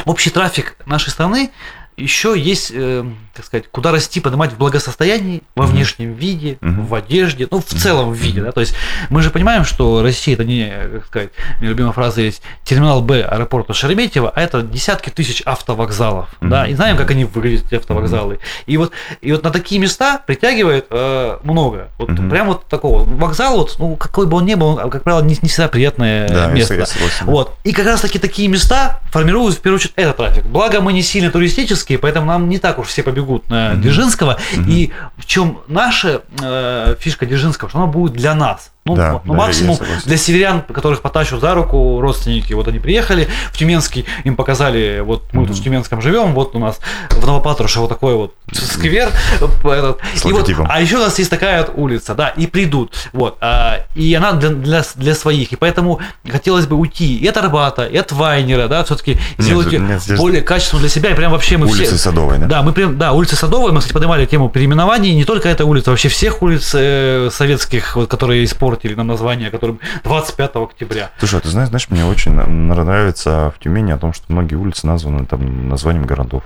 [0.06, 1.52] общий трафик нашей страны
[1.98, 3.04] еще есть, э,
[3.36, 6.86] так сказать, куда расти, поднимать в благосостоянии, во внешнем виде, Мгм.
[6.86, 8.76] в одежде, ну, в целом в виде, да, то есть
[9.10, 11.30] мы же понимаем, что Россия это не, как сказать,
[11.60, 16.74] мне любимая фраза есть, терминал Б аэропорта Шереметьево, а это десятки тысяч автовокзалов, да, и
[16.76, 18.40] знаем, как они выглядят, эти автовокзалы.
[18.66, 18.92] И вот,
[19.22, 22.30] и вот на такие места притягивает э, много, вот Мгм.
[22.30, 23.04] прям вот такого.
[23.04, 26.28] Вокзал, вот, ну, какой бы он ни был, он, как правило, не, не всегда приятное
[26.30, 26.74] Да, место.
[26.86, 27.32] согласен, да.
[27.32, 27.56] Вот.
[27.64, 30.44] И как раз таки такие места формируют в первую очередь этот трафик.
[30.46, 34.38] Благо мы не сильно туристические, поэтому нам не так уж все побегут на Дзержинского.
[34.68, 38.72] И в чем наша э, фишка Дзержинского, что она будет для нас.
[38.86, 40.02] Ну, Да, ну, да, я максимум согласен.
[40.06, 42.52] для северян, которых потащат за руку родственники.
[42.52, 46.60] Вот они приехали в Тюменский, им показали, вот мы тут в Тюменском живем, вот у
[46.60, 46.80] нас
[47.12, 49.10] в Новопатрушево вот такой вот сквер.
[49.40, 49.62] этот.
[49.64, 50.68] И вот, логотипом.
[50.70, 52.94] а еще у нас есть такая вот улица, да, и придут.
[53.14, 53.38] Вот.
[53.40, 55.54] а, и она для, для, для своих.
[55.54, 59.80] И поэтому хотелось бы уйти и от Арбата, и от Вайнера, да, все-таки сделать её
[59.82, 61.12] нет, здесь- более качественно для себя.
[61.12, 61.98] И прям вообще мы Улицы все...
[61.98, 62.48] Садовой, да?
[62.48, 65.92] Да, мы прям, да, улица Садовая, мы, кстати, поднимали тему переименований, не только эта улица,
[65.92, 71.12] вообще всех улиц э, советских, вот, которые испортили нам название, которым 25 октября.
[71.20, 74.88] Слушай, а ты знаешь, знаешь, мне очень нравится в Тюмени о том, что многие улицы
[74.88, 76.44] названы там названием городов.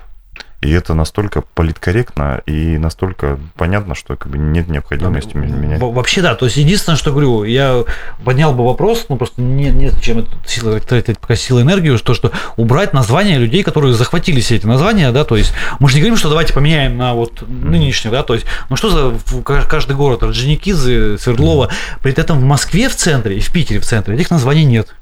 [0.59, 5.79] И это настолько политкорректно и настолько понятно, что как бы нет необходимости Ну, менять.
[5.79, 7.83] Во- Вообще да, то есть единственное, что говорю, я
[8.25, 12.15] поднял бы вопрос, ну просто нет, нет зачем это силы, тратить пока силы энергию, что,
[12.15, 16.01] что убрать названия людей, которые захватили все эти названия, да, то есть мы же не
[16.01, 18.89] говорим, что давайте поменяем на вот нынешнюю, да, то есть, ну что
[19.29, 21.69] за каждый город, Орджоникидзе, Свердлова,
[22.01, 24.95] при этом в Москве в центре и в Питере в центре этих названий нет.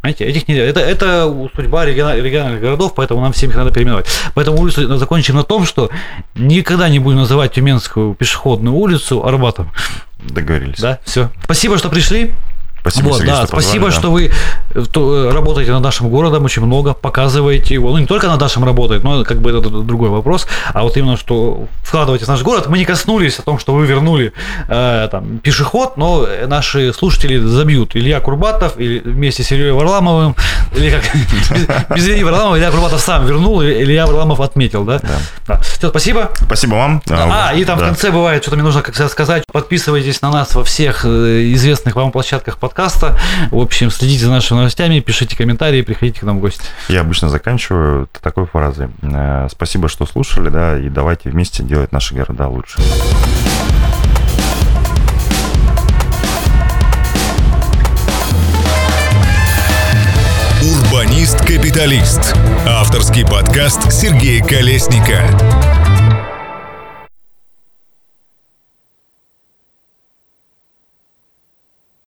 [0.00, 4.06] Понимаете, этих не, это, это судьба региона- региональных городов, поэтому нам всем их надо переименовать.
[4.34, 5.90] Поэтому улицу закончим на том, что
[6.34, 9.72] никогда не будем называть Тюменскую пешеходную улицу Арбатом.
[10.18, 10.78] Договорились.
[10.80, 11.30] Да, все.
[11.44, 12.32] Спасибо, что пришли.
[12.90, 13.92] Спасибо, вот, Сергей, да, что позвали, спасибо, да.
[13.92, 17.90] что вы э, э, работаете над нашим городом очень много, показываете его.
[17.90, 20.46] Ну, не только над нашим работает, но как бы это другой вопрос.
[20.72, 22.66] А вот именно, что вкладываете в наш город.
[22.68, 24.32] Мы не коснулись о том, что вы вернули
[24.68, 27.96] э, там, пешеход, но наши слушатели забьют.
[27.96, 30.36] Илья Курбатов или вместе с Ильей Варламовым,
[30.76, 31.02] или как
[31.96, 35.00] без, Ильи Варламова, Илья Курбатов сам вернул, Илья Варламов отметил, да?
[35.46, 35.60] Да.
[35.60, 36.30] Все, спасибо.
[36.36, 37.02] Спасибо вам.
[37.10, 39.44] А, и там в конце бывает, что-то мне нужно как всегда сказать.
[39.52, 43.16] Подписывайтесь на нас во всех э, известных вам площадках подкаста.
[43.50, 46.64] В общем, следите за нашими новостями, пишите комментарии, приходите к нам в гости.
[46.88, 48.88] Я обычно заканчиваю такой фразой.
[49.00, 52.78] Э, Спасибо, что слушали, да, и давайте вместе делать наши города лучше.
[60.62, 62.36] Урбанист-капиталист.
[62.66, 66.05] Авторский подкаст Сергея Колесника.